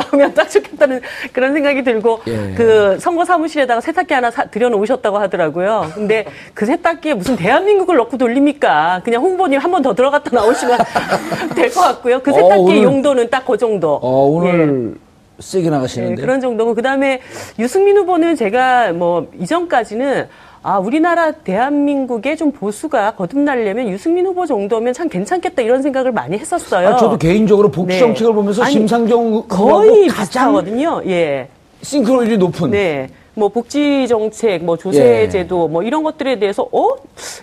오면 0.13 0.33
딱 0.33 0.49
좋겠다는 0.49 1.01
그런 1.31 1.53
생각이 1.53 1.83
들고 1.83 2.19
예. 2.27 2.53
그 2.55 2.97
선거 2.99 3.25
사무실에다가 3.25 3.81
세탁기 3.81 4.13
하나 4.13 4.31
사, 4.31 4.45
들여놓으셨다고 4.45 5.17
하더라고요. 5.17 5.91
근데 5.93 6.25
그 6.53 6.65
세탁기에 6.65 7.13
무슨 7.15 7.35
대한민국을 7.35 7.95
넣고 7.97 8.17
돌립니까? 8.17 9.01
그냥 9.03 9.21
홍보님 9.21 9.59
한 9.59 9.71
번 9.71 9.81
더 9.83 9.93
들어갔다 9.93 10.29
나오시면 10.33 10.77
될 11.55 11.69
것 11.71 11.81
같고요. 11.81 12.21
그 12.21 12.31
어, 12.31 12.33
세탁기 12.33 12.61
오늘- 12.61 12.83
용도는 12.83 13.29
딱 13.29 13.43
그 13.45 13.57
정도. 13.57 13.99
어, 14.01 14.29
예. 14.45 14.49
오늘 14.51 14.95
세게 15.39 15.63
네, 15.65 15.69
나가시는데. 15.71 16.21
그런 16.21 16.39
정도고 16.39 16.73
그다음에 16.75 17.19
유승민 17.59 17.97
후보는 17.97 18.35
제가 18.35 18.93
뭐 18.93 19.27
이전까지는 19.39 20.27
아 20.64 20.80
우리나라 20.80 21.32
대한민국의 21.32 22.38
좀 22.38 22.51
보수가 22.51 23.16
거듭나려면 23.16 23.89
유승민 23.89 24.26
후보 24.26 24.45
정도면 24.45 24.93
참 24.93 25.09
괜찮겠다 25.09 25.61
이런 25.61 25.82
생각을 25.82 26.14
많이 26.14 26.38
했었어요. 26.38 26.88
아, 26.88 26.95
저도 26.95 27.18
개인적으로 27.18 27.70
복지 27.70 27.95
네. 27.95 27.99
정책을 27.99 28.34
보면서 28.34 28.64
아니, 28.64 28.72
심상정 28.72 29.45
거의 29.49 30.07
비슷하거든요. 30.07 31.01
예. 31.05 31.49
싱크로율이 31.82 32.38
높은. 32.38 32.72
네. 32.72 33.09
뭐 33.36 33.49
복지 33.49 34.07
정책, 34.07 34.63
뭐 34.63 34.77
조세 34.77 35.27
제도, 35.29 35.67
뭐 35.67 35.81
이런 35.81 36.03
것들에 36.03 36.38
대해서 36.38 36.67
어 36.71 36.89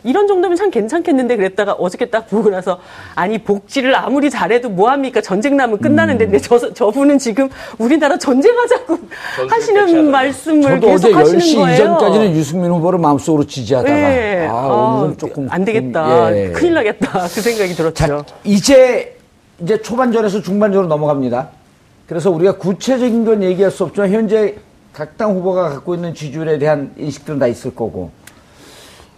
이런 0.04 0.28
정도면 0.28 0.56
참 0.56 0.70
괜찮겠는데 0.70 1.36
그랬다가 1.36 1.72
어저께 1.72 2.06
딱 2.06 2.28
보고 2.28 2.48
나서 2.50 2.78
아니 3.16 3.38
복지를 3.38 3.94
아무리 3.96 4.30
잘해도 4.30 4.68
뭐 4.68 4.90
합니까 4.90 5.20
전쟁 5.20 5.56
나면 5.56 5.78
끝나는데 5.78 6.26
음. 6.26 6.30
근데 6.30 6.38
저 6.38 6.72
저분은 6.72 7.18
지금 7.18 7.48
우리나라 7.78 8.16
전쟁하자고 8.16 8.98
하시는 9.48 10.10
말씀을 10.10 10.78
계속 10.78 11.08
어제 11.08 11.12
하시는 11.12 11.40
10시 11.40 11.56
거예요. 11.56 11.74
이전까지는 11.74 12.32
유승민 12.36 12.70
후보를 12.70 12.98
마음속으로 13.00 13.44
지지하다가 13.44 13.92
예. 13.92 14.46
아, 14.48 14.54
아, 14.54 14.94
오늘은 14.98 15.18
조금 15.18 15.48
안 15.50 15.64
되겠다. 15.64 16.36
예. 16.36 16.52
큰일 16.52 16.74
나겠다. 16.74 17.22
그 17.22 17.40
생각이 17.40 17.74
들었죠. 17.74 17.94
자, 17.94 18.24
이제 18.44 19.16
이제 19.60 19.80
초반전에서 19.82 20.40
중반전으로 20.40 20.86
넘어갑니다. 20.86 21.48
그래서 22.06 22.30
우리가 22.30 22.56
구체적인 22.58 23.24
건 23.24 23.42
얘기할 23.42 23.70
수 23.70 23.84
없지만 23.84 24.10
현재 24.12 24.54
각 24.92 25.16
당 25.16 25.34
후보가 25.36 25.68
갖고 25.70 25.94
있는 25.94 26.14
지지율에 26.14 26.58
대한 26.58 26.92
인식들은 26.96 27.38
다 27.38 27.46
있을 27.46 27.74
거고 27.74 28.10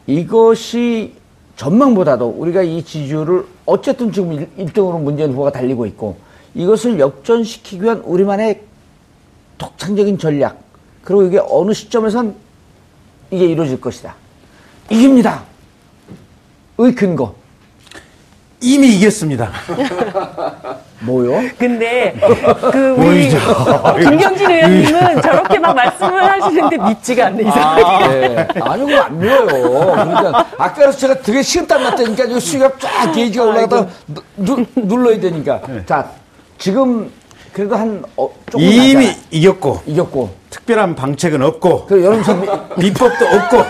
이것이 0.07 1.15
전망보다도 1.57 2.29
우리가 2.29 2.63
이 2.63 2.83
지지율을 2.83 3.47
어쨌든 3.67 4.13
지금 4.13 4.47
1등으로 4.59 5.01
문재인 5.01 5.33
후보가 5.33 5.53
달리고 5.53 5.87
있고 5.87 6.17
이것을 6.55 6.99
역전시키기 6.99 7.83
위한 7.83 8.01
우리만의 8.01 8.63
독창적인 9.59 10.19
전략 10.19 10.59
그리고 11.03 11.25
이게 11.25 11.41
어느 11.49 11.73
시점에선 11.73 12.35
이게 13.31 13.47
이루어질 13.47 13.81
것이다. 13.81 14.15
이깁니다. 14.91 15.45
의 16.79 16.95
근거 16.95 17.35
이미 18.63 18.89
이겼습니다. 18.97 19.51
뭐요? 21.01 21.43
근데 21.59 22.15
그 22.71 22.95
우리 22.97 23.29
김경진 24.09 24.51
의원님은 24.51 25.21
저렇게 25.21 25.59
막 25.59 25.75
말씀을 25.75 26.23
하시는데 26.25 26.77
믿지가 26.79 27.27
않네 27.27 27.43
이상하게. 27.43 28.09
네. 28.29 28.47
아니, 28.61 28.87
그거 28.87 29.01
안 29.03 29.19
밀어요. 29.19 29.47
그러니까, 29.71 30.47
아까서 30.59 30.97
제가 30.97 31.15
되게 31.21 31.43
식은땀 31.43 31.83
났다니까, 31.83 32.25
이거 32.25 32.39
수위가 32.39 32.71
쫙 32.79 33.11
게이지가 33.13 33.45
올라가다 33.45 33.87
누, 34.37 34.65
눌러야 34.77 35.19
되니까. 35.19 35.61
자, 35.87 36.09
지금, 36.59 37.11
그래도 37.53 37.75
한, 37.77 38.05
어, 38.17 38.31
조금 38.49 38.61
이미 38.65 39.07
나잖아. 39.07 39.25
이겼고 39.33 39.83
이겼고. 39.87 40.43
특별한 40.51 40.95
방책은 40.95 41.43
없고 41.43 41.87
그 41.87 42.05
여론선, 42.05 42.41
미- 42.43 42.47
비법도 42.81 43.25
없고 43.27 43.65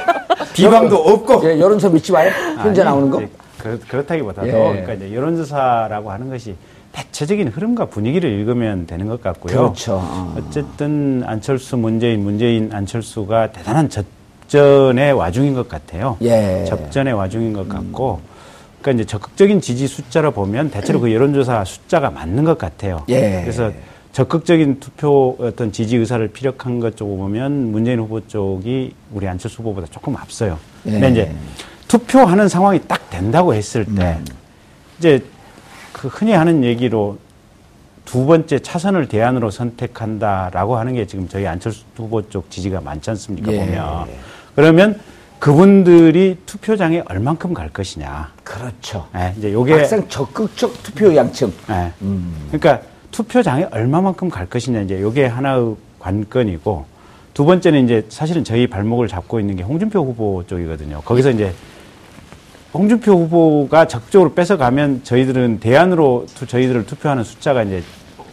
비방도 0.52 0.96
없고 0.96 1.40
예, 1.44 1.58
여론선 1.60 1.94
믿지 1.94 2.10
마요? 2.12 2.28
현재 2.58 2.82
아니, 2.82 2.90
나오는 2.90 3.08
거? 3.10 3.22
그렇, 3.62 3.78
그렇 3.86 4.04
다기보다도 4.04 4.48
예. 4.48 4.52
그러니까 4.52 4.94
이제 4.94 5.14
여론조사라고 5.14 6.10
하는 6.10 6.28
것이 6.28 6.56
대체적인 6.90 7.48
흐름과 7.48 7.86
분위기를 7.86 8.30
읽으면 8.30 8.86
되는 8.86 9.06
것 9.06 9.22
같고요. 9.22 9.56
그렇죠. 9.56 10.00
어. 10.02 10.34
어쨌든 10.36 11.22
안철수, 11.24 11.76
문재인, 11.76 12.22
문재인, 12.22 12.70
안철수가 12.72 13.52
대단한 13.52 13.88
접전의 13.88 15.12
와중인 15.12 15.54
것 15.54 15.68
같아요. 15.68 16.16
예. 16.22 16.64
접전의 16.68 17.14
와중인 17.14 17.52
것 17.52 17.68
같고, 17.68 18.20
그러니까 18.82 19.02
이제 19.02 19.06
적극적인 19.06 19.60
지지 19.60 19.86
숫자로 19.86 20.32
보면 20.32 20.70
대체로 20.70 21.00
그 21.00 21.12
여론조사 21.14 21.64
숫자가 21.64 22.10
맞는 22.10 22.44
것 22.44 22.58
같아요. 22.58 23.04
예. 23.08 23.40
그래서 23.42 23.70
적극적인 24.12 24.80
투표 24.80 25.36
어떤 25.40 25.72
지지 25.72 25.96
의사를 25.96 26.26
피력한 26.28 26.80
것 26.80 26.96
쪽으로 26.96 27.16
보면 27.16 27.72
문재인 27.72 28.00
후보 28.00 28.20
쪽이 28.26 28.94
우리 29.14 29.26
안철수 29.26 29.62
후보보다 29.62 29.86
조금 29.90 30.16
앞서요. 30.16 30.58
근데 30.82 31.06
예. 31.06 31.10
이제 31.10 31.32
투표하는 31.92 32.48
상황이 32.48 32.80
딱 32.88 33.10
된다고 33.10 33.52
했을 33.52 33.84
때 33.84 34.18
이제 34.98 35.22
그 35.92 36.08
흔히 36.08 36.32
하는 36.32 36.64
얘기로 36.64 37.18
두 38.06 38.24
번째 38.24 38.60
차선을 38.60 39.08
대안으로 39.08 39.50
선택한다라고 39.50 40.78
하는 40.78 40.94
게 40.94 41.06
지금 41.06 41.28
저희 41.28 41.46
안철수 41.46 41.84
후보 41.94 42.26
쪽 42.30 42.50
지지가 42.50 42.80
많지 42.80 43.10
않습니까 43.10 43.52
예. 43.52 43.58
보면 43.58 44.06
그러면 44.56 45.00
그분들이 45.38 46.38
투표장에 46.46 47.02
얼만큼 47.04 47.52
갈 47.52 47.68
것이냐. 47.68 48.32
그렇죠. 48.42 49.06
예, 49.14 49.34
이제 49.36 49.52
요게 49.52 49.76
막상 49.76 50.08
적극적 50.08 50.82
투표 50.82 51.14
의향층. 51.14 51.52
예. 51.68 51.92
그러니까 52.46 52.80
투표장에 53.10 53.68
얼마만큼 53.70 54.30
갈 54.30 54.46
것이냐 54.46 54.80
이제 54.80 55.04
이게 55.06 55.26
하나의 55.26 55.76
관건이고 55.98 56.86
두 57.34 57.44
번째는 57.44 57.84
이제 57.84 58.06
사실은 58.08 58.44
저희 58.44 58.66
발목을 58.66 59.08
잡고 59.08 59.40
있는 59.40 59.56
게 59.56 59.62
홍준표 59.62 60.00
후보 60.00 60.42
쪽이거든요. 60.46 61.02
거기서 61.02 61.32
이제 61.32 61.52
홍준표 62.74 63.12
후보가 63.12 63.86
적극적으로 63.86 64.32
뺏어가면 64.32 65.04
저희들은 65.04 65.60
대안으로 65.60 66.26
투, 66.34 66.46
저희들을 66.46 66.86
투표하는 66.86 67.22
숫자가 67.22 67.64
이제 67.64 67.82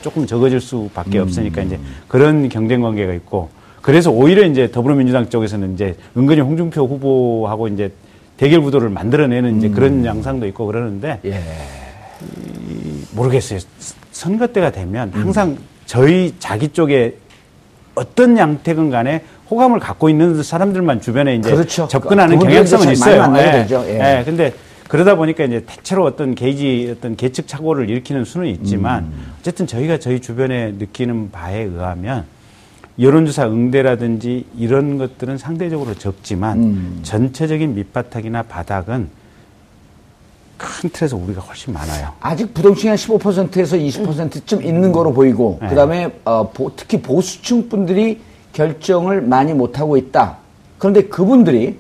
조금 0.02 0.26
적어질 0.26 0.62
수밖에 0.62 1.20
음. 1.20 1.24
없으니까 1.24 1.62
이제 1.62 1.78
그런 2.08 2.48
경쟁 2.48 2.82
관계가 2.82 3.14
있고 3.14 3.50
그래서 3.82 4.12
오히려 4.12 4.46
이제 4.46 4.72
더불어민주당 4.72 5.30
쪽에서는 5.30 5.74
이제 5.74 5.96
은근히 6.16 6.42
홍준표 6.42 6.86
후보하고 6.86 7.68
이제 7.68 7.92
대결 8.38 8.62
구도를 8.62 8.90
만들어내는 8.90 9.58
이제 9.58 9.68
음. 9.68 9.74
그런 9.74 10.06
양상도 10.06 10.48
있고 10.48 10.66
그러는데 10.66 11.20
예. 11.26 11.42
이, 12.70 13.04
모르겠어요. 13.12 13.60
선거 14.12 14.48
때가 14.48 14.72
되면 14.72 15.12
항상 15.14 15.50
음. 15.50 15.58
저희 15.86 16.34
자기 16.40 16.70
쪽에 16.70 17.18
어떤 17.96 18.38
양택은 18.38 18.90
간에 18.90 19.24
호감을 19.50 19.80
갖고 19.80 20.10
있는 20.10 20.42
사람들만 20.44 21.02
주변에 21.02 21.36
이제 21.36 21.52
그렇죠. 21.52 21.88
접근하는 21.88 22.38
경향성은 22.40 22.92
있어요. 22.92 23.34
예. 23.38 23.68
예. 23.70 24.20
예. 24.20 24.24
근데 24.24 24.54
그러다 24.88 25.16
보니까 25.16 25.44
이제 25.44 25.64
대체로 25.66 26.06
어떤 26.06 26.36
게이지 26.36 26.96
어떤 26.98 27.16
계측 27.16 27.48
착오를 27.48 27.90
일으키는 27.90 28.26
수는 28.26 28.48
있지만 28.48 29.04
음. 29.04 29.34
어쨌든 29.40 29.68
저희가 29.68 30.00
저희 30.00 30.20
주변에 30.20 30.72
느끼는 30.72 31.32
바에 31.32 31.62
의하면 31.62 32.26
여론조사 33.00 33.48
응대라든지 33.48 34.46
이런 34.58 34.98
것들은 34.98 35.38
상대적으로 35.38 35.94
적지만 35.94 36.58
음. 36.58 37.00
전체적인 37.04 37.76
밑바닥이나 37.76 38.44
바닥은 38.44 39.10
큰 40.58 40.90
틀에서 40.90 41.16
우리가 41.16 41.40
훨씬 41.40 41.74
많아요. 41.74 42.12
아직 42.20 42.54
부동층이 42.54 42.90
한 42.90 42.98
15%에서 42.98 43.78
20%쯤 43.78 44.62
있는 44.62 44.92
거로 44.92 45.14
보이고, 45.14 45.58
네. 45.62 45.70
그 45.70 45.76
다음에, 45.76 46.12
어, 46.26 46.52
특히 46.76 47.02
보수층 47.02 47.70
분들이 47.70 48.20
결정을 48.54 49.22
많이 49.22 49.54
못하고 49.54 49.98
있다. 49.98 50.38
그런데 50.78 51.04
그분들이 51.04 51.78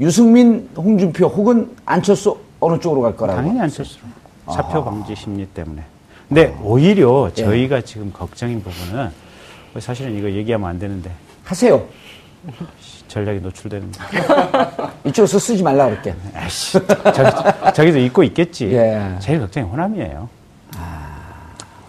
유승민, 0.00 0.68
홍준표 0.76 1.26
혹은 1.26 1.70
안철수 1.84 2.38
어느 2.60 2.78
쪽으로 2.78 3.02
갈 3.02 3.16
거라고? 3.16 3.40
당연히 3.40 3.60
안철수. 3.60 3.98
사표 4.46 4.84
방지 4.84 5.14
심리 5.14 5.46
때문에. 5.46 5.82
근데 6.28 6.56
오히려 6.62 7.30
예. 7.36 7.42
저희가 7.42 7.76
네. 7.76 7.84
지금 7.84 8.12
걱정인 8.12 8.62
부분은 8.62 9.10
사실은 9.78 10.16
이거 10.18 10.30
얘기하면 10.30 10.68
안 10.68 10.78
되는데. 10.78 11.10
하세요. 11.44 11.82
전략이 13.08 13.40
노출되는데. 13.40 14.00
이쪽에서 15.04 15.38
쓰지 15.38 15.62
말라 15.62 15.86
그럴게. 15.86 16.14
아이씨, 16.34 16.78
저기, 17.14 17.74
저기도 17.74 17.98
있고 17.98 18.22
있겠지. 18.22 18.72
예. 18.72 19.16
제일 19.20 19.40
걱정이 19.40 19.66
호남이에요. 19.68 20.28
아. 20.76 21.18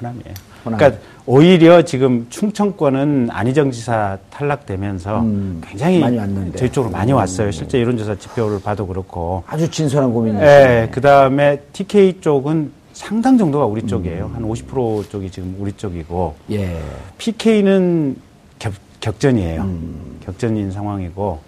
호남이에요. 0.02 0.34
호남. 0.66 0.78
그러니까 0.80 1.02
오히려 1.26 1.84
지금 1.84 2.28
충청권은 2.30 3.30
안희정 3.32 3.72
지사 3.72 4.18
탈락되면서 4.30 5.22
음, 5.22 5.62
굉장히 5.66 6.00
많이 6.00 6.18
왔는데. 6.18 6.58
저희 6.58 6.70
쪽으로 6.70 6.92
많이 6.92 7.14
음. 7.14 7.18
왔어요. 7.18 7.50
실제 7.52 7.80
이론조사 7.80 8.16
지표를 8.16 8.62
봐도 8.62 8.86
그렇고. 8.86 9.44
아주 9.48 9.70
진솔한 9.70 10.12
고민이죠. 10.12 10.44
네. 10.44 10.90
그 10.92 11.00
다음에 11.00 11.62
TK 11.72 12.20
쪽은 12.20 12.72
상당 12.92 13.38
정도가 13.38 13.66
우리 13.66 13.86
쪽이에요. 13.88 14.32
음. 14.36 14.52
한50% 14.52 15.10
쪽이 15.10 15.32
지금 15.32 15.56
우리 15.60 15.72
쪽이고. 15.72 16.36
예. 16.52 16.78
PK는 17.18 18.18
격, 18.60 18.74
격전이에요. 19.00 19.62
음. 19.62 20.20
격전인 20.26 20.72
상황이고. 20.72 21.40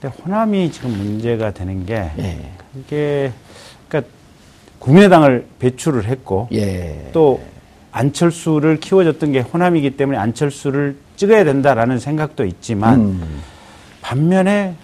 근데 0.00 0.16
호남이 0.22 0.72
지금 0.72 0.90
문제가 0.90 1.52
되는 1.52 1.86
게 1.86 2.10
예. 2.18 2.38
그게 2.72 3.32
그러니까 3.88 4.12
국민의당을 4.80 5.46
배출을 5.58 6.04
했고 6.06 6.48
예. 6.52 7.10
또 7.12 7.40
안철수를 7.98 8.78
키워줬던 8.78 9.32
게 9.32 9.40
호남이기 9.40 9.96
때문에 9.96 10.18
안철수를 10.18 10.96
찍어야 11.16 11.42
된다라는 11.42 11.98
생각도 11.98 12.44
있지만 12.44 13.00
음. 13.00 13.40
반면에 14.02 14.74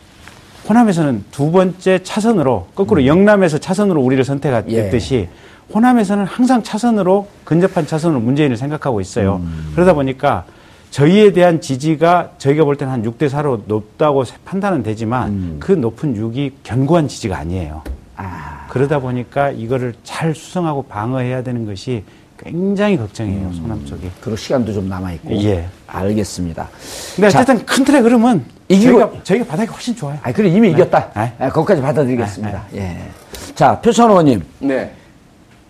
호남에서는 0.68 1.24
두 1.30 1.52
번째 1.52 2.02
차선으로 2.02 2.68
거꾸로 2.74 3.02
음. 3.02 3.06
영남에서 3.06 3.58
차선으로 3.58 4.00
우리를 4.00 4.24
선택했듯이 4.24 5.14
예. 5.14 5.28
호남에서는 5.72 6.24
항상 6.24 6.62
차선으로 6.62 7.28
근접한 7.44 7.86
차선으로 7.86 8.20
문재인을 8.20 8.56
생각하고 8.56 9.00
있어요. 9.00 9.36
음. 9.36 9.72
그러다 9.74 9.94
보니까 9.94 10.44
저희에 10.90 11.32
대한 11.32 11.60
지지가 11.60 12.32
저희가 12.38 12.64
볼 12.64 12.76
때는 12.76 12.92
한 12.92 13.02
6대 13.04 13.30
4로 13.30 13.62
높다고 13.66 14.24
판단은 14.44 14.82
되지만 14.82 15.28
음. 15.30 15.56
그 15.60 15.70
높은 15.72 16.16
6이 16.16 16.52
견고한 16.64 17.06
지지가 17.06 17.36
아니에요. 17.38 17.82
아. 18.16 18.66
그러다 18.70 18.98
보니까 18.98 19.50
이거를 19.50 19.94
잘 20.02 20.34
수성하고 20.34 20.82
방어해야 20.82 21.42
되는 21.42 21.64
것이 21.64 22.02
굉장히 22.38 22.96
걱정이에요, 22.96 23.46
음, 23.46 23.52
소남 23.52 23.86
쪽이. 23.86 24.10
그리고 24.20 24.36
시간도 24.36 24.72
좀 24.72 24.88
남아있고. 24.88 25.34
예. 25.44 25.68
알겠습니다. 25.86 26.68
근데 27.14 27.28
어쨌든 27.28 27.58
자, 27.58 27.64
큰 27.64 27.84
틀의 27.84 28.00
흐름은 28.02 28.44
이기고, 28.68 28.98
저희가, 28.98 29.22
저희가 29.22 29.44
바닥이 29.46 29.70
훨씬 29.70 29.94
좋아요. 29.94 30.18
아, 30.22 30.32
그래, 30.32 30.48
이미 30.48 30.68
네. 30.68 30.74
이겼다. 30.74 31.12
네. 31.14 31.32
네, 31.38 31.48
거기까지 31.48 31.80
받아들이겠습니다. 31.80 32.64
네. 32.72 32.80
예. 32.80 33.54
자, 33.54 33.80
표천 33.80 34.10
의원님. 34.10 34.42
네. 34.60 34.92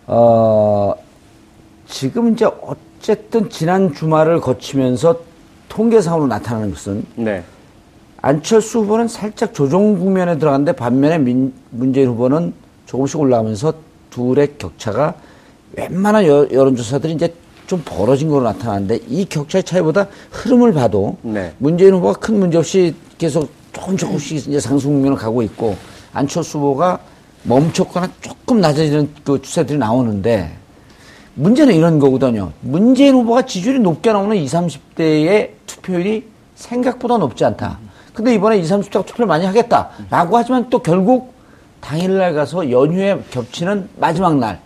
어, 0.06 0.94
지금 1.86 2.32
이제 2.32 2.46
어쨌든 2.46 3.50
지난 3.50 3.92
주말을 3.92 4.40
거치면서 4.40 5.20
통계상으로 5.68 6.26
나타나는 6.26 6.70
것은. 6.70 7.04
네. 7.16 7.44
안철수 8.22 8.80
후보는 8.80 9.06
살짝 9.06 9.52
조정 9.52 9.98
국면에 9.98 10.38
들어갔는데 10.38 10.72
반면에 10.72 11.18
민, 11.18 11.52
문재인 11.70 12.08
후보는 12.08 12.54
조금씩 12.86 13.20
올라가면서 13.20 13.74
둘의 14.08 14.54
격차가 14.56 15.14
웬만한 15.76 16.26
여, 16.26 16.44
론조사들이 16.44 17.14
이제 17.14 17.34
좀 17.66 17.82
벌어진 17.84 18.28
걸로 18.28 18.42
나타나는데 18.44 19.00
이 19.08 19.24
격차의 19.24 19.64
차이보다 19.64 20.06
흐름을 20.30 20.74
봐도 20.74 21.16
네. 21.22 21.52
문재인 21.58 21.94
후보가 21.94 22.20
큰 22.20 22.38
문제 22.38 22.58
없이 22.58 22.94
계속 23.16 23.50
조금 23.72 23.96
조금씩 23.96 24.48
이제 24.48 24.60
상승 24.60 24.90
국면을 24.90 25.16
가고 25.16 25.42
있고 25.42 25.76
안철수 26.12 26.58
후보가 26.58 26.98
멈췄거나 27.44 28.08
조금 28.20 28.60
낮아지는 28.60 29.10
그 29.24 29.40
추세들이 29.40 29.78
나오는데 29.78 30.56
문제는 31.34 31.74
이런 31.74 31.98
거거든요. 31.98 32.52
문재인 32.60 33.14
후보가 33.14 33.42
지지율이 33.46 33.80
높게 33.80 34.12
나오는 34.12 34.36
20, 34.36 34.58
30대의 34.96 35.50
투표율이 35.66 36.28
생각보다 36.54 37.18
높지 37.18 37.44
않다. 37.44 37.78
근데 38.12 38.34
이번에 38.34 38.58
20, 38.58 38.76
30대가 38.76 39.04
투표를 39.06 39.26
많이 39.26 39.44
하겠다라고 39.44 40.36
하지만 40.36 40.70
또 40.70 40.78
결국 40.78 41.34
당일날 41.80 42.34
가서 42.34 42.70
연휴에 42.70 43.20
겹치는 43.30 43.88
마지막 43.98 44.36
날 44.36 44.60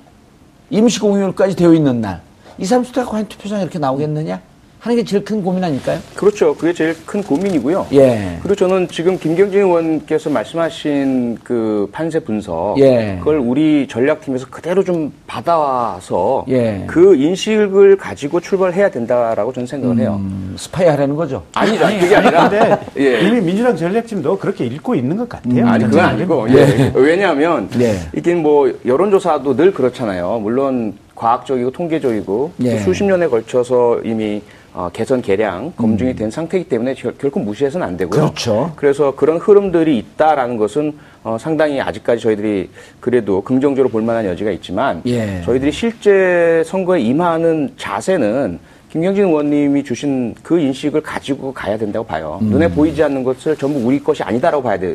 임시공휴일까지 0.70 1.56
되어 1.56 1.74
있는 1.74 2.00
날, 2.00 2.20
20, 2.58 2.78
30대가 2.78 3.08
과연 3.08 3.28
투표장에 3.28 3.62
이렇게 3.62 3.78
나오겠느냐? 3.78 4.40
하는 4.80 4.96
게 4.96 5.04
제일 5.04 5.24
큰 5.24 5.42
고민 5.42 5.64
아닐까요? 5.64 5.98
그렇죠. 6.14 6.54
그게 6.54 6.72
제일 6.72 6.94
큰 7.04 7.22
고민이고요. 7.22 7.88
예. 7.94 8.38
그리고 8.40 8.54
저는 8.54 8.88
지금 8.88 9.18
김경진 9.18 9.60
의원께서 9.60 10.30
말씀하신 10.30 11.38
그 11.42 11.88
판세 11.90 12.20
분석, 12.20 12.76
예. 12.78 13.16
그걸 13.18 13.38
우리 13.38 13.88
전략팀에서 13.88 14.46
그대로 14.50 14.84
좀 14.84 15.12
받아와서 15.26 16.44
예. 16.48 16.84
그 16.86 17.16
인식을 17.16 17.96
가지고 17.96 18.40
출발해야 18.40 18.90
된다라고 18.90 19.52
저는 19.52 19.66
생각을 19.66 19.98
해요. 19.98 20.16
음, 20.20 20.54
스파이 20.56 20.86
하라는 20.86 21.16
거죠? 21.16 21.42
아니죠. 21.54 21.84
아니, 21.84 21.98
그게 21.98 22.14
아니라. 22.14 22.48
근데 22.48 22.78
예. 22.98 23.20
이미 23.26 23.40
민주당 23.40 23.74
전략팀도 23.76 24.38
그렇게 24.38 24.64
읽고 24.64 24.94
있는 24.94 25.16
것 25.16 25.28
같아요. 25.28 25.64
음, 25.64 25.68
아니, 25.68 25.84
그건 25.84 26.00
아니고. 26.04 26.46
예. 26.50 26.92
왜냐하면 26.94 27.68
예. 27.80 27.96
이게 28.14 28.34
뭐 28.34 28.72
여론조사도 28.86 29.56
늘 29.56 29.72
그렇잖아요. 29.72 30.38
물론 30.38 30.94
과학적이고 31.16 31.72
통계적이고 31.72 32.52
예. 32.62 32.78
수십 32.78 33.02
년에 33.02 33.26
걸쳐서 33.26 34.02
이미 34.04 34.40
어, 34.78 34.88
개선 34.92 35.20
개량 35.20 35.72
검증이 35.72 36.12
음. 36.12 36.14
된 36.16 36.30
상태이기 36.30 36.68
때문에 36.68 36.94
결, 36.94 37.12
코 37.32 37.40
무시해서는 37.40 37.84
안 37.84 37.96
되고요. 37.96 38.20
그렇죠. 38.20 38.72
그래서 38.76 39.12
그런 39.16 39.38
흐름들이 39.38 39.98
있다라는 39.98 40.56
것은 40.56 40.96
어, 41.24 41.36
상당히 41.36 41.80
아직까지 41.80 42.22
저희들이 42.22 42.70
그래도 43.00 43.40
긍정적으로 43.42 43.88
볼 43.88 44.02
만한 44.02 44.24
여지가 44.26 44.52
있지만 44.52 45.02
예. 45.06 45.42
저희들이 45.44 45.72
실제 45.72 46.62
선거에 46.64 47.00
임하는 47.00 47.72
자세는 47.76 48.60
김경진 48.92 49.24
의원님이 49.24 49.82
주신 49.82 50.36
그 50.44 50.60
인식을 50.60 51.00
가지고 51.00 51.52
가야 51.52 51.76
된다고 51.76 52.06
봐요. 52.06 52.38
음. 52.42 52.50
눈에 52.50 52.68
보이지 52.68 53.02
않는 53.02 53.24
것을 53.24 53.56
전부 53.56 53.80
우리 53.80 53.98
것이 53.98 54.22
아니다라고 54.22 54.62
봐야 54.62 54.78
되, 54.78 54.94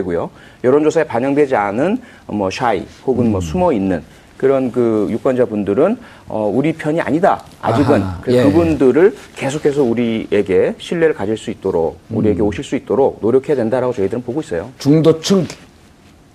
고요 0.00 0.30
여론조사에 0.62 1.04
반영되지 1.04 1.56
않은 1.56 1.98
뭐 2.28 2.50
샤이 2.50 2.86
혹은 3.04 3.24
뭐 3.24 3.24
음. 3.24 3.32
뭐 3.32 3.40
숨어 3.40 3.72
있는 3.72 4.00
그런 4.44 4.70
그 4.70 5.06
유권자분들은 5.08 5.96
어, 6.28 6.52
우리 6.54 6.74
편이 6.74 7.00
아니다. 7.00 7.42
아직은 7.62 8.02
예. 8.28 8.42
그분들을 8.42 9.16
계속해서 9.36 9.82
우리에게 9.82 10.74
신뢰를 10.76 11.14
가질 11.14 11.38
수 11.38 11.50
있도록 11.50 11.98
우리에게 12.10 12.42
음. 12.42 12.46
오실 12.48 12.62
수 12.62 12.76
있도록 12.76 13.20
노력해야 13.22 13.56
된다라고 13.56 13.94
저희들은 13.94 14.22
보고 14.22 14.42
있어요. 14.42 14.68
중도층 14.78 15.46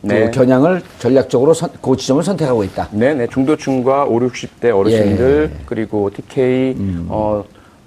그 0.02 0.08
네. 0.08 0.32
겨냥을 0.32 0.82
전략적으로 0.98 1.54
선, 1.54 1.70
그 1.84 1.96
지점을 1.96 2.24
선택하고 2.24 2.64
있다. 2.64 2.90
네, 2.94 3.14
네. 3.14 3.28
중도층과 3.28 4.06
5, 4.06 4.20
60대 4.22 4.76
어르신들 4.76 5.52
예. 5.54 5.64
그리고 5.68 6.10
TK 6.10 6.74
음. 6.80 7.06
어, 7.10 7.44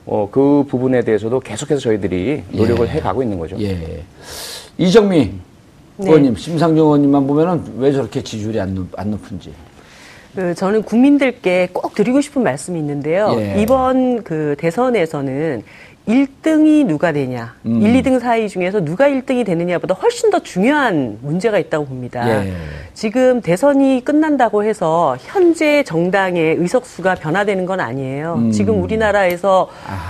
어, 0.07 0.29
그 0.31 0.65
부분에 0.69 1.03
대해서도 1.03 1.41
계속해서 1.41 1.81
저희들이 1.81 2.45
노력을 2.53 2.87
예. 2.87 2.93
해 2.93 3.01
가고 3.01 3.25
있는 3.25 3.41
거죠. 3.41 3.57
예. 3.61 4.05
이정미 4.79 5.33
네. 5.97 6.07
의원님, 6.07 6.37
심상정 6.37 6.85
의원님만 6.87 7.27
보면은 7.27 7.65
왜 7.79 7.91
저렇게 7.91 8.23
지지율이 8.23 8.61
안, 8.61 8.73
높, 8.73 8.89
안 8.97 9.11
높은지. 9.11 9.53
그 10.35 10.55
저는 10.55 10.83
국민들께 10.83 11.69
꼭 11.73 11.95
드리고 11.95 12.21
싶은 12.21 12.43
말씀이 12.43 12.79
있는데요. 12.79 13.35
예. 13.39 13.61
이번 13.61 14.23
그 14.23 14.55
대선에서는 14.59 15.63
1등이 16.09 16.87
누가 16.87 17.13
되냐, 17.13 17.55
음. 17.65 17.81
1, 17.81 18.03
2등 18.03 18.19
사이 18.19 18.49
중에서 18.49 18.85
누가 18.85 19.09
1등이 19.09 19.47
되느냐보다 19.47 19.95
훨씬 19.95 20.31
더 20.31 20.41
중요한 20.41 21.19
문제가 21.23 21.59
있다고 21.59 21.85
봅니다. 21.87 22.45
예. 22.45 22.53
지금 22.93 23.41
대선이 23.41 24.03
끝난다고 24.05 24.65
해서 24.65 25.17
현재 25.21 25.85
정당의 25.85 26.57
의석수가 26.57 27.17
변화되는 27.17 27.67
건 27.67 27.81
아니에요. 27.81 28.35
음. 28.39 28.51
지금 28.51 28.83
우리나라에서 28.83 29.69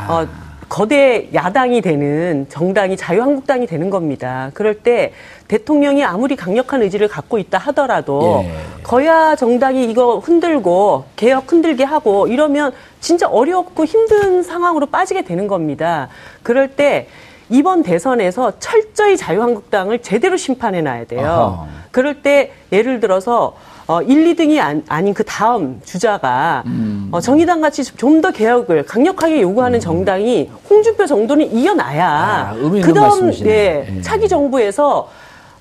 어, 0.09 0.27
거대 0.69 1.29
야당이 1.35 1.81
되는 1.81 2.47
정당이 2.49 2.97
자유한국당이 2.97 3.67
되는 3.67 3.91
겁니다. 3.91 4.51
그럴 4.55 4.75
때 4.75 5.13
대통령이 5.49 6.05
아무리 6.05 6.37
강력한 6.37 6.83
의지를 6.83 7.09
갖고 7.09 7.39
있다 7.39 7.59
하더라도 7.59 8.45
예. 8.45 8.83
거야 8.83 9.37
정당이 9.37 9.91
이거 9.91 10.19
흔들고 10.19 11.05
개혁 11.17 11.53
흔들게 11.53 11.85
하고 11.85 12.27
이러면 12.27 12.73
진짜 13.01 13.29
어렵고 13.29 13.85
힘든 13.85 14.43
상황으로 14.43 14.87
빠지게 14.87 15.23
되는 15.23 15.47
겁니다. 15.47 16.09
그럴 16.43 16.69
때 16.69 17.09
이번 17.51 17.83
대선에서 17.83 18.59
철저히 18.59 19.17
자유한국당을 19.17 20.01
제대로 20.01 20.39
심판해 20.39 20.81
놔야 20.81 21.05
돼요. 21.05 21.27
아하. 21.27 21.67
그럴 21.91 22.23
때 22.23 22.53
예를 22.73 23.01
들어서 23.01 23.55
어, 23.87 24.01
1, 24.01 24.35
2등이 24.35 24.59
안, 24.59 24.83
아닌 24.89 25.13
그 25.13 25.23
다음 25.25 25.81
주자가 25.85 26.63
음. 26.67 26.92
어, 27.13 27.21
정의당 27.21 27.61
같이 27.61 27.85
좀 27.85 28.23
더 28.23 28.31
개혁을 28.31 28.85
강력하게 28.85 29.43
요구하는 29.43 29.79
음. 29.79 29.81
정당이 29.81 30.49
홍준표 30.71 31.07
정도는 31.07 31.53
이겨놔야 31.53 32.09
아, 32.09 32.55
그다음 32.85 33.33
예, 33.45 33.87
예. 33.97 34.01
차기 34.01 34.29
정부에서 34.29 35.09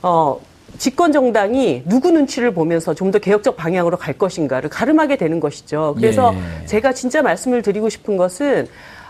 어, 0.03 0.39
집권 0.77 1.11
정당이 1.11 1.83
누구 1.87 2.11
눈치를 2.11 2.53
보면서 2.53 2.93
좀 2.93 3.11
더 3.11 3.17
개혁적 3.19 3.57
방향으로 3.57 3.97
갈 3.97 4.13
것인가를 4.17 4.69
가름하게 4.69 5.17
되는 5.17 5.39
것이죠. 5.39 5.95
그래서 5.97 6.33
예. 6.35 6.65
제가 6.67 6.93
진짜 6.93 7.21
말씀을 7.23 7.61
드리고 7.63 7.89
싶은 7.89 8.15
것은 8.15 8.67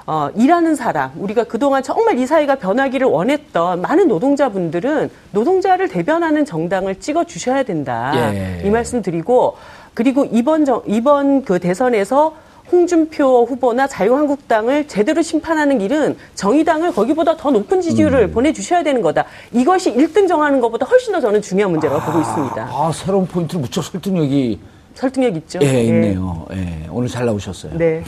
어, 0.07 0.29
일하는 0.35 0.75
사람, 0.75 1.11
우리가 1.17 1.43
그동안 1.43 1.83
정말 1.83 2.17
이 2.17 2.25
사회가 2.25 2.55
변하기를 2.55 3.05
원했던 3.05 3.81
많은 3.81 4.07
노동자분들은 4.07 5.09
노동자를 5.31 5.89
대변하는 5.89 6.43
정당을 6.45 6.99
찍어 6.99 7.25
주셔야 7.25 7.63
된다. 7.63 8.11
예. 8.15 8.61
이 8.65 8.69
말씀 8.69 9.01
드리고 9.01 9.57
그리고 9.93 10.25
이번 10.31 10.65
정, 10.65 10.81
이번 10.87 11.43
그 11.43 11.59
대선에서 11.59 12.33
홍준표 12.71 13.45
후보나 13.45 13.85
자유한국당을 13.87 14.87
제대로 14.87 15.21
심판하는 15.21 15.81
일은 15.81 16.15
정의당을 16.35 16.93
거기보다 16.93 17.35
더 17.35 17.51
높은 17.51 17.81
지지율을 17.81 18.29
음. 18.29 18.31
보내주셔야 18.31 18.83
되는 18.83 19.01
거다. 19.01 19.25
이것이 19.51 19.93
1등 19.93 20.27
정하는 20.27 20.61
것보다 20.61 20.85
훨씬 20.85 21.11
더 21.11 21.19
저는 21.19 21.41
중요한 21.41 21.71
문제라고 21.71 22.01
아, 22.01 22.05
보고 22.05 22.21
있습니다. 22.21 22.69
아, 22.71 22.91
새로운 22.93 23.27
포인트를 23.27 23.61
무척 23.61 23.83
설득력이 23.83 24.59
설득력 24.95 25.35
있죠. 25.37 25.59
예, 25.61 25.67
예. 25.67 25.83
있네요. 25.83 26.45
예, 26.53 26.87
오늘 26.89 27.09
잘 27.09 27.25
나오셨어요. 27.25 27.77
네. 27.77 28.03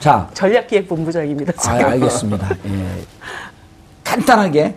자. 0.00 0.28
전략기획본부장입니다. 0.34 1.52
아, 1.68 1.72
알겠습니다. 1.74 2.48
예. 2.66 2.86
간단하게, 4.02 4.74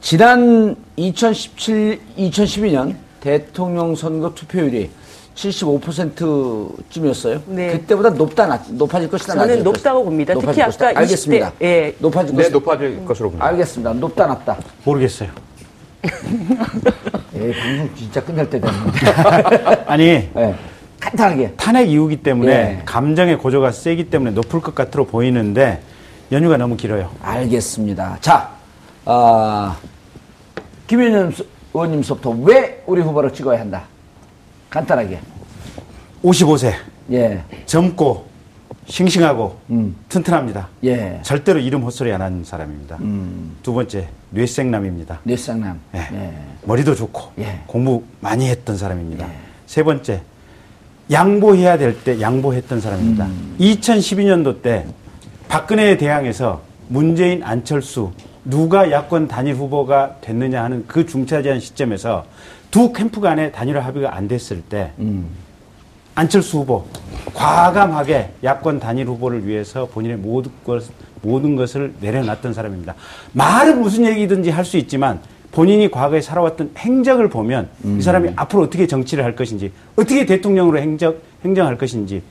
지난 0.00 0.76
2017, 0.96 2.00
2012년 2.18 2.94
대통령 3.20 3.94
선거 3.96 4.34
투표율이 4.34 4.90
75%쯤이었어요. 5.34 7.42
네. 7.46 7.72
그때보다 7.72 8.10
높다, 8.10 8.46
낮, 8.46 8.62
높아질 8.70 9.10
것이다. 9.10 9.34
저는 9.34 9.64
높다고 9.64 10.04
봅니다. 10.04 10.34
특히 10.34 10.62
아까 10.62 10.88
알겠습니다. 10.88 11.50
20대, 11.52 11.62
예. 11.62 11.94
높아질 11.98 12.36
네, 12.36 12.48
높아질 12.48 13.04
것으로 13.04 13.30
봅니다. 13.30 13.46
알겠습니다. 13.46 13.92
높다, 13.94 14.26
낮다. 14.26 14.56
모르겠어요. 14.84 15.30
예, 17.36 17.52
방송 17.52 17.90
진짜 17.96 18.22
끝날 18.22 18.48
때 18.48 18.60
됐는데. 18.60 19.10
아니. 19.86 20.04
예. 20.04 20.54
간단하게. 21.00 21.54
탄핵 21.56 21.90
이후기 21.90 22.22
때문에 22.22 22.52
예. 22.52 22.82
감정의 22.84 23.38
고조가 23.38 23.72
세기 23.72 24.08
때문에 24.10 24.30
높을 24.30 24.60
것 24.60 24.74
같으로 24.74 25.06
보이는데 25.06 25.82
연휴가 26.32 26.56
너무 26.56 26.76
길어요. 26.76 27.10
알겠습니다. 27.20 28.18
자, 28.20 28.50
어, 29.04 29.74
김현현 30.86 31.34
의원님부터 31.74 32.30
왜 32.42 32.82
우리 32.86 33.02
후보를 33.02 33.32
찍어야 33.32 33.60
한다? 33.60 33.84
간단하게. 34.74 35.20
55세. 36.24 36.72
예. 37.12 37.40
젊고 37.64 38.26
싱싱하고 38.86 39.56
음. 39.70 39.94
튼튼합니다. 40.08 40.68
예. 40.82 41.20
절대로 41.22 41.60
이름 41.60 41.84
헛소리 41.84 42.12
안 42.12 42.20
하는 42.20 42.42
사람입니다. 42.42 42.96
음. 43.00 43.56
두 43.62 43.72
번째 43.72 44.08
뇌생남입니다. 44.30 45.20
뇌생남. 45.22 45.80
예. 45.94 45.98
예. 46.12 46.32
머리도 46.64 46.96
좋고 46.96 47.32
예. 47.38 47.60
공부 47.68 48.02
많이 48.20 48.48
했던 48.50 48.76
사람입니다. 48.76 49.28
예. 49.28 49.32
세 49.66 49.84
번째 49.84 50.22
양보해야 51.12 51.78
될 51.78 52.02
때 52.02 52.20
양보했던 52.20 52.80
사람입니다. 52.80 53.26
음. 53.26 53.56
2012년도 53.60 54.60
때 54.62 54.86
박근혜에 55.48 55.98
대항해서 55.98 56.62
문재인 56.88 57.44
안철수 57.44 58.10
누가 58.44 58.90
야권 58.90 59.28
단일 59.28 59.54
후보가 59.54 60.16
됐느냐 60.20 60.64
하는 60.64 60.84
그 60.88 61.06
중차지한 61.06 61.60
시점에서 61.60 62.24
두 62.74 62.92
캠프 62.92 63.20
간의 63.20 63.52
단일화 63.52 63.78
합의가 63.78 64.16
안 64.16 64.26
됐을 64.26 64.60
때 64.60 64.90
음. 64.98 65.28
안철수 66.16 66.58
후보 66.58 66.84
과감하게 67.32 68.30
야권 68.42 68.80
단일 68.80 69.06
후보를 69.06 69.46
위해서 69.46 69.86
본인의 69.86 70.16
모든 70.16 70.50
것, 70.64 70.82
모든 71.22 71.54
것을 71.54 71.94
내려놨던 72.00 72.52
사람입니다. 72.52 72.96
말은 73.30 73.80
무슨 73.80 74.04
얘기든지 74.06 74.50
할 74.50 74.64
수 74.64 74.76
있지만 74.76 75.20
본인이 75.52 75.88
과거에 75.88 76.20
살아왔던 76.20 76.72
행적을 76.76 77.28
보면 77.28 77.68
음. 77.84 77.98
이 78.00 78.02
사람이 78.02 78.30
앞으로 78.34 78.64
어떻게 78.64 78.88
정치를 78.88 79.22
할 79.22 79.36
것인지 79.36 79.70
어떻게 79.94 80.26
대통령으로 80.26 80.80
행적, 80.80 81.22
행정할 81.44 81.78
것인지 81.78 82.24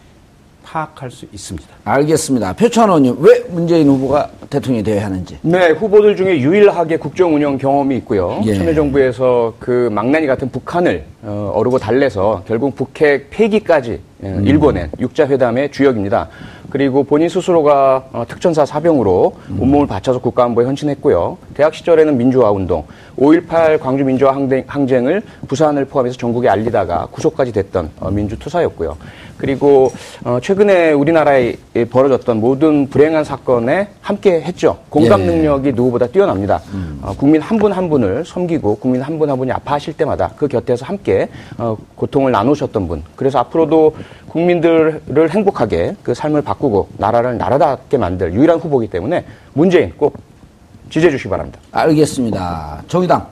파악할 0.64 1.12
수 1.12 1.26
있습니다. 1.32 1.68
알겠습니다. 1.84 2.54
표창 2.54 2.86
의원님, 2.86 3.18
왜 3.20 3.44
문재인 3.50 3.88
후보가 3.90 4.30
대통령이 4.50 4.84
되어야 4.84 5.06
하는지? 5.06 5.38
네, 5.42 5.70
후보들 5.72 6.16
중에 6.16 6.40
유일하게 6.40 6.98
국정 6.98 7.36
운영 7.36 7.58
경험이 7.58 7.98
있고요. 7.98 8.42
예. 8.46 8.56
참여정부에서 8.56 9.54
그 9.60 9.90
망나니 9.92 10.26
같은 10.28 10.50
북한을 10.50 11.06
어, 11.24 11.62
르고 11.64 11.78
달래서 11.78 12.44
결국 12.48 12.76
북핵 12.76 13.30
폐기까지 13.30 14.00
예, 14.24 14.28
음. 14.28 14.48
일궈낸 14.48 14.90
육자회담의 15.00 15.72
주역입니다. 15.72 16.30
그리고 16.74 17.04
본인 17.04 17.30
스스로가 17.30 18.06
어, 18.12 18.26
특전사 18.28 18.66
사병으로 18.66 19.36
음. 19.52 19.62
온몸을 19.62 19.86
바쳐서 19.86 20.18
국가안보에 20.18 20.66
헌신했고요. 20.66 21.38
대학 21.54 21.76
시절에는 21.76 22.18
민주화 22.18 22.50
운동, 22.50 22.84
5.18 23.16 23.80
광주 23.80 24.04
민주화 24.04 24.34
항쟁, 24.34 25.06
을 25.06 25.22
부산을 25.48 25.86
포함해서 25.86 26.18
전국에 26.18 26.50
알리다가 26.50 27.10
구속까지 27.12 27.52
됐던 27.52 27.92
어, 28.00 28.10
민주투사였고요. 28.10 28.98
그리고 29.38 29.92
어, 30.24 30.40
최근에 30.42 30.94
우리나라에 30.94 31.56
벌어졌던 31.92 32.40
모든 32.40 32.90
불행한 32.90 33.24
사건에 33.24 33.90
함께 34.02 34.42
했죠. 34.42 34.80
공감 34.90 35.22
예. 35.22 35.26
능력이 35.26 35.74
누구보다 35.74 36.08
뛰어납니다. 36.08 36.62
음. 36.74 37.00
어, 37.04 37.14
국민 37.16 37.42
한 37.42 37.60
분한 37.60 37.78
한 37.78 37.90
분을 37.90 38.26
섬기고 38.26 38.78
국민 38.78 39.02
한 39.02 39.20
분한 39.20 39.34
한 39.34 39.38
분이 39.38 39.52
아파하실 39.52 39.94
때마다 39.94 40.32
그 40.38 40.48
곁에서 40.48 40.86
함께 40.86 41.30
어, 41.58 41.78
고통을 41.96 42.32
나누셨던 42.32 42.88
분. 42.88 43.04
그래서 43.16 43.38
앞으로도 43.40 43.96
국민들을 44.30 45.30
행복하게 45.30 45.96
그 46.02 46.14
삶을 46.14 46.42
바 46.42 46.54
꾸고 46.64 46.88
나라를 46.98 47.38
나라답게 47.38 47.98
만들 47.98 48.34
유일한 48.34 48.58
후보이기 48.58 48.90
때문에 48.90 49.26
문재인 49.52 49.92
꼭 49.98 50.16
지지해 50.90 51.12
주시기 51.12 51.30
바랍니다. 51.30 51.60
알겠습니다. 51.72 52.84
정의당 52.88 53.28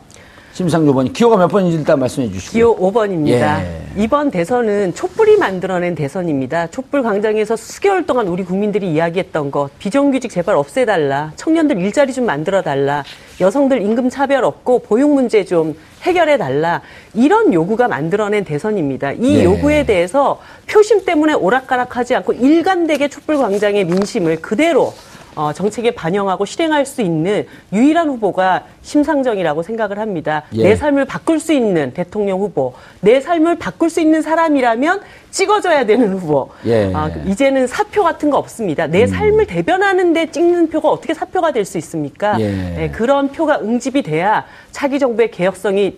심상조 0.52 0.94
번이 0.94 1.14
기호가 1.14 1.38
몇 1.38 1.48
번인지 1.48 1.78
일단 1.78 1.98
말씀해 1.98 2.30
주시고. 2.30 2.52
기호 2.52 2.76
5번입니다. 2.76 3.32
예. 3.32 3.82
이번 3.96 4.32
대선은 4.32 4.94
촛불이 4.94 5.38
만들어낸 5.38 5.96
대선입니다. 5.96 6.68
촛불 6.68 7.04
광장에서 7.04 7.56
수개월 7.56 8.06
동안 8.06 8.28
우리 8.28 8.44
국민들이 8.44 8.92
이야기했던 8.92 9.50
것, 9.50 9.70
비정규직 9.80 10.30
제발 10.30 10.56
없애달라, 10.56 11.32
청년들 11.38 11.80
일자리 11.80 12.12
좀 12.12 12.26
만들어 12.26 12.62
달라, 12.62 13.06
여성들 13.42 13.82
임금 13.82 14.10
차별 14.10 14.46
없고 14.46 14.80
보육 14.80 15.14
문제 15.14 15.44
좀 15.44 15.76
해결해 16.04 16.38
달라, 16.38 16.82
이런 17.14 17.54
요구가 17.54 17.88
만들어낸 17.88 18.44
대선입니다. 18.44 19.14
이 19.14 19.38
네. 19.38 19.44
요구에 19.44 19.86
대해서 19.86 20.40
표심 20.68 21.04
때문에 21.06 21.34
오락가락하지 21.34 22.16
않고 22.16 22.34
일관되게 22.34 23.10
촛불 23.10 23.38
광장의 23.38 23.86
민심을 23.86 24.42
그대로 24.42 24.94
어, 25.36 25.54
정책에 25.54 25.92
반영하고 25.92 26.46
실행할 26.46 26.86
수 26.86 27.02
있는 27.02 27.48
유일한 27.72 28.10
후보가 28.10 28.66
심상정이라고 28.82 29.64
생각을 29.64 29.98
합니다. 30.00 30.44
예. 30.54 30.64
내 30.64 30.76
삶을 30.76 31.06
바꿀 31.06 31.40
수 31.40 31.54
있는 31.54 31.94
대통령 31.94 32.40
후보, 32.40 32.74
내 33.00 33.22
삶을 33.22 33.58
바꿀 33.58 33.90
수 33.90 34.02
있는 34.02 34.22
사람이라면 34.22 35.02
찍어줘야 35.32 35.86
되는 35.86 36.12
후보. 36.14 36.50
예. 36.66 36.94
어, 36.94 37.10
이제는 37.26 37.68
사표 37.68 38.04
같은 38.04 38.30
거 38.30 38.38
없습니다. 38.38 38.88
내 38.88 39.04
음. 39.04 39.08
삶을 39.08 39.46
대변하는데 39.48 40.32
찍는 40.32 40.70
표가 40.70 40.90
어떻게 40.90 41.14
사표가 41.14 41.52
될 41.54 41.62
수 41.66 41.78
있습니까? 41.78 42.40
예. 42.40 42.50
네, 42.52 42.92
그런 42.92 43.32
표가 43.32 43.60
응집이 43.62 44.02
돼야 44.02 44.46
차기 44.72 44.98
정부의 45.00 45.32
개혁성이 45.32 45.98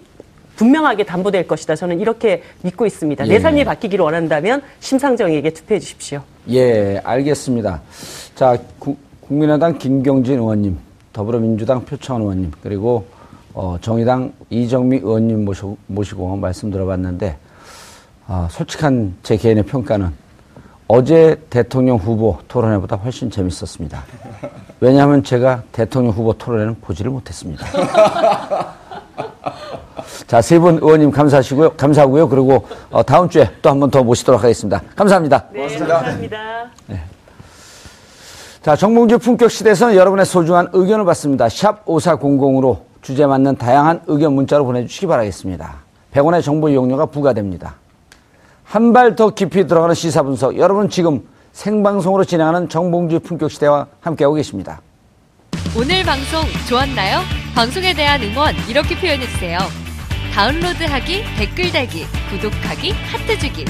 분명하게 0.58 1.06
담보될 1.06 1.48
것이다. 1.48 1.76
저는 1.76 2.00
이렇게 2.00 2.44
믿고 2.62 2.86
있습니다. 2.86 3.26
예. 3.26 3.30
내 3.30 3.40
삶이 3.40 3.64
바뀌기를 3.66 4.04
원한다면 4.04 4.62
심상정에게 4.82 5.50
투표해 5.52 5.80
주십시오. 5.80 6.22
예, 6.50 7.00
알겠습니다. 7.04 7.82
자, 8.36 8.58
구, 8.78 8.96
국민의당 9.38 9.80
김경진 9.80 10.38
의원님, 10.38 10.78
더불어민주당 11.12 11.84
표창원 11.86 12.22
의원님, 12.22 12.52
그리고 12.62 13.08
어, 13.56 13.78
정의당 13.82 14.32
이정미 14.52 14.98
의원님 14.98 15.44
모시고, 15.44 15.76
모시고 15.88 16.36
말씀 16.38 16.70
들어봤는데 16.70 17.36
아, 18.28 18.48
솔직한 18.52 19.16
제 19.24 19.36
개인의 19.36 19.64
평가는 19.64 20.08
어제 20.88 21.42
대통령 21.50 21.98
후보 21.98 22.38
토론회보다 22.48 22.96
훨씬 22.98 23.32
재밌었습니다. 23.32 24.04
왜냐하면 24.80 25.24
제가 25.24 25.64
대통령 25.72 26.14
후보 26.14 26.34
토론회는 26.34 26.76
보지를 26.82 27.10
못했습니다. 27.10 27.66
자, 30.28 30.42
세 30.44 30.60
분 30.60 30.76
의원님 30.76 31.10
감사하시고요. 31.10 31.72
감사하고요. 31.72 32.30
그리고 32.30 32.68
어, 32.92 33.02
다음 33.02 33.28
주에 33.30 33.50
또 33.64 33.70
한 33.72 33.80
번 33.80 33.90
더 33.90 34.04
모시도록 34.04 34.44
하겠습니다. 34.44 34.80
감사합니다. 34.96 35.46
네, 35.52 35.68
감사합니다. 35.80 36.73
자, 38.64 38.76
정봉주 38.78 39.20
품격 39.20 39.52
시대에서는 39.52 39.96
여러분의 39.96 40.26
소중한 40.26 40.70
의견을 40.72 41.04
받습니다. 41.06 41.50
샵 41.50 41.86
5400으로 41.86 42.80
주제 43.02 43.26
맞는 43.26 43.58
다양한 43.58 44.02
의견 44.08 44.34
문자로 44.34 44.64
보내주시기 44.66 45.06
바라겠습니다. 45.08 45.76
100원의 46.14 46.42
정보 46.44 46.70
이용료가 46.70 47.08
부과됩니다. 47.08 47.76
한 48.64 48.94
발 48.94 49.16
더 49.16 49.32
깊이 49.32 49.68
들어가는 49.68 49.94
시사 49.94 50.24
분석. 50.24 50.58
여러분 50.58 50.90
지금 50.90 51.28
생방송으로 51.52 52.24
진행하는 52.24 52.70
정봉주 52.70 53.20
품격 53.20 53.52
시대와 53.52 53.88
함께하고 54.00 54.36
계십니다. 54.36 54.82
오늘 55.78 56.04
방송 56.04 56.42
좋았나요? 56.70 57.20
방송에 57.54 57.94
대한 57.94 58.22
응원 58.24 58.56
이렇게 58.70 58.98
표현해주세요. 58.98 59.58
다운로드하기, 60.34 61.24
댓글 61.38 61.72
달기, 61.72 62.06
구독하기, 62.32 62.92
하트 62.92 63.38
주기. 63.38 63.66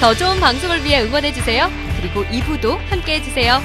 더 0.00 0.14
좋은 0.14 0.40
방송을 0.40 0.82
위해 0.84 1.02
응원해주세요. 1.02 1.68
그리고 2.00 2.24
2부도 2.24 2.76
함께 2.88 3.16
해주세요. 3.20 3.60